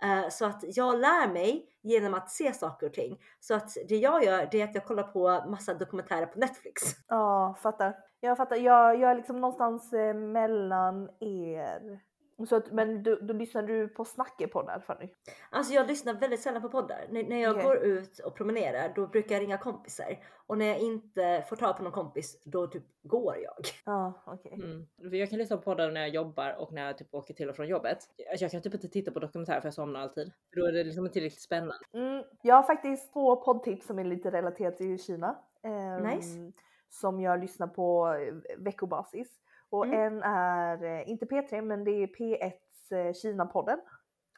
Eh, 0.02 0.28
så 0.30 0.44
att 0.44 0.76
jag 0.76 1.00
lär 1.00 1.32
mig 1.32 1.68
genom 1.82 2.14
att 2.14 2.30
se 2.30 2.52
saker 2.52 2.86
och 2.86 2.92
ting. 2.92 3.18
Så 3.40 3.54
att 3.54 3.76
det 3.88 3.96
jag 3.96 4.24
gör 4.24 4.48
det 4.50 4.60
är 4.60 4.64
att 4.64 4.74
jag 4.74 4.84
kollar 4.84 5.02
på 5.02 5.50
massa 5.50 5.74
dokumentärer 5.74 6.26
på 6.26 6.38
Netflix. 6.38 6.82
Ja, 7.08 7.56
fattar. 7.62 7.94
Jag 8.26 8.36
fattar. 8.36 8.56
Jag, 8.56 9.00
jag 9.00 9.10
är 9.10 9.14
liksom 9.14 9.40
någonstans 9.40 9.92
eh, 9.92 10.14
mellan 10.14 11.10
er. 11.20 12.00
Så 12.48 12.56
att, 12.56 12.72
men 12.72 13.02
du, 13.02 13.16
då 13.16 13.34
lyssnar 13.34 13.62
du 13.62 13.88
på 13.88 14.04
snackepoddar 14.04 14.80
Fanny? 14.80 15.08
Alltså 15.50 15.74
jag 15.74 15.86
lyssnar 15.86 16.14
väldigt 16.14 16.40
sällan 16.40 16.62
på 16.62 16.68
poddar. 16.68 17.06
N- 17.10 17.26
när 17.28 17.42
jag 17.42 17.50
Okej. 17.56 17.64
går 17.64 17.76
ut 17.76 18.18
och 18.18 18.34
promenerar 18.36 18.92
då 18.94 19.06
brukar 19.06 19.34
jag 19.34 19.42
ringa 19.42 19.58
kompisar. 19.58 20.18
Och 20.46 20.58
när 20.58 20.66
jag 20.66 20.78
inte 20.78 21.44
får 21.48 21.56
tag 21.56 21.76
på 21.76 21.82
någon 21.82 21.92
kompis 21.92 22.42
då 22.44 22.66
typ 22.66 22.82
går 23.02 23.36
jag. 23.36 23.54
Ja, 23.84 24.12
okej. 24.26 24.52
Mm. 24.54 24.86
För 25.10 25.16
Jag 25.16 25.30
kan 25.30 25.38
lyssna 25.38 25.56
på 25.56 25.62
poddar 25.62 25.90
när 25.90 26.00
jag 26.00 26.10
jobbar 26.10 26.56
och 26.58 26.72
när 26.72 26.86
jag 26.86 26.98
typ 26.98 27.14
åker 27.14 27.34
till 27.34 27.48
och 27.50 27.56
från 27.56 27.68
jobbet. 27.68 27.98
Alltså 28.30 28.44
jag 28.44 28.50
kan 28.52 28.62
typ 28.62 28.74
inte 28.74 28.88
titta 28.88 29.10
på 29.10 29.18
dokumentär 29.20 29.60
för 29.60 29.66
jag 29.66 29.74
somnar 29.74 30.00
alltid. 30.00 30.32
För 30.54 30.60
då 30.60 30.66
är 30.66 30.72
det 30.72 30.84
liksom 30.84 31.04
inte 31.04 31.12
tillräckligt 31.12 31.42
spännande. 31.42 31.74
Mm, 31.92 32.24
jag 32.42 32.54
har 32.54 32.62
faktiskt 32.62 33.12
två 33.12 33.36
poddtips 33.36 33.86
som 33.86 33.98
är 33.98 34.04
lite 34.04 34.30
relaterat 34.30 34.76
till 34.76 35.02
Kina. 35.02 35.38
ehm, 35.62 36.02
Nice. 36.02 36.52
Som 37.00 37.20
jag 37.20 37.40
lyssnar 37.40 37.66
på 37.66 38.08
eh, 38.14 38.34
veckobasis. 38.58 39.28
Och 39.70 39.86
Mm. 39.86 40.00
en 40.00 40.22
är, 40.22 40.84
eh, 40.84 41.10
inte 41.10 41.26
P3, 41.26 41.62
men 41.62 41.84
det 41.84 41.90
är 41.90 42.06
P1s 42.06 42.92
eh, 42.92 43.12
Kina-podden. 43.12 43.78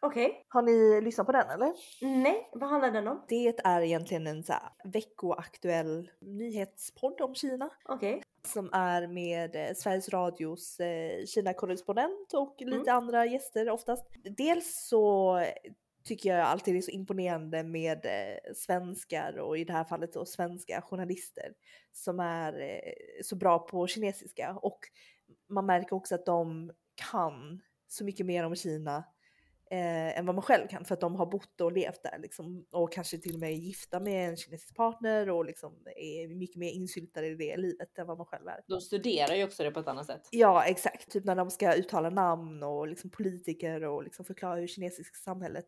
Okej. 0.01 0.45
Har 0.49 0.63
ni 0.63 1.01
lyssnat 1.01 1.27
på 1.27 1.33
den 1.33 1.51
eller? 1.51 1.73
Nej, 2.23 2.49
vad 2.53 2.71
handlar 2.71 2.91
den 2.91 3.09
om? 3.09 3.23
Det 3.29 3.49
är 3.65 3.81
egentligen 3.81 4.27
en 4.27 4.43
så 4.43 4.53
veckoaktuell 4.85 6.11
nyhetspodd 6.21 7.21
om 7.21 7.35
Kina. 7.35 7.71
Okej. 7.85 8.23
Som 8.47 8.71
är 8.73 9.07
med 9.07 9.77
Sveriges 9.77 10.09
Radios 10.09 10.79
Kina-korrespondent 11.27 12.35
och 12.35 12.55
lite 12.59 12.91
Mm. 12.91 12.97
andra 12.97 13.27
gäster 13.27 13.71
oftast. 13.71 14.05
Dels 14.37 14.87
så 14.89 15.39
tycker 16.05 16.37
jag 16.37 16.47
alltid 16.47 16.77
är 16.77 16.81
så 16.81 16.91
imponerande 16.91 17.63
med 17.63 18.07
eh, 18.07 18.55
svenskar 18.55 19.39
och 19.39 19.59
i 19.59 19.65
det 19.65 19.73
här 19.73 19.85
fallet 19.85 20.13
då 20.13 20.25
svenska 20.25 20.83
journalister 20.83 21.53
som 21.93 22.21
är 22.21 22.61
eh, 22.61 23.23
så 23.25 23.37
bra 23.37 23.59
på 23.59 23.87
kinesiska. 23.87 24.59
Och 24.63 24.79
man 25.49 25.67
märker 25.67 25.97
också 25.97 26.15
att 26.15 26.27
de 26.27 26.73
kan 27.11 27.61
så 27.89 28.05
mycket 28.05 28.27
mer 28.27 28.45
om 28.45 28.57
Kina 28.57 29.05
eh, 29.71 30.19
än 30.19 30.27
vad 30.27 30.35
man 30.35 30.43
själv 30.43 30.69
kan 30.69 30.85
för 30.85 30.95
att 30.95 31.01
de 31.01 31.17
har 31.17 31.27
bott 31.27 31.61
och 31.61 31.73
levt 31.73 32.03
där 32.03 32.19
liksom, 32.19 32.67
och 32.73 32.93
kanske 32.93 33.19
till 33.19 33.35
och 33.35 33.41
med 33.41 33.51
är 33.51 33.55
gifta 33.55 34.01
med 34.01 34.29
en 34.29 34.37
kinesisk 34.37 34.77
partner 34.77 35.31
och 35.31 35.45
liksom 35.45 35.73
är 35.97 36.29
mycket 36.29 36.57
mer 36.57 36.71
insyltade 36.71 37.27
i 37.27 37.35
det 37.35 37.57
livet 37.57 37.99
än 37.99 38.07
vad 38.07 38.19
man 38.19 38.27
själv 38.27 38.49
är. 38.49 38.61
De 38.69 38.81
studerar 38.81 39.35
ju 39.35 39.45
också 39.45 39.63
det 39.63 39.71
på 39.71 39.81
ett 39.81 39.89
annat 39.89 40.07
sätt. 40.07 40.29
Ja 40.31 40.65
exakt, 40.65 41.11
typ 41.11 41.25
när 41.25 41.37
de 41.37 41.51
ska 41.51 41.75
uttala 41.75 42.11
namn 42.11 42.63
och 42.63 42.89
liksom 42.89 43.11
politiker 43.11 43.85
och 43.85 44.05
liksom 44.05 44.25
förklara 44.25 44.61
hur 44.61 44.67
kinesiska 44.67 45.15
samhället 45.15 45.67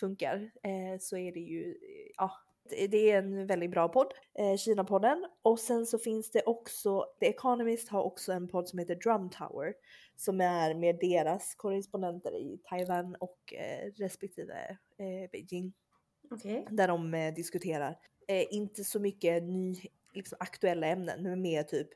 funkar 0.00 0.50
eh, 0.62 0.98
så 1.00 1.16
är 1.16 1.32
det 1.32 1.40
ju, 1.40 1.74
ja 2.16 2.32
det 2.70 3.10
är 3.10 3.18
en 3.18 3.46
väldigt 3.46 3.70
bra 3.70 3.88
podd, 3.88 4.12
eh, 4.38 4.56
Kina-podden. 4.56 5.26
Och 5.42 5.58
sen 5.58 5.86
så 5.86 5.98
finns 5.98 6.30
det 6.30 6.42
också, 6.42 7.04
The 7.20 7.26
Economist 7.26 7.88
har 7.88 8.02
också 8.02 8.32
en 8.32 8.48
podd 8.48 8.68
som 8.68 8.78
heter 8.78 8.94
Drum 8.94 9.30
Tower 9.30 9.74
som 10.20 10.40
är 10.40 10.74
med 10.74 10.98
deras 11.00 11.54
korrespondenter 11.54 12.36
i 12.36 12.60
Taiwan 12.64 13.16
och 13.20 13.54
eh, 13.54 13.90
respektive 13.96 14.78
eh, 14.98 15.30
Beijing 15.32 15.72
Okej. 16.30 16.66
där 16.70 16.88
de 16.88 17.14
eh, 17.14 17.34
diskuterar, 17.34 17.98
inte 18.50 18.84
så 18.84 19.00
mycket 19.00 19.42
ny, 19.42 19.76
liksom, 20.14 20.36
aktuella 20.40 20.86
ämnen, 20.86 21.22
men 21.22 21.42
mer 21.42 21.62
typ 21.62 21.88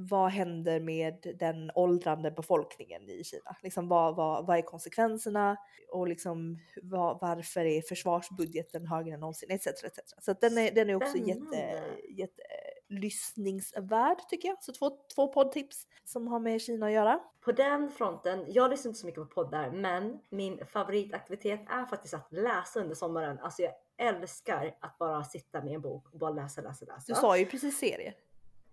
vad 0.00 0.30
händer 0.30 0.80
med 0.80 1.34
den 1.38 1.70
åldrande 1.74 2.30
befolkningen 2.30 3.10
i 3.10 3.24
Kina? 3.24 3.56
Liksom 3.62 3.88
vad, 3.88 4.16
vad, 4.16 4.46
vad 4.46 4.58
är 4.58 4.62
konsekvenserna 4.62 5.56
och 5.92 6.08
liksom 6.08 6.58
vad, 6.82 7.18
varför 7.20 7.60
är 7.60 7.82
försvarsbudgeten 7.82 8.86
högre 8.86 9.14
än 9.14 9.20
någonsin 9.20 9.50
etc. 9.50 9.66
etc. 9.66 9.98
Så 10.18 10.32
den, 10.32 10.58
är, 10.58 10.70
den 10.70 10.90
är 10.90 10.94
också 10.94 11.16
jätte, 11.16 11.82
jätte 12.08 12.42
lyssningsvärd 12.88 14.18
tycker 14.28 14.48
jag. 14.48 14.62
Så 14.62 14.72
två, 14.72 14.90
två 15.14 15.28
poddtips 15.32 15.86
som 16.04 16.28
har 16.28 16.40
med 16.40 16.60
Kina 16.60 16.86
att 16.86 16.92
göra. 16.92 17.20
På 17.40 17.52
den 17.52 17.90
fronten, 17.90 18.44
jag 18.48 18.70
lyssnar 18.70 18.88
inte 18.88 19.00
så 19.00 19.06
mycket 19.06 19.22
på 19.22 19.26
poddar 19.26 19.70
men 19.70 20.18
min 20.30 20.66
favoritaktivitet 20.66 21.60
är 21.68 21.86
faktiskt 21.86 22.14
att 22.14 22.32
läsa 22.32 22.80
under 22.80 22.94
sommaren. 22.94 23.38
Alltså 23.38 23.62
jag 23.62 23.72
älskar 23.98 24.76
att 24.80 24.98
bara 24.98 25.24
sitta 25.24 25.62
med 25.64 25.74
en 25.74 25.80
bok 25.80 26.12
och 26.12 26.18
bara 26.18 26.30
läsa, 26.30 26.60
läsa, 26.60 26.84
läsa. 26.84 27.04
Du 27.06 27.14
sa 27.14 27.38
ju 27.38 27.46
precis 27.46 27.78
serier. 27.78 28.14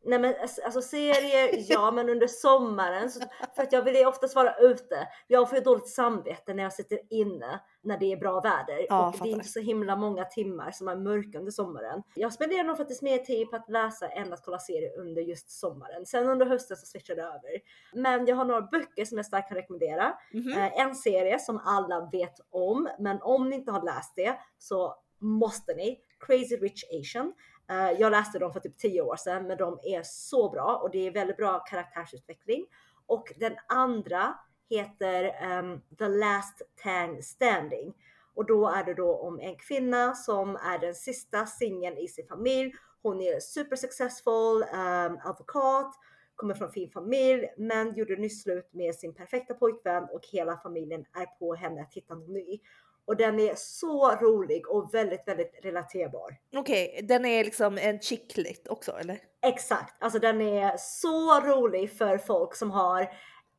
Nej 0.05 0.19
men 0.19 0.35
alltså- 0.41 0.61
alltså 0.61 0.81
serier, 0.81 1.49
ja 1.71 1.91
men 1.91 2.09
under 2.09 2.27
sommaren. 2.27 3.09
Så, 3.11 3.19
för 3.55 3.63
att 3.63 3.71
jag 3.73 3.81
vill 3.81 3.95
ju 3.95 4.05
oftast 4.05 4.35
vara 4.35 4.55
ute. 4.55 5.07
Jag 5.27 5.49
får 5.49 5.57
ju 5.57 5.63
dåligt 5.63 5.87
samvete 5.89 6.53
när 6.53 6.63
jag 6.63 6.73
sitter 6.73 6.99
inne 7.09 7.59
när 7.81 7.97
det 7.97 8.11
är 8.11 8.17
bra 8.17 8.41
väder. 8.41 8.85
Ja, 8.89 9.07
och 9.07 9.15
det 9.23 9.29
är 9.29 9.31
inte 9.31 9.47
så 9.47 9.59
himla 9.59 9.95
många 9.95 10.25
timmar 10.25 10.71
som 10.71 10.87
är 10.87 10.95
mörka 10.95 11.39
under 11.39 11.51
sommaren. 11.51 12.03
Jag 12.15 12.33
spenderar 12.33 12.63
nog 12.63 12.77
faktiskt 12.77 13.01
mer 13.01 13.17
tid 13.17 13.49
på 13.49 13.55
att 13.55 13.69
läsa 13.69 14.07
än 14.07 14.33
att 14.33 14.45
kolla 14.45 14.59
serier 14.59 14.99
under 14.99 15.21
just 15.21 15.49
sommaren. 15.59 16.05
Sen 16.05 16.27
under 16.29 16.45
hösten 16.45 16.77
så 16.77 16.85
switchar 16.85 17.15
det 17.15 17.21
över. 17.23 17.59
Men 17.93 18.25
jag 18.25 18.35
har 18.35 18.45
några 18.45 18.61
böcker 18.61 19.05
som 19.05 19.17
jag 19.17 19.25
starkt 19.25 19.47
kan 19.47 19.57
rekommendera. 19.57 20.13
Mhm. 20.33 20.51
Eh, 20.57 20.79
en 20.81 20.95
serie 20.95 21.39
som 21.39 21.61
alla 21.65 22.09
vet 22.11 22.35
om, 22.49 22.89
men 22.99 23.21
om 23.21 23.49
ni 23.49 23.55
inte 23.55 23.71
har 23.71 23.81
läst 23.81 24.13
det 24.15 24.35
så 24.57 24.95
måste 25.19 25.73
ni. 25.73 25.99
Crazy 26.19 26.55
Rich 26.55 26.83
Asian. 26.99 27.33
Eh, 27.69 27.91
jag 27.99 28.11
läste 28.11 28.39
dem 28.39 28.53
för 28.53 28.59
typ 28.59 28.77
10 28.77 29.01
år 29.01 29.15
sedan, 29.15 29.47
men 29.47 29.57
de 29.57 29.79
är 29.83 30.01
så 30.03 30.49
bra 30.49 30.79
och 30.83 30.91
det 30.91 31.07
är 31.07 31.11
väldigt 31.11 31.37
bra 31.37 31.59
karaktärsutveckling. 31.59 32.65
Och 33.05 33.33
den 33.35 33.55
andra 33.67 34.37
heter 34.69 35.23
um, 35.59 35.81
The 35.97 36.07
Last 36.07 36.61
Tang 36.83 37.21
Standing 37.23 37.93
och 38.35 38.45
då 38.45 38.69
är 38.69 38.83
det 38.83 38.93
då 38.93 39.15
om 39.15 39.39
en 39.39 39.55
kvinna 39.55 40.15
som 40.15 40.55
är 40.55 40.79
den 40.79 40.95
sista 40.95 41.45
singeln 41.45 41.97
i 41.97 42.07
sin 42.07 42.27
familj. 42.27 42.73
Hon 43.01 43.21
är 43.21 43.39
super 43.39 43.75
successful 43.75 44.63
um, 44.63 44.79
ehm, 44.79 45.17
advokat, 45.23 45.95
kommer 46.35 46.53
från 46.53 46.71
fin 46.71 46.89
familj, 46.89 47.47
men 47.57 47.95
gjorde 47.95 48.15
nyss 48.15 48.43
slut 48.43 48.73
med 48.73 48.95
sin 48.95 49.13
perfekta 49.13 49.53
pojkvän 49.53 50.03
och 50.03 50.21
hela 50.31 50.57
familjen 50.57 51.05
är 51.13 51.25
på 51.39 51.55
henne 51.55 51.81
att 51.81 51.93
hitta 51.93 52.15
någon 52.15 52.33
ny. 52.33 52.59
Och 53.05 53.17
den 53.17 53.39
är 53.39 53.53
så 53.57 54.15
rolig 54.15 54.69
och 54.69 54.93
väldigt, 54.93 55.27
väldigt 55.27 55.59
relaterbar. 55.63 56.37
Okej, 56.55 56.89
okay, 56.89 57.07
den 57.07 57.25
är 57.25 57.43
liksom 57.43 57.77
en 57.77 57.99
chicklit 57.99 58.67
också 58.67 58.91
eller? 58.91 59.19
Exakt, 59.41 60.03
alltså 60.03 60.19
den 60.19 60.41
är 60.41 60.77
så 60.77 61.39
rolig 61.39 61.97
för 61.97 62.17
folk 62.17 62.55
som 62.55 62.71
har 62.71 63.09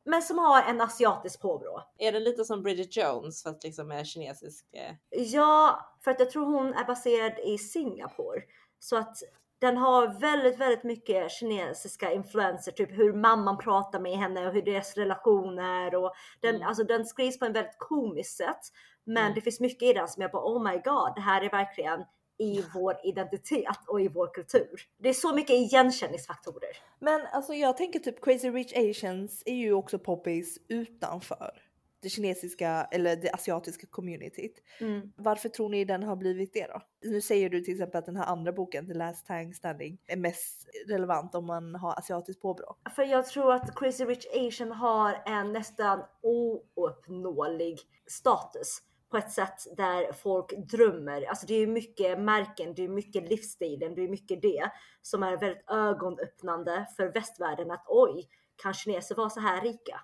men 0.07 0.21
som 0.21 0.37
har 0.37 0.61
en 0.61 0.81
asiatisk 0.81 1.41
påbrå. 1.41 1.83
Är 1.97 2.11
den 2.11 2.23
lite 2.23 2.45
som 2.45 2.63
Bridget 2.63 2.97
Jones 2.97 3.43
fast 3.43 3.63
liksom 3.63 3.91
är 3.91 4.03
kinesisk? 4.03 4.65
Eh? 4.73 4.95
Ja, 5.09 5.79
för 6.03 6.11
att 6.11 6.19
jag 6.19 6.29
tror 6.29 6.45
hon 6.45 6.73
är 6.73 6.85
baserad 6.85 7.39
i 7.39 7.57
Singapore 7.57 8.41
så 8.79 8.97
att 8.97 9.17
den 9.59 9.77
har 9.77 10.19
väldigt, 10.19 10.59
väldigt 10.59 10.83
mycket 10.83 11.31
kinesiska 11.31 12.11
influenser, 12.11 12.71
typ 12.71 12.91
hur 12.91 13.13
mamman 13.13 13.57
pratar 13.57 13.99
med 13.99 14.17
henne 14.17 14.47
och 14.47 14.53
hur 14.53 14.61
deras 14.61 14.97
relationer 14.97 15.95
och 15.95 16.13
den, 16.41 16.55
mm. 16.55 16.67
alltså 16.67 16.83
den 16.83 17.05
skrivs 17.05 17.39
på 17.39 17.45
en 17.45 17.53
väldigt 17.53 17.77
komiskt 17.77 18.37
sätt. 18.37 18.61
Men 19.05 19.23
mm. 19.23 19.35
det 19.35 19.41
finns 19.41 19.59
mycket 19.59 19.89
i 19.89 19.93
den 19.93 20.07
som 20.07 20.21
jag 20.21 20.31
bara 20.31 20.43
oh 20.43 20.63
my 20.63 20.77
god, 20.77 21.15
det 21.15 21.21
här 21.21 21.41
är 21.41 21.49
verkligen 21.49 21.99
i 22.39 22.63
vår 22.73 22.97
identitet 23.03 23.87
och 23.87 24.01
i 24.01 24.07
vår 24.07 24.33
kultur. 24.33 24.81
Det 24.97 25.09
är 25.09 25.13
så 25.13 25.35
mycket 25.35 25.55
igenkänningsfaktorer. 25.55 26.77
Men 26.99 27.21
alltså 27.31 27.53
jag 27.53 27.77
tänker 27.77 27.99
typ 27.99 28.23
Crazy 28.23 28.49
Rich 28.49 28.73
Asians 28.75 29.43
är 29.45 29.55
ju 29.55 29.73
också 29.73 29.99
poppis 29.99 30.57
utanför 30.69 31.66
det 32.01 32.09
kinesiska 32.09 32.87
eller 32.91 33.15
det 33.15 33.31
asiatiska 33.31 33.87
communityt. 33.87 34.63
Mm. 34.79 35.13
Varför 35.15 35.49
tror 35.49 35.69
ni 35.69 35.85
den 35.85 36.03
har 36.03 36.15
blivit 36.15 36.53
det 36.53 36.67
då? 36.67 36.81
Nu 37.09 37.21
säger 37.21 37.49
du 37.49 37.61
till 37.61 37.73
exempel 37.73 37.99
att 37.99 38.05
den 38.05 38.15
här 38.15 38.25
andra 38.25 38.51
boken, 38.51 38.87
The 38.87 38.93
Last 38.93 39.27
Tang 39.27 39.53
Standing, 39.53 39.97
är 40.07 40.17
mest 40.17 40.67
relevant 40.87 41.35
om 41.35 41.45
man 41.45 41.75
har 41.75 41.93
asiatiskt 41.93 42.41
påbrå. 42.41 42.75
För 42.95 43.03
jag 43.03 43.25
tror 43.25 43.53
att 43.53 43.75
Crazy 43.75 44.05
Rich 44.05 44.25
Asian 44.35 44.71
har 44.71 45.23
en 45.25 45.53
nästan 45.53 46.03
ouppnåelig 46.21 47.79
status 48.07 48.81
på 49.09 49.17
ett 49.17 49.31
sätt 49.31 49.77
där 49.77 50.13
folk 50.13 50.51
drömmer. 50.71 51.21
Alltså 51.29 51.45
det 51.47 51.53
är 51.53 51.67
mycket 51.67 52.19
märken, 52.19 52.73
det 52.73 52.83
är 52.83 52.87
mycket 52.87 53.29
livsstilen, 53.29 53.95
det 53.95 54.01
är 54.01 54.09
mycket 54.09 54.41
det 54.41 54.71
som 55.01 55.23
är 55.23 55.37
väldigt 55.37 55.69
ögonöppnande 55.69 56.87
för 56.97 57.07
västvärlden 57.07 57.71
att 57.71 57.85
oj, 57.87 58.27
kan 58.55 58.73
kineser 58.73 59.15
vara 59.15 59.29
så 59.29 59.39
här 59.39 59.61
rika? 59.61 60.01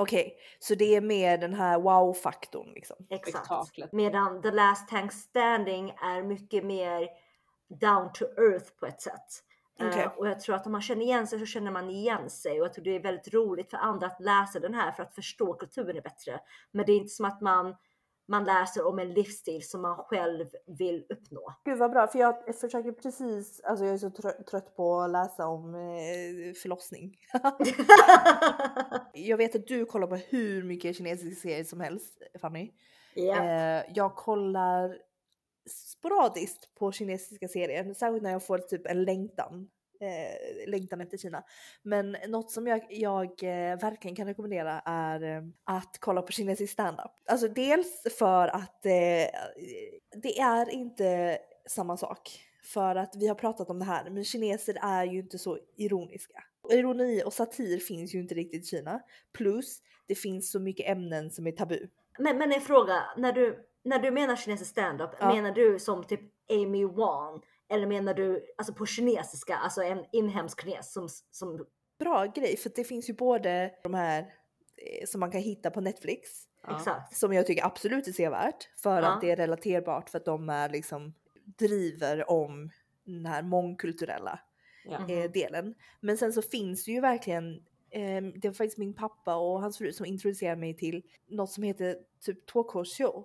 Okej, 0.00 0.20
okay, 0.20 0.32
så 0.58 0.74
det 0.74 0.96
är 0.96 1.00
mer 1.00 1.38
den 1.38 1.54
här 1.54 1.78
wow-faktorn 1.78 2.72
liksom? 2.74 2.96
Exakt. 3.10 3.92
Medan 3.92 4.42
The 4.42 4.50
Last 4.50 4.88
Tank 4.88 5.12
Standing 5.12 5.90
är 5.90 6.22
mycket 6.22 6.64
mer 6.64 7.08
down 7.80 8.12
to 8.12 8.24
earth 8.24 8.70
på 8.80 8.86
ett 8.86 9.00
sätt. 9.00 9.44
Okay. 9.80 10.04
Uh, 10.04 10.18
och 10.18 10.28
jag 10.28 10.40
tror 10.40 10.54
att 10.54 10.66
om 10.66 10.72
man 10.72 10.82
känner 10.82 11.02
igen 11.02 11.26
sig 11.26 11.38
så 11.38 11.46
känner 11.46 11.70
man 11.70 11.90
igen 11.90 12.30
sig 12.30 12.60
och 12.60 12.66
jag 12.66 12.72
tror 12.72 12.84
det 12.84 12.96
är 12.96 13.00
väldigt 13.02 13.34
roligt 13.34 13.70
för 13.70 13.76
andra 13.76 14.06
att 14.06 14.20
läsa 14.20 14.60
den 14.60 14.74
här 14.74 14.92
för 14.92 15.02
att 15.02 15.14
förstå 15.14 15.54
kulturen 15.54 16.02
bättre. 16.02 16.40
Men 16.70 16.86
det 16.86 16.92
är 16.92 16.96
inte 16.96 17.14
som 17.14 17.24
att 17.24 17.40
man 17.40 17.76
man 18.28 18.44
läser 18.44 18.86
om 18.86 18.98
en 18.98 19.12
livsstil 19.12 19.68
som 19.68 19.82
man 19.82 19.96
själv 19.96 20.46
vill 20.66 21.06
uppnå. 21.08 21.54
Gud 21.64 21.78
vad 21.78 21.90
bra, 21.90 22.06
för 22.06 22.18
jag 22.18 22.56
försöker 22.60 22.92
precis, 22.92 23.60
alltså 23.60 23.84
jag 23.84 23.94
är 23.94 23.98
så 23.98 24.10
trött 24.50 24.76
på 24.76 25.00
att 25.00 25.10
läsa 25.10 25.46
om 25.46 25.74
eh, 25.74 26.54
förlossning. 26.62 27.16
jag 29.12 29.36
vet 29.36 29.54
att 29.54 29.66
du 29.66 29.84
kollar 29.84 30.06
på 30.06 30.16
hur 30.16 30.62
mycket 30.62 30.96
kinesiska 30.96 31.40
serier 31.40 31.64
som 31.64 31.80
helst 31.80 32.22
Fanny. 32.40 32.70
Yeah. 33.14 33.78
Eh, 33.78 33.84
jag 33.94 34.14
kollar 34.14 34.98
sporadiskt 35.70 36.74
på 36.74 36.92
kinesiska 36.92 37.48
serier, 37.48 37.94
särskilt 37.94 38.22
när 38.22 38.32
jag 38.32 38.46
får 38.46 38.58
typ 38.58 38.86
en 38.86 39.04
längtan 39.04 39.68
eh, 40.00 40.70
längtan 40.70 41.00
efter 41.00 41.16
Kina. 41.16 41.42
Men 41.82 42.16
något 42.28 42.50
som 42.50 42.66
jag, 42.66 42.86
jag 42.90 43.24
eh, 43.24 43.78
verkligen 43.78 44.16
kan 44.16 44.26
rekommendera 44.26 44.82
är 44.84 45.22
eh, 45.22 45.42
att 45.64 45.96
kolla 46.00 46.22
på 46.22 46.32
kinesisk 46.32 46.72
standup. 46.72 47.10
Alltså 47.26 47.48
dels 47.48 48.02
för 48.18 48.48
att 48.48 48.86
eh, 48.86 48.92
det 50.22 50.38
är 50.40 50.70
inte 50.70 51.38
samma 51.66 51.96
sak. 51.96 52.44
För 52.62 52.96
att 52.96 53.16
vi 53.16 53.26
har 53.26 53.34
pratat 53.34 53.70
om 53.70 53.78
det 53.78 53.84
här, 53.84 54.10
men 54.10 54.24
kineser 54.24 54.78
är 54.82 55.04
ju 55.04 55.18
inte 55.18 55.38
så 55.38 55.58
ironiska. 55.76 56.42
Ironi 56.70 57.22
och 57.26 57.32
satir 57.32 57.78
finns 57.78 58.14
ju 58.14 58.20
inte 58.20 58.34
riktigt 58.34 58.62
i 58.62 58.66
Kina. 58.66 59.00
Plus 59.32 59.78
det 60.06 60.14
finns 60.14 60.50
så 60.50 60.60
mycket 60.60 60.88
ämnen 60.88 61.30
som 61.30 61.46
är 61.46 61.52
tabu. 61.52 61.88
Men, 62.18 62.38
men 62.38 62.52
en 62.52 62.60
fråga, 62.60 63.02
när 63.16 63.32
du, 63.32 63.58
när 63.84 63.98
du 63.98 64.10
menar 64.10 64.36
kinesisk 64.36 64.70
standup, 64.70 65.10
ja. 65.20 65.34
menar 65.34 65.50
du 65.50 65.78
som 65.78 66.04
typ 66.04 66.20
Amy 66.50 66.84
Wan 66.84 67.42
eller 67.70 67.86
menar 67.86 68.14
du 68.14 68.46
alltså 68.58 68.74
på 68.74 68.86
kinesiska, 68.86 69.56
alltså 69.56 69.82
en 69.82 70.04
inhemsk 70.12 70.62
kines 70.62 70.92
som, 70.92 71.08
som... 71.30 71.66
Bra 71.98 72.26
grej, 72.26 72.56
för 72.56 72.70
det 72.74 72.84
finns 72.84 73.08
ju 73.10 73.14
både 73.14 73.74
de 73.82 73.94
här 73.94 74.20
eh, 74.20 75.06
som 75.06 75.20
man 75.20 75.30
kan 75.30 75.40
hitta 75.40 75.70
på 75.70 75.80
Netflix. 75.80 76.30
Exakt. 76.70 77.16
Som 77.16 77.32
jag 77.32 77.46
tycker 77.46 77.66
absolut 77.66 78.08
är 78.08 78.12
sevärt 78.12 78.68
för 78.82 79.02
ja. 79.02 79.08
att 79.08 79.20
det 79.20 79.30
är 79.30 79.36
relaterbart 79.36 80.10
för 80.10 80.18
att 80.18 80.24
de 80.24 80.48
är 80.48 80.68
liksom 80.68 81.14
driver 81.58 82.30
om 82.30 82.70
den 83.04 83.26
här 83.26 83.42
mångkulturella 83.42 84.40
ja. 84.84 85.08
eh, 85.08 85.30
delen. 85.30 85.74
Men 86.00 86.16
sen 86.16 86.32
så 86.32 86.42
finns 86.42 86.84
det 86.84 86.92
ju 86.92 87.00
verkligen 87.00 87.54
eh, 87.90 88.22
det 88.34 88.48
var 88.48 88.52
faktiskt 88.52 88.78
min 88.78 88.94
pappa 88.94 89.36
och 89.36 89.60
hans 89.60 89.78
fru 89.78 89.92
som 89.92 90.06
introducerade 90.06 90.60
mig 90.60 90.76
till 90.76 91.02
något 91.28 91.50
som 91.50 91.62
heter 91.62 91.96
typ 92.20 92.38
eh, 92.56 93.24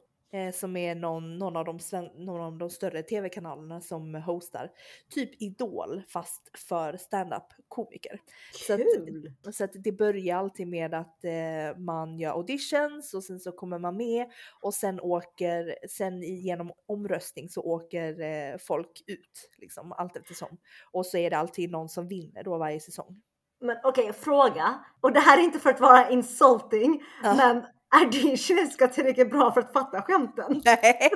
som 0.54 0.78
är 0.78 0.96
någon, 0.96 1.38
någon, 1.38 1.58
av 1.58 1.66
de, 1.66 1.80
någon 2.16 2.42
av 2.42 2.58
de 2.58 2.70
större 2.70 3.04
tv-kanalerna 3.04 3.82
som 3.82 4.16
hostar 4.16 4.72
typ 5.10 5.42
Idol 5.42 6.04
fast 6.08 6.52
för 6.68 6.98
stand-up 6.98 7.44
komiker. 7.68 8.20
Så 8.68 8.74
att, 8.74 9.56
så 9.56 9.64
att 9.64 9.72
det 9.74 9.92
börjar 9.92 10.38
alltid 10.38 10.68
med 10.68 10.94
att 10.94 11.26
eh, 11.26 11.78
man 11.78 12.20
gör 12.20 12.32
auditions 12.32 13.14
och 13.14 13.24
sen 13.24 13.40
så 13.40 13.52
kommer 13.52 13.80
man 13.80 13.98
med 13.98 14.28
och 14.62 14.74
sen 14.74 15.00
åker, 15.00 15.76
sen 15.90 16.22
genom 16.22 16.72
omröstning 16.86 17.50
så 17.50 17.62
åker 17.62 18.22
eh, 18.22 18.58
folk 18.58 19.04
ut 19.08 19.50
liksom 19.58 19.92
allt 19.92 20.18
eftersom. 20.18 20.58
Och 20.92 21.06
så 21.06 21.18
är 21.18 21.30
det 21.30 21.38
alltid 21.38 21.72
någon 21.72 21.90
som 21.90 22.08
vinner 22.08 22.44
då 22.44 22.58
varje 22.58 22.80
säsong. 22.80 23.22
Men 23.64 23.78
okej, 23.84 24.10
okay, 24.10 24.14
fråga. 24.14 24.86
Och 25.02 25.14
det 25.14 25.20
här 25.20 25.38
är 25.38 25.42
inte 25.42 25.60
för 25.60 25.70
att 25.70 25.80
vara 25.80 26.10
insulting, 26.10 27.04
ja. 27.24 27.36
men 27.36 27.66
är 27.94 28.12
din 28.12 28.38
kinesiska 28.38 28.88
tillräckligt 28.88 29.30
bra 29.30 29.52
för 29.52 29.62
att 29.62 29.74
fatta 29.74 30.02
skämten? 30.02 30.62
Nej, 30.66 31.12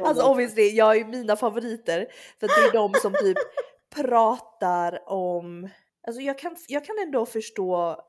alltså 0.00 0.26
obviously, 0.26 0.68
jag 0.68 0.96
är 0.96 1.04
mina 1.04 1.36
favoriter 1.36 2.06
för 2.40 2.46
det 2.46 2.68
är 2.68 2.72
de 2.72 2.94
som 2.94 3.12
typ 3.12 3.38
pratar 3.94 5.08
om, 5.08 5.68
alltså 6.06 6.22
jag 6.22 6.38
kan, 6.38 6.56
jag 6.68 6.84
kan 6.84 6.96
ändå 6.98 7.26
förstå 7.26 8.02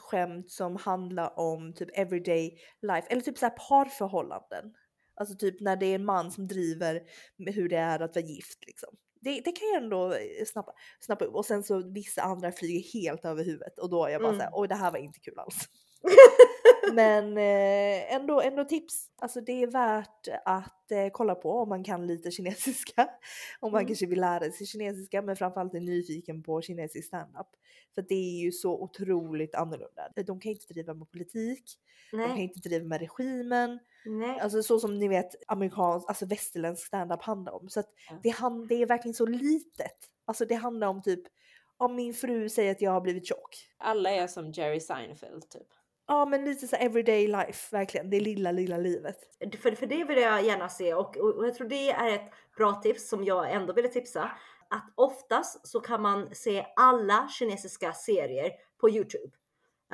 skämt 0.00 0.50
som 0.50 0.76
handlar 0.76 1.38
om 1.38 1.72
typ 1.74 1.88
everyday 1.98 2.58
life 2.82 3.06
eller 3.10 3.22
typ 3.22 3.38
så 3.38 3.46
här 3.46 3.56
parförhållanden. 3.68 4.74
Alltså 5.20 5.36
typ 5.36 5.60
när 5.60 5.76
det 5.76 5.86
är 5.86 5.94
en 5.94 6.04
man 6.04 6.30
som 6.30 6.48
driver 6.48 7.02
med 7.36 7.54
hur 7.54 7.68
det 7.68 7.76
är 7.76 8.00
att 8.00 8.16
vara 8.16 8.24
gift 8.24 8.66
liksom. 8.66 8.88
Det, 9.20 9.40
det 9.44 9.52
kan 9.52 9.68
jag 9.68 9.82
ändå 9.82 10.14
snappa, 10.46 10.72
snappa 11.00 11.24
upp 11.24 11.34
och 11.34 11.46
sen 11.46 11.62
så 11.62 11.92
vissa 11.92 12.22
andra 12.22 12.52
flyger 12.52 13.00
helt 13.00 13.24
över 13.24 13.44
huvudet 13.44 13.78
och 13.78 13.90
då 13.90 14.04
är 14.04 14.10
jag 14.10 14.20
bara 14.20 14.28
mm. 14.28 14.38
såhär, 14.38 14.52
oj 14.54 14.68
det 14.68 14.74
här 14.74 14.90
var 14.90 14.98
inte 14.98 15.20
kul 15.20 15.38
alls. 15.38 15.56
Men 16.94 17.38
eh, 17.38 18.14
ändå, 18.14 18.40
ändå 18.40 18.64
tips. 18.64 19.10
Alltså 19.18 19.40
det 19.40 19.62
är 19.62 19.66
värt 19.66 20.28
att 20.44 20.90
eh, 20.90 21.08
kolla 21.12 21.34
på 21.34 21.52
om 21.52 21.68
man 21.68 21.84
kan 21.84 22.06
lite 22.06 22.30
kinesiska. 22.30 23.08
Om 23.60 23.72
man 23.72 23.80
mm. 23.80 23.86
kanske 23.86 24.06
vill 24.06 24.20
lära 24.20 24.50
sig 24.50 24.66
kinesiska 24.66 25.22
men 25.22 25.36
framförallt 25.36 25.74
är 25.74 25.80
nyfiken 25.80 26.42
på 26.42 26.62
kinesisk 26.62 27.08
standup. 27.08 27.46
För 27.94 28.02
det 28.02 28.14
är 28.14 28.40
ju 28.40 28.52
så 28.52 28.82
otroligt 28.82 29.54
annorlunda. 29.54 30.08
De 30.26 30.40
kan 30.40 30.52
inte 30.52 30.72
driva 30.74 30.94
med 30.94 31.10
politik. 31.10 31.64
Nej. 32.12 32.28
De 32.28 32.28
kan 32.28 32.38
inte 32.38 32.68
driva 32.68 32.84
med 32.84 33.00
regimen. 33.00 33.78
Nej. 34.04 34.40
Alltså 34.40 34.62
så 34.62 34.78
som 34.78 34.98
ni 34.98 35.08
vet 35.08 35.34
amerikansk, 35.48 36.08
alltså 36.08 36.26
västerländsk 36.26 36.86
standup 36.86 37.22
handlar 37.22 37.52
om. 37.52 37.68
Så 37.68 37.80
att 37.80 37.88
ja. 38.10 38.18
det, 38.22 38.34
det 38.68 38.82
är 38.82 38.86
verkligen 38.86 39.14
så 39.14 39.26
litet. 39.26 39.96
Alltså 40.24 40.44
det 40.44 40.54
handlar 40.54 40.86
om 40.88 41.02
typ 41.02 41.22
om 41.76 41.96
min 41.96 42.14
fru 42.14 42.48
säger 42.48 42.72
att 42.72 42.80
jag 42.80 42.90
har 42.90 43.00
blivit 43.00 43.26
tjock. 43.26 43.68
Alla 43.76 44.10
är 44.10 44.26
som 44.26 44.52
Jerry 44.52 44.80
Seinfeld 44.80 45.48
typ. 45.50 45.68
Ja 46.08 46.24
men 46.24 46.44
lite 46.44 46.66
så 46.66 46.76
everyday 46.76 47.28
life 47.28 47.76
verkligen, 47.76 48.10
det 48.10 48.20
lilla 48.20 48.52
lilla 48.52 48.76
livet. 48.76 49.18
För, 49.62 49.74
för 49.74 49.86
det 49.86 50.04
vill 50.04 50.18
jag 50.18 50.44
gärna 50.44 50.68
se 50.68 50.94
och, 50.94 51.16
och, 51.16 51.46
jag 51.46 51.54
tror 51.54 51.68
det 51.68 51.90
är 51.90 52.14
ett 52.14 52.32
bra 52.56 52.74
tips 52.74 53.08
som 53.08 53.24
jag 53.24 53.52
ändå 53.52 53.72
ville 53.72 53.88
tipsa. 53.88 54.30
Att 54.70 54.92
oftast 54.94 55.68
så 55.68 55.80
kan 55.80 56.02
man 56.02 56.34
se 56.34 56.66
alla 56.76 57.28
kinesiska 57.28 57.92
serier 57.92 58.50
på 58.80 58.90
Youtube. 58.90 59.32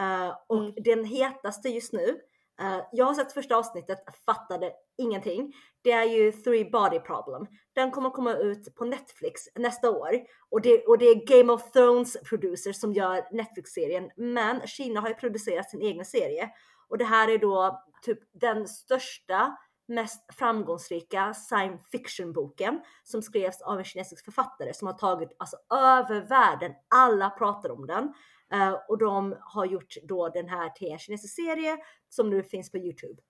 Uh, 0.00 0.36
och 0.46 0.58
mm. 0.58 0.74
den 0.76 1.04
hetaste 1.04 1.68
just 1.68 1.92
nu 1.92 2.20
Eh, 2.62 2.80
jag 2.92 3.04
har 3.04 3.14
sett 3.14 3.32
första 3.32 3.56
avsnittet, 3.56 3.98
fattade 4.26 4.72
ingenting. 4.98 5.52
Det 5.82 5.92
är 5.92 6.04
ju 6.04 6.32
Three 6.32 6.70
Body 6.70 6.98
Problem. 6.98 7.46
Den 7.72 7.90
kommer 7.90 8.10
komma 8.10 8.34
ut 8.34 8.74
på 8.74 8.84
Netflix 8.84 9.42
nästa 9.54 9.90
år 9.90 10.10
och 10.50 10.60
det, 10.60 10.86
och 10.86 10.98
det 10.98 11.04
är 11.04 11.38
Game 11.38 11.52
of 11.52 11.70
Thrones 11.70 12.16
producer 12.22 12.72
som 12.72 12.92
gör 12.92 13.28
Netflix-serien. 13.32 14.10
Men 14.16 14.66
Kina 14.66 15.00
har 15.00 15.08
ju 15.08 15.14
producerat 15.14 15.70
sin 15.70 15.82
egen 15.82 16.04
serie 16.04 16.50
och 16.88 16.98
det 16.98 17.04
här 17.04 17.28
är 17.28 17.38
då 17.38 17.82
typ 18.02 18.18
den 18.32 18.68
största 18.68 19.56
mest 19.88 20.34
framgångsrika 20.34 21.34
science 21.34 21.84
fiction 21.90 22.32
boken 22.32 22.80
som 23.02 23.22
skrevs 23.22 23.62
av 23.62 23.78
en 23.78 23.84
kinesisk 23.84 24.24
författare 24.24 24.74
som 24.74 24.86
har 24.86 24.94
tagit 24.94 25.36
alltså 25.38 25.56
över 25.70 26.20
världen. 26.20 26.72
Alla 26.94 27.30
pratar 27.30 27.70
om 27.70 27.86
den 27.86 28.12
uh, 28.54 28.76
och 28.88 28.98
de 28.98 29.36
har 29.40 29.64
gjort 29.64 29.96
då 30.02 30.28
den 30.28 30.48
här 30.48 30.70
till 30.70 30.92
en 30.92 30.98
kinesisk 30.98 31.34
serie 31.34 31.76
som 32.08 32.30
nu 32.30 32.42
finns 32.42 32.70
på 32.70 32.78
Youtube. 32.78 33.22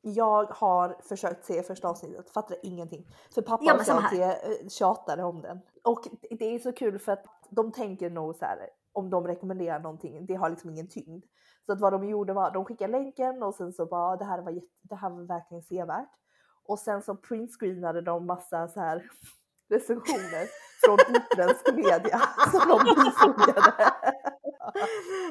Jag 0.00 0.44
har 0.44 1.00
försökt 1.08 1.44
se 1.44 1.62
första 1.62 1.88
avsnittet, 1.88 2.30
fattar 2.30 2.56
ingenting. 2.62 3.06
För 3.34 3.42
pappa 3.42 3.64
Ja, 3.64 3.70
ja, 3.70 3.76
men 3.76 3.84
samma 3.84 4.00
här. 4.00 4.34
alltid 4.34 4.72
tjatade 4.72 5.22
om 5.24 5.42
den. 5.42 5.60
Och 5.84 6.00
det 6.30 6.54
är 6.54 6.58
så 6.58 6.72
kul 6.72 6.98
för 6.98 7.12
att 7.12 7.24
de 7.50 7.72
tänker 7.72 8.10
nog 8.10 8.36
så 8.36 8.44
här, 8.44 8.68
om 8.92 9.10
de 9.10 9.26
rekommenderar 9.26 9.80
någonting, 9.80 10.26
det 10.26 10.34
har 10.34 10.50
liksom 10.50 10.70
ingen 10.70 10.88
tyngd. 10.88 11.24
Så 11.66 11.72
att 11.72 11.80
vad 11.80 11.92
de 11.92 12.04
gjorde 12.04 12.32
var, 12.32 12.50
de 12.50 12.64
skickade 12.64 12.92
länken 12.92 13.42
och 13.42 13.54
sen 13.54 13.72
så 13.72 13.86
bara, 13.86 14.16
det 14.16 14.24
här 14.24 14.42
var, 14.42 14.60
det 14.82 14.94
här 14.94 15.10
var 15.10 15.22
verkligen 15.22 15.62
sevärt. 15.62 16.10
Och 16.64 16.78
sen 16.78 17.02
så 17.02 17.16
printscreenade 17.16 18.00
de 18.00 18.26
massa 18.26 18.68
så 18.68 18.80
här 18.80 19.10
recensioner 19.70 20.48
från 20.84 20.98
utländsk 21.16 21.74
media 21.74 22.22
som 22.50 22.68
de 22.68 22.94
bifogade. 22.94 23.92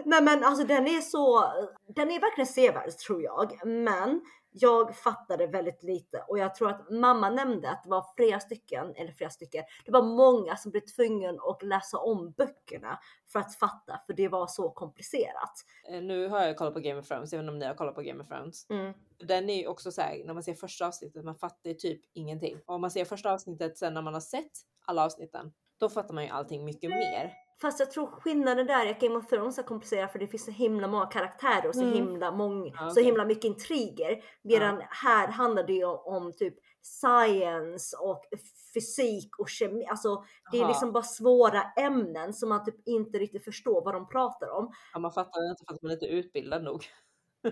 Nej 0.06 0.22
men 0.24 0.44
alltså 0.44 0.64
den 0.64 0.88
är 0.88 1.02
så, 1.02 1.52
den 1.96 2.12
är 2.12 2.20
verkligen 2.20 2.48
sevärd 2.48 2.98
tror 2.98 3.24
jag. 3.24 3.66
Men 3.66 4.22
jag 4.54 4.95
fattade 4.95 5.47
väldigt 5.47 5.84
lite 5.84 6.24
och 6.28 6.39
jag 6.39 6.56
tror 6.56 6.70
att 6.70 6.89
mamma 6.89 7.30
nämnde 7.30 7.70
att 7.70 7.84
det 7.84 7.89
var 7.89 8.06
flera 8.16 8.39
stycken, 8.39 8.95
eller 8.95 9.12
flera 9.12 9.30
stycken, 9.30 9.64
det 9.86 9.91
var 9.91 10.01
många 10.01 10.56
som 10.56 10.72
blev 10.72 10.82
tvungna 10.82 11.30
att 11.30 11.64
läsa 11.64 11.97
om 11.97 12.32
böckerna 12.32 12.99
för 13.32 13.39
att 13.39 13.56
fatta, 13.56 13.99
för 14.06 14.14
det 14.14 14.28
var 14.28 14.47
så 14.47 14.70
komplicerat. 14.70 15.54
Eh, 15.89 16.01
Nu 16.01 16.28
har 16.28 16.41
jag 16.41 16.58
kollat 16.58 16.74
på 16.74 16.80
Game 16.80 16.99
of 16.99 17.08
Thrones, 17.08 17.34
inte 17.34 17.49
om 17.51 17.60
ni 17.60 17.66
har 17.66 17.74
kollat 17.74 17.95
på 17.95 18.01
Game 18.01 18.24
of 18.24 18.30
Thrones. 18.30 18.70
Mm. 18.70 18.93
Den 19.18 19.49
är 19.49 19.58
ju 19.58 19.68
också 19.68 19.91
så 19.91 20.01
här, 20.01 20.24
när 20.26 20.34
man 20.34 20.43
ser 20.43 20.54
första 20.54 20.88
avsnittet, 20.88 21.26
man 21.26 21.36
fattar 21.36 21.70
ju 21.70 21.74
typ 21.74 22.01
ingenting. 22.14 22.60
Och 22.66 22.76
om 22.76 22.82
man 22.82 22.91
ser 22.91 23.06
första 23.06 23.34
avsnittet 23.34 23.78
sen 23.78 23.93
när 23.93 24.01
man 24.01 24.14
har 24.14 24.22
sett 24.22 24.51
alla 24.86 25.06
avsnitten, 25.06 25.54
då 25.78 25.89
fattar 25.89 26.14
man 26.14 26.24
ju 26.24 26.30
allting 26.30 26.66
mycket 26.66 26.89
mer. 26.89 27.34
Fast 27.64 27.80
jag 27.80 27.91
tror 27.91 28.07
skillnaden 28.07 28.68
där 28.68 28.86
är 28.86 28.91
att 28.91 28.99
Game 28.99 29.16
of 29.16 29.28
Thrones 29.28 29.57
är 29.59 29.64
komplicerat 29.64 30.11
för 30.11 30.20
det 30.20 30.28
finns 30.28 30.45
så 30.45 30.51
himla 30.51 30.88
många 30.88 31.05
karaktärer 31.05 31.68
och 31.68 31.76
så 31.76 31.82
Mm. 31.82 31.93
himla 31.93 32.32
många, 32.32 32.72
Ja, 32.76 32.89
så 32.89 32.99
himla 32.99 33.26
mycket 33.26 33.43
intriger. 33.43 34.24
Medan 34.41 34.82
här 34.89 35.28
handlar 35.28 35.64
det 35.64 35.74
ju 35.74 35.86
om 35.86 36.34
typ 36.34 36.53
science 36.82 37.97
och 37.97 38.24
fysik 38.74 39.39
och 39.39 39.49
kemi. 39.49 39.86
Alltså 39.86 40.24
det 40.51 40.57
är 40.57 40.61
Aha. 40.61 40.70
liksom 40.70 40.91
bara 40.91 41.03
svåra 41.03 41.64
ämnen 41.64 42.34
som 42.34 42.49
man 42.49 42.66
typ 42.66 42.88
inte 42.88 43.18
riktigt 43.18 43.43
förstår 43.43 43.82
vad 43.86 43.93
de 43.93 44.07
pratar 44.09 44.49
om. 44.49 44.72
Ja, 44.93 44.99
man 44.99 45.11
fattar 45.11 45.49
inte 45.49 45.64
för 45.68 45.74
att 45.76 45.82
man 45.82 45.91
inte 45.91 46.05
är 46.05 46.09
utbildad 46.09 46.64
nog 46.64 46.86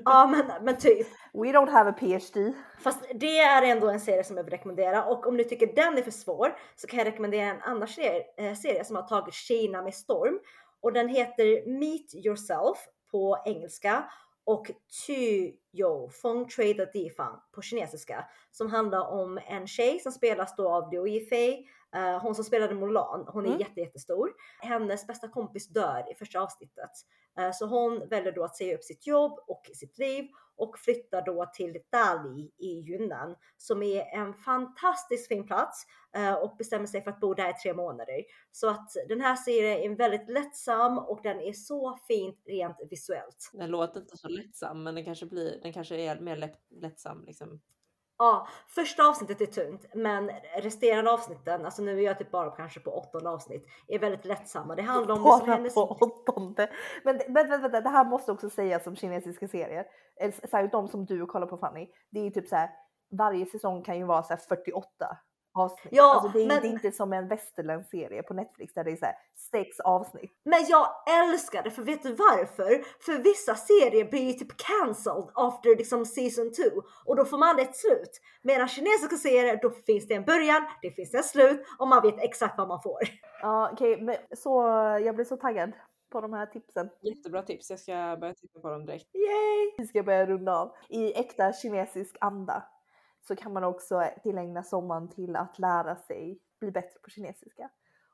ja 0.05 0.27
men, 0.27 0.63
men 0.63 0.77
typ. 0.77 1.07
We 1.33 1.47
don't 1.47 1.71
have 1.71 1.89
a 1.89 1.93
PhD. 1.99 2.53
Fast 2.79 2.99
det 3.15 3.39
är 3.39 3.61
ändå 3.61 3.89
en 3.89 3.99
serie 3.99 4.23
som 4.23 4.37
jag 4.37 4.43
vill 4.43 4.53
rekommendera. 4.53 5.05
Och 5.05 5.27
om 5.27 5.37
ni 5.37 5.43
tycker 5.43 5.75
den 5.75 5.97
är 5.97 6.01
för 6.01 6.11
svår 6.11 6.57
så 6.75 6.87
kan 6.87 6.99
jag 6.99 7.07
rekommendera 7.07 7.45
en 7.45 7.61
annan 7.61 7.87
serie, 7.87 8.23
eh, 8.37 8.83
som 8.83 8.95
har 8.95 9.03
tagit 9.03 9.33
Kina 9.33 9.81
med 9.81 9.93
storm. 9.93 10.39
Och 10.81 10.93
den 10.93 11.09
heter 11.09 11.69
Meet 11.79 12.25
Yourself 12.25 12.77
på 13.11 13.43
engelska. 13.45 14.03
Och 14.43 14.71
Ty 15.07 15.51
Yo 15.73 16.09
Feng 16.09 16.47
Trade 16.47 16.89
Difan 16.93 17.39
på 17.51 17.61
kinesiska. 17.61 18.25
Som 18.51 18.71
handlar 18.71 19.07
om 19.07 19.39
en 19.47 19.67
tjej 19.67 19.99
som 19.99 20.11
spelas 20.11 20.55
då 20.55 20.69
av 20.69 20.91
Liu 20.91 21.07
Yifei. 21.07 21.67
Eh, 21.95 22.21
hon 22.21 22.35
som 22.35 22.43
spelade 22.43 22.75
Mulan, 22.75 23.25
hon 23.27 23.45
är 23.45 23.49
Mm. 23.49 23.59
jätte, 23.59 23.79
jättestor. 23.79 24.29
Hennes 24.59 25.07
bästa 25.07 25.27
kompis 25.27 25.67
dör 25.67 26.11
i 26.11 26.15
första 26.15 26.39
avsnittet. 26.41 26.91
Eh, 27.39 27.51
så 27.53 27.65
hon 27.65 28.07
väljer 28.09 28.31
då 28.31 28.43
att 28.43 28.57
säga 28.57 28.75
upp 28.75 28.83
sitt 28.83 29.07
jobb 29.07 29.39
och 29.47 29.61
sitt 29.73 29.97
liv 29.97 30.25
och 30.55 30.79
flyttar 30.79 31.21
då 31.25 31.45
till 31.53 31.77
Dali 31.91 32.51
i 32.57 32.91
Yunnan 32.91 33.35
som 33.57 33.83
är 33.83 34.01
en 34.01 34.33
fantastiskt 34.33 35.27
fin 35.27 35.47
plats 35.47 35.83
eh, 36.15 36.33
och 36.33 36.55
bestämmer 36.57 36.85
sig 36.85 37.03
för 37.03 37.11
att 37.11 37.19
bo 37.19 37.33
där 37.33 37.49
i 37.49 37.53
tre 37.53 37.73
månader. 37.73 38.21
Så 38.51 38.69
att 38.69 38.89
den 39.07 39.21
här 39.21 39.35
serien 39.35 39.91
är 39.91 39.95
väldigt 39.95 40.29
lättsam 40.29 40.97
och 40.97 41.19
den 41.23 41.39
är 41.39 41.53
så 41.53 41.99
fint 42.07 42.43
rent 42.45 42.77
visuellt. 42.89 43.49
Den 43.53 43.69
låter 43.69 43.99
inte 44.01 44.17
så 44.17 44.27
lättsam, 44.27 44.83
men 44.83 44.95
den 44.95 45.05
kanske 45.05 45.25
blir, 45.25 45.59
den 45.61 45.73
kanske 45.73 45.95
är 45.95 46.19
mer 46.19 46.35
lätt, 46.35 46.59
lättsam 46.69 47.23
liksom. 47.25 47.61
Ja, 48.21 48.47
första 48.67 49.09
avsnittet 49.09 49.41
är 49.41 49.45
tungt, 49.45 49.85
men 49.93 50.31
resterande 50.57 51.11
avsnitten, 51.11 51.65
alltså 51.65 51.81
nu 51.81 51.99
är 51.99 52.03
jag 52.03 52.17
typ 52.17 52.31
bara 52.31 52.51
kanske 52.51 52.79
på 52.79 52.91
åttonde 52.91 53.29
avsnitt, 53.29 53.65
är 53.87 53.99
väldigt 53.99 54.25
lättsamma. 54.25 54.75
Det 54.75 54.81
handlar 54.81 55.15
om 55.15 55.23
Bara 55.23 55.45
hennes... 55.45 55.73
på 55.73 55.81
åttonde. 55.81 56.69
Men 57.03 57.17
vänta, 57.17 57.57
vänta, 57.57 57.81
det 57.81 57.89
här 57.89 58.05
måste 58.05 58.31
också 58.31 58.49
sägas 58.49 58.83
som 58.83 58.95
kinesiska 58.95 59.47
serier. 59.47 59.85
Särskilt 60.31 60.71
de 60.71 60.87
som 60.87 61.05
du 61.05 61.25
kollar 61.25 61.47
på 61.47 61.57
Fanny. 61.57 61.87
Det 62.11 62.19
är 62.19 62.31
typ 62.31 62.47
så 62.47 62.55
här, 62.55 62.69
varje 63.17 63.45
säsong 63.45 63.83
kan 63.83 63.97
ju 63.97 64.05
vara 64.05 64.23
så 64.23 64.33
här 64.33 64.41
48 64.49 65.17
avsnitt. 65.53 65.93
Ja, 65.93 66.13
alltså 66.13 66.31
det, 66.37 66.43
är, 66.43 66.47
men- 66.47 66.61
det 66.61 66.67
är 66.67 66.71
inte 66.71 66.91
som 66.91 67.13
en 67.13 67.27
västerländsk 67.27 67.89
serie 67.91 68.23
på 68.23 68.33
Netflix 68.33 68.73
där 68.73 68.83
det 68.83 68.91
är 68.91 68.95
så 68.95 69.05
här 69.05 69.15
sex 69.51 69.79
avsnitt. 69.79 70.31
Men 70.45 70.65
jag 70.69 70.87
älskar 71.23 71.63
det, 71.63 71.71
för 71.71 71.81
vet 71.81 72.03
du 72.03 72.13
varför? 72.13 72.83
För 73.05 73.23
vissa 73.23 73.55
serier 73.55 74.05
blir 74.09 74.21
ju 74.21 74.33
typ 74.33 74.57
cancelled 74.57 75.29
after 75.33 75.69
liksom 75.77 76.05
season 76.05 76.51
2 76.51 76.81
och 77.05 77.15
då 77.15 77.25
får 77.25 77.37
man 77.37 77.59
ett 77.59 77.75
slut. 77.75 78.21
Medan 78.41 78.67
kinesiska 78.67 79.15
serier, 79.15 79.59
då 79.61 79.69
finns 79.69 80.07
det 80.07 80.13
en 80.13 80.25
början, 80.25 80.61
det 80.81 80.91
finns 80.91 81.13
ett 81.13 81.25
slut 81.25 81.65
och 81.79 81.87
man 81.87 82.01
vet 82.01 82.19
exakt 82.19 82.57
vad 82.57 82.67
man 82.67 82.81
får. 82.81 82.99
Ja, 83.41 83.69
okej, 83.73 84.01
men 84.01 84.15
så 84.37 84.49
jag 85.05 85.15
blir 85.15 85.25
så 85.25 85.37
taggad 85.37 85.71
på 86.11 86.21
de 86.21 86.33
här 86.33 86.45
tipsen. 86.45 86.89
Jättebra 87.01 87.41
tips, 87.41 87.69
jag 87.69 87.79
ska 87.79 88.17
börja 88.19 88.33
titta 88.33 88.59
på 88.59 88.69
dem 88.69 88.85
direkt. 88.85 89.15
Yay! 89.15 89.71
Vi 89.77 89.87
ska 89.87 90.03
börja 90.03 90.25
runda 90.25 90.55
av. 90.57 90.75
I 90.89 91.13
äkta 91.13 91.53
kinesisk 91.53 92.17
anda 92.21 92.63
så 93.27 93.35
kan 93.35 93.53
man 93.53 93.63
också 93.63 94.03
tillägna 94.23 94.63
sommaren 94.63 95.07
till 95.09 95.35
att 95.35 95.59
lära 95.59 95.95
sig 95.95 96.39
bli 96.59 96.71
bättre 96.71 96.99
på 96.99 97.09
kinesiska. 97.09 97.69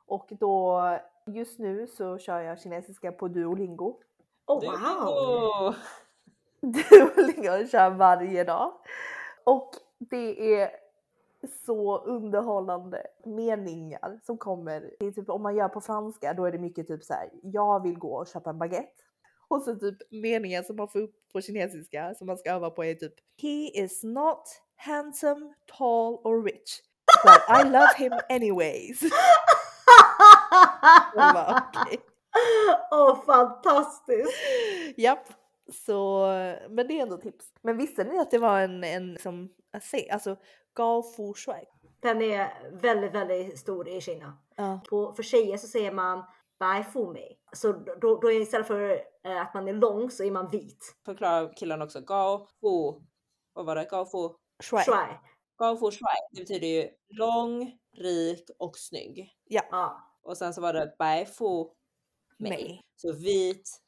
Och 0.05 0.27
då 0.39 0.81
just 1.25 1.59
nu 1.59 1.87
så 1.87 2.17
kör 2.17 2.39
jag 2.39 2.59
kinesiska 2.59 3.11
på 3.11 3.27
Duolingo. 3.27 3.99
Oh 4.47 4.59
Du- 4.61 4.67
wow! 4.67 5.75
Duolingo 6.61 7.67
kör 7.67 7.89
varje 7.89 8.43
dag. 8.43 8.71
Och 9.43 9.69
det 9.99 10.55
är 10.61 10.69
så 11.65 11.97
underhållande 11.97 13.07
meningar 13.25 14.19
som 14.23 14.37
kommer. 14.37 14.91
Det 14.99 15.05
är 15.05 15.11
typ 15.11 15.29
om 15.29 15.41
man 15.41 15.55
gör 15.55 15.69
på 15.69 15.81
franska 15.81 16.33
då 16.33 16.45
är 16.45 16.51
det 16.51 16.57
mycket 16.57 16.87
typ 16.87 17.03
så 17.03 17.13
här. 17.13 17.29
Jag 17.43 17.83
vill 17.83 17.97
gå 17.99 18.13
och 18.17 18.27
köpa 18.27 18.49
en 18.49 18.59
baguette. 18.59 19.03
Och 19.47 19.61
så 19.61 19.75
typ 19.75 19.97
meningen 20.11 20.63
som 20.63 20.75
man 20.75 20.87
får 20.87 20.99
upp 20.99 21.15
på 21.33 21.41
kinesiska 21.41 22.13
som 22.15 22.27
man 22.27 22.37
ska 22.37 22.51
öva 22.51 22.69
på 22.69 22.83
är 22.83 22.95
typ 22.95 23.13
He 23.41 23.83
is 23.83 24.03
not 24.03 24.43
handsome, 24.77 25.53
tall 25.77 26.21
or 26.23 26.43
rich. 26.43 26.81
But 27.23 27.41
I 27.49 27.63
love 27.63 27.95
him 27.97 28.11
anyways. 28.29 28.99
Bara, 31.15 31.63
okej. 31.73 31.99
Åh 32.91 33.25
fantastiskt! 33.25 34.33
Japp. 34.97 35.29
Så, 35.85 36.27
men 36.69 36.87
det 36.87 36.99
är 36.99 37.01
ändå 37.01 37.17
tips. 37.17 37.45
Men 37.61 37.77
visste 37.77 38.03
ni 38.03 38.19
att 38.19 38.31
det 38.31 38.37
var 38.37 38.59
en, 38.59 38.83
en 38.83 39.17
som, 39.19 39.49
alltså 40.11 40.35
Gao 40.75 41.03
Fu 41.03 41.33
Shui? 41.33 41.63
Den 41.99 42.21
är 42.21 42.71
väldigt, 42.71 43.13
väldigt 43.13 43.59
stor 43.59 43.87
i 43.87 44.01
Kina. 44.01 44.37
Ja. 44.55 44.79
På, 44.89 45.13
för 45.13 45.23
tjejer 45.23 45.57
så 45.57 45.67
säger 45.67 45.91
man 45.91 46.23
Bai 46.59 46.83
Fu 46.83 47.13
Mei. 47.13 47.37
Så 47.51 47.71
då, 47.71 48.19
då 48.19 48.31
är 48.31 48.41
istället 48.41 48.67
för 48.67 48.89
eh, 49.23 49.41
att 49.41 49.53
man 49.53 49.67
är 49.67 49.73
lång 49.73 50.11
så 50.11 50.23
är 50.23 50.31
man 50.31 50.49
vit. 50.49 50.95
Förklara 51.05 51.53
killarna 51.53 51.85
också. 51.85 52.01
Gao 52.01 52.37
Fu. 52.45 53.05
Vad 53.53 53.65
var 53.65 53.75
det? 53.75 53.87
Gao 53.89 54.05
Fu. 54.05 54.35
Shui. 54.63 54.83
Shuai. 54.83 55.19
Gao 55.57 55.77
Fu 55.77 55.91
Shuai. 55.91 56.17
Det 56.31 56.41
betyder 56.41 56.67
ju 56.67 56.89
lång, 57.09 57.77
rik 57.97 58.49
och 58.59 58.77
snygg. 58.77 59.33
Ja. 59.43 60.03
Och 60.21 60.37
sen 60.37 60.53
så 60.53 60.61
var 60.61 60.73
det 60.73 60.95
Bai 60.99 61.25
Fu 61.25 61.65
Mei. 62.39 62.49
Mei. 62.49 62.81
Så 62.95 63.13
vit, 63.13 63.81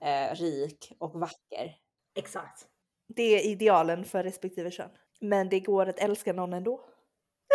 eh, 0.00 0.34
rik 0.34 0.92
och 0.98 1.20
vacker. 1.20 1.76
Exakt. 2.14 2.66
Det 3.08 3.22
är 3.22 3.46
idealen 3.46 4.04
för 4.04 4.22
respektive 4.22 4.70
kön. 4.70 4.90
Men 5.20 5.48
det 5.48 5.60
går 5.60 5.86
att 5.86 5.98
älska 5.98 6.32
någon 6.32 6.52
ändå. 6.52 6.80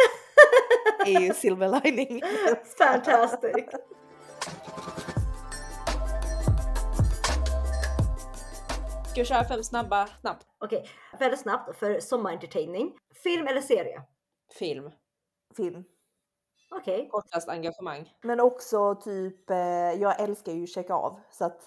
är 1.05 1.19
ju 1.19 1.33
silver 1.33 1.81
lining. 1.83 2.21
Ska 9.15 9.21
vi 9.21 9.25
köra 9.25 9.43
fem 9.43 9.63
snabba 9.63 10.07
snabbt? 10.21 10.47
Okej, 10.59 10.89
väldigt 11.19 11.39
snabbt 11.39 11.77
för 11.77 11.99
sommarentertaining. 11.99 12.97
Film 13.23 13.47
eller 13.47 13.61
serie? 13.61 14.01
Film. 14.59 14.91
Film. 15.57 15.83
Okej. 16.71 17.09
Kortast 17.11 17.49
engagemang. 17.49 18.13
Men 18.21 18.39
också 18.39 18.95
typ, 18.95 19.49
eh, 19.49 19.57
jag 20.01 20.19
älskar 20.19 20.51
ju 20.51 20.67
checka 20.67 20.93
av. 20.93 21.19
Så 21.31 21.45
att 21.45 21.61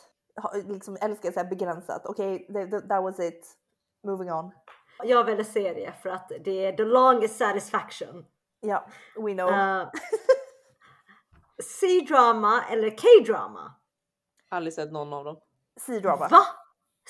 liksom 0.66 0.96
älskar 1.00 1.32
så 1.32 1.44
begränsat. 1.44 2.06
Okej, 2.06 2.46
okay, 2.48 2.70
that 2.70 3.02
was 3.02 3.20
it. 3.20 3.56
Moving 4.06 4.32
on. 4.32 4.52
Jag 5.04 5.24
väljer 5.24 5.44
serie 5.44 5.92
för 6.02 6.10
att 6.10 6.32
det 6.44 6.66
är 6.66 6.72
the 6.72 6.84
longest 6.84 7.36
satisfaction. 7.36 8.26
Ja, 8.60 8.86
we 9.16 9.32
know. 9.32 9.50
Uh, 9.50 9.90
C-drama 11.62 12.64
eller 12.70 12.90
K-drama? 12.90 13.74
Aldrig 14.48 14.74
sett 14.74 14.92
någon 14.92 15.12
av 15.12 15.24
dem. 15.24 15.36
C-drama. 15.80 16.28
Va? 16.28 16.40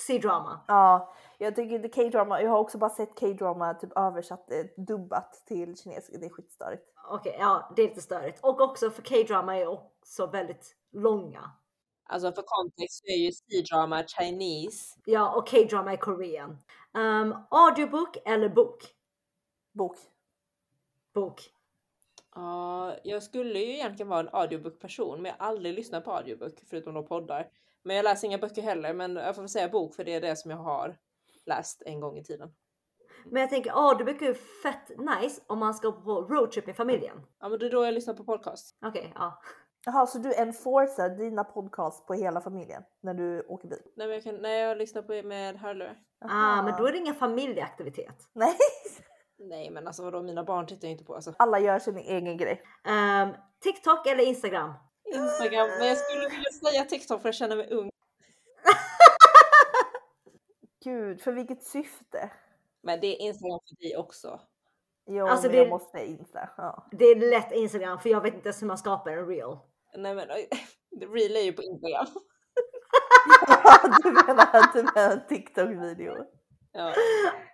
C-drama. 0.07 0.59
Ja, 0.67 1.13
jag 1.37 1.55
tycker 1.55 1.79
det 1.79 1.89
K-drama. 1.89 2.41
Jag 2.41 2.49
har 2.49 2.59
också 2.59 2.77
bara 2.77 2.89
sett 2.89 3.19
K-drama 3.19 3.73
typ 3.73 3.97
översatt, 3.97 4.51
eh, 4.51 4.65
dubbat 4.77 5.43
till 5.45 5.77
kinesiska. 5.77 6.17
Det 6.17 6.25
är 6.25 6.29
skitstörigt. 6.29 6.83
Okej, 7.09 7.35
ja 7.39 7.73
det 7.75 7.81
är 7.81 7.87
lite 7.87 8.01
störigt. 8.01 8.39
Och 8.43 8.61
också 8.61 8.91
för 8.91 9.01
K-drama 9.01 9.57
är 9.57 9.67
också 9.67 10.25
väldigt 10.25 10.75
långa. 10.91 11.51
Alltså 12.03 12.31
för 12.31 12.43
kontext 12.45 12.97
så 12.97 13.05
är 13.05 13.17
ju 13.17 13.31
C-drama 13.31 14.03
Chinese. 14.03 14.99
Ja, 15.05 15.35
och 15.35 15.49
K-drama 15.49 15.93
är 15.93 15.97
Korean. 15.97 16.57
Um, 16.93 17.35
audiobook 17.49 18.17
eller 18.25 18.49
bok? 18.49 18.95
Bok. 19.71 19.97
Bok. 21.13 21.41
Ja, 22.35 22.95
jag 23.03 23.23
skulle 23.23 23.59
ju 23.59 23.73
egentligen 23.73 24.09
vara 24.09 24.19
en 24.19 24.29
audiobook-person, 24.31 25.21
men 25.21 25.31
jag 25.31 25.45
har 25.45 25.51
aldrig 25.51 25.73
lyssnat 25.73 26.05
på 26.05 26.11
audiobook 26.11 26.59
förutom 26.69 26.93
de 26.93 27.05
poddar. 27.07 27.47
Men 27.83 27.95
jag 27.95 28.03
läser 28.03 28.27
inga 28.27 28.37
böcker 28.37 28.61
heller, 28.61 28.93
men 28.93 29.15
jag 29.15 29.35
får 29.35 29.41
väl 29.41 29.49
säga 29.49 29.69
bok 29.69 29.95
för 29.95 30.03
det 30.03 30.13
är 30.13 30.21
det 30.21 30.35
som 30.35 30.51
jag 30.51 30.57
har 30.57 30.97
läst 31.45 31.81
en 31.85 31.99
gång 31.99 32.17
i 32.17 32.23
tiden. 32.23 32.51
Men 33.25 33.41
jag 33.41 33.49
tänker 33.49 33.71
audiobook 33.71 34.21
är 34.21 34.33
fett 34.33 34.89
nice 34.89 35.41
om 35.47 35.59
man 35.59 35.73
ska 35.73 35.91
på 35.91 36.21
roadtrip 36.21 36.65
med 36.65 36.75
familjen. 36.75 37.21
Ja, 37.39 37.49
men 37.49 37.59
det 37.59 37.65
är 37.65 37.71
då 37.71 37.85
jag 37.85 37.93
lyssnar 37.93 38.13
på 38.13 38.23
podcast. 38.23 38.77
Okej, 38.85 39.13
ja. 39.15 39.41
Jaha, 39.85 40.07
så 40.07 40.17
du 40.17 40.33
enforcar 40.33 41.09
dina 41.09 41.43
podcasts 41.43 42.05
på 42.05 42.13
hela 42.13 42.41
familjen 42.41 42.83
när 43.01 43.13
du 43.13 43.41
åker 43.41 43.67
bil? 43.67 43.79
Nej, 43.95 44.07
men 44.07 44.13
jag 44.13 44.23
kan, 44.23 44.35
nej, 44.35 44.59
jag 44.61 44.77
lyssnar 44.77 45.01
på 45.01 45.27
med 45.27 45.55
hörlurar. 45.55 45.97
Ah, 46.25 46.61
men 46.61 46.77
då 46.77 46.87
är 46.87 46.91
det 46.91 46.97
ingen 46.97 47.15
familjeaktivitet. 47.15 48.29
Nej, 48.33 48.55
Nej, 49.39 49.69
men 49.69 49.87
alltså 49.87 50.03
vadå, 50.03 50.21
mina 50.21 50.43
barn 50.43 50.67
tittar 50.67 50.87
ju 50.87 50.91
inte 50.91 51.03
på 51.03 51.15
alltså. 51.15 51.33
alla 51.37 51.59
gör 51.59 51.79
sin 51.79 51.97
egen 51.97 52.37
grej. 52.37 52.61
Um, 52.87 53.33
TikTok 53.59 54.07
eller 54.07 54.23
Instagram? 54.23 54.73
Instagram, 55.13 55.67
men 55.79 55.87
jag 55.87 55.97
skulle 55.97 56.29
vilja 56.29 56.51
säga 56.51 56.85
TikTok 56.85 57.21
för 57.21 57.27
jag 57.27 57.35
känner 57.35 57.55
mig 57.55 57.67
ung. 57.71 57.89
Gud, 60.83 61.21
för 61.21 61.31
vilket 61.31 61.63
syfte? 61.63 62.31
Men 62.83 62.99
det 62.99 63.07
är 63.07 63.21
Instagram 63.27 63.59
för 63.69 63.75
dig 63.83 63.97
också. 63.97 64.39
Jo, 65.05 65.27
Alltså, 65.27 65.47
men 65.47 65.51
det- 65.55 65.61
jag 65.61 65.69
måste 65.69 66.05
insta. 66.05 66.49
Ja. 66.57 66.87
Det 66.91 67.05
är 67.05 67.15
lätt 67.15 67.51
Instagram 67.51 67.99
för 67.99 68.09
jag 68.09 68.21
vet 68.21 68.33
inte 68.33 68.47
ens 68.47 68.61
hur 68.61 68.67
man 68.67 68.77
skapar 68.77 69.11
en 69.11 69.27
reel. 69.27 69.57
Nej 69.97 70.15
men 70.15 70.27
Reel 71.13 71.35
är 71.35 71.41
ju 71.41 71.53
på 71.53 71.61
Instagram. 71.63 72.05
du 74.03 74.11
menar, 74.11 74.73
du 74.73 74.83
menar 74.83 75.11
en 75.11 75.27
TikTok-video? 75.27 76.13
Ja. 76.71 76.93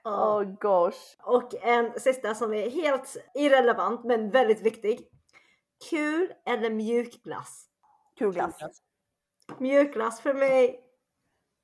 Oh 0.04 0.44
gosh. 0.44 0.98
Och 1.24 1.56
en 1.64 2.00
sista 2.00 2.36
som 2.36 2.54
är 2.54 2.70
helt 2.70 3.18
irrelevant 3.34 4.04
men 4.04 4.32
väldigt 4.32 4.62
viktig. 4.62 5.10
Kul 5.90 6.34
eller 6.46 6.70
mjukglass? 6.70 7.66
Kul 8.18 8.34
glass. 8.34 8.56
Mjukglass 9.58 10.22
för 10.22 10.34
mig. 10.34 10.82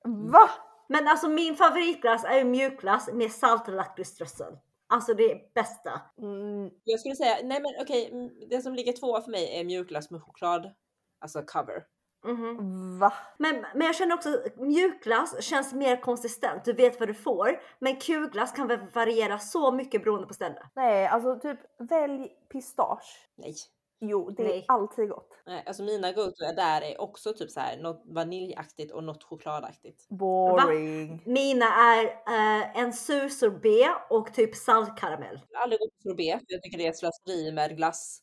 Va? 0.03 0.49
Men 0.87 1.07
alltså 1.07 1.27
min 1.29 1.55
favoritglass 1.55 2.23
är 2.23 2.37
ju 2.37 2.43
mjukglass 2.43 3.09
med 3.13 3.31
salt 3.31 3.67
och 3.67 3.73
lakritsströssel. 3.73 4.57
Alltså 4.87 5.13
det 5.13 5.31
är 5.31 5.41
bästa. 5.53 6.01
Mm, 6.17 6.69
Jag 6.83 6.99
skulle 6.99 7.15
säga, 7.15 7.35
nej 7.43 7.61
men 7.61 7.71
okej, 7.81 8.09
mm, 8.11 8.29
det 8.49 8.61
som 8.61 8.73
ligger 8.73 8.93
tvåa 8.93 9.21
för 9.21 9.31
mig 9.31 9.59
är 9.59 9.63
mjukglass 9.63 10.11
med 10.11 10.23
choklad. 10.23 10.71
Alltså 11.19 11.41
cover. 11.41 11.83
Mhm. 12.25 12.99
va? 12.99 13.13
Men, 13.37 13.65
men 13.75 13.87
jag 13.87 13.95
känner 13.95 14.15
också 14.15 14.29
att 14.45 14.57
mjukglass 14.57 15.43
känns 15.43 15.73
mer 15.73 16.01
konsistent. 16.01 16.65
Du 16.65 16.73
vet 16.73 16.99
vad 16.99 17.09
du 17.09 17.13
får. 17.13 17.61
Men 17.79 17.95
kulglass 17.99 18.51
kan 18.51 18.67
väl 18.67 18.79
variera 18.93 19.39
så 19.39 19.71
mycket 19.71 20.03
beroende 20.03 20.27
på 20.27 20.33
ställe. 20.33 20.69
Nej, 20.75 21.07
alltså 21.07 21.39
typ 21.39 21.59
välj 21.79 22.27
pistage. 22.51 23.29
Nej. 23.35 23.55
Jo, 24.03 24.29
det 24.29 24.43
är 24.43 24.47
Nej. 24.47 24.65
alltid 24.67 25.09
gott. 25.09 25.37
nej 25.45 25.63
alltså 25.67 25.83
mina 25.83 26.11
go-to 26.11 26.55
där 26.55 26.81
är 26.81 27.01
också 27.01 27.33
typ 27.33 27.49
så 27.51 27.59
här 27.59 27.77
något 27.77 28.03
vaniljaktigt 28.05 28.91
och 28.91 29.03
något 29.03 29.23
chokladaktigt. 29.23 30.07
Boring. 30.09 31.23
Mina 31.25 31.65
är 31.65 32.05
eh, 32.05 32.77
en 32.81 32.93
sur 32.93 33.29
sorbet 33.29 33.91
och 34.09 34.33
typ 34.33 34.55
saltkaramell. 34.55 35.39
Jag 35.49 35.59
har 35.59 35.63
aldrig 35.63 35.79
gått 35.79 35.95
på 35.95 36.01
sorbet 36.01 36.41
jag 36.47 36.61
tycker 36.61 36.77
det 36.77 36.87
är 36.87 36.93
slöseri 36.93 37.51
med 37.51 37.77
glass. 37.77 38.19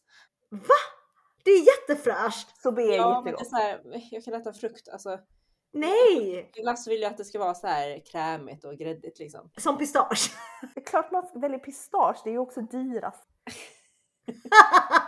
Va? 0.51 0.75
Det 1.45 1.51
är 1.51 1.67
jättefräscht! 1.67 2.63
Sorbet 2.63 2.85
är 2.85 2.97
Ja 2.97 3.23
men 3.25 3.25
det 3.25 3.31
är 3.31 3.33
jättegott. 3.33 3.51
så 3.51 3.57
här, 3.57 3.81
jag 4.11 4.25
kan 4.25 4.35
äta 4.35 4.53
frukt. 4.53 4.89
Alltså 4.89 5.19
Nej! 5.73 6.51
glass 6.55 6.89
vill 6.89 7.01
jag 7.03 7.11
att 7.11 7.17
det 7.17 7.25
ska 7.25 7.39
vara 7.39 7.55
så 7.55 7.67
här 7.67 8.03
krämigt 8.13 8.65
och 8.65 8.75
gräddigt 8.77 9.19
liksom. 9.19 9.51
Som 9.57 9.79
pistage. 9.79 10.31
Det 10.75 10.81
är 10.81 10.85
klart 10.85 11.11
man 11.13 11.27
väljer 11.35 11.59
pistage, 11.59 12.21
det 12.25 12.31
är 12.31 12.33
ju 12.33 12.39
också 12.39 12.61
dyrast. 12.61 13.29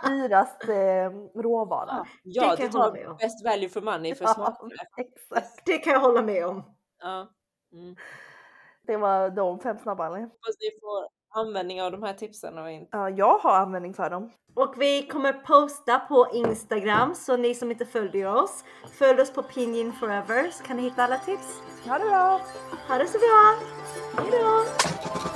Dyrast 0.07 0.69
eh, 0.69 1.09
råvara. 1.41 2.05
Ja, 2.23 2.43
kan 2.43 2.55
det 2.55 2.63
jag 2.63 2.69
hålla 2.71 2.85
tar 2.85 2.91
med 2.93 3.07
om. 3.07 3.17
best 3.17 3.45
value 3.45 3.69
for 3.69 3.81
money 3.81 4.15
för 4.15 4.25
Ja, 4.25 4.33
smakerna. 4.33 4.69
exakt. 4.97 5.65
Det 5.65 5.77
kan 5.77 5.93
jag 5.93 5.99
hålla 5.99 6.21
med 6.21 6.45
om. 6.47 6.63
Ja. 7.01 7.27
Mm. 7.73 7.95
Det 8.87 8.97
var 8.97 9.29
de 9.29 9.59
fem 9.59 9.77
snabba. 9.79 10.03
Hoppas 10.09 10.55
ni 10.59 10.79
får 10.81 11.07
användning 11.39 11.81
av 11.81 11.91
de 11.91 12.03
här 12.03 12.13
tipsen 12.13 12.57
och 12.57 12.71
inte 12.71 12.87
Ja, 12.97 13.09
jag 13.09 13.37
har 13.37 13.55
användning 13.59 13.93
för 13.93 14.09
dem. 14.09 14.31
Och 14.55 14.73
vi 14.77 15.07
kommer 15.07 15.33
posta 15.33 15.99
på 15.99 16.27
Instagram 16.33 17.15
så 17.15 17.37
ni 17.37 17.55
som 17.55 17.71
inte 17.71 17.85
följer 17.85 18.35
oss, 18.35 18.63
följ 18.97 19.21
oss 19.21 19.33
på 19.33 19.43
Pinion 19.43 19.93
Forever 19.93 20.49
så 20.51 20.63
kan 20.63 20.77
ni 20.77 20.83
hitta 20.83 21.03
alla 21.03 21.17
tips. 21.17 21.61
Ha 21.87 21.97
det 21.99 22.05
bra! 22.05 22.41
Ha 22.87 22.97
det 22.97 23.07
så 23.07 23.17
bra! 23.17 23.55
Hejdå! 24.23 25.30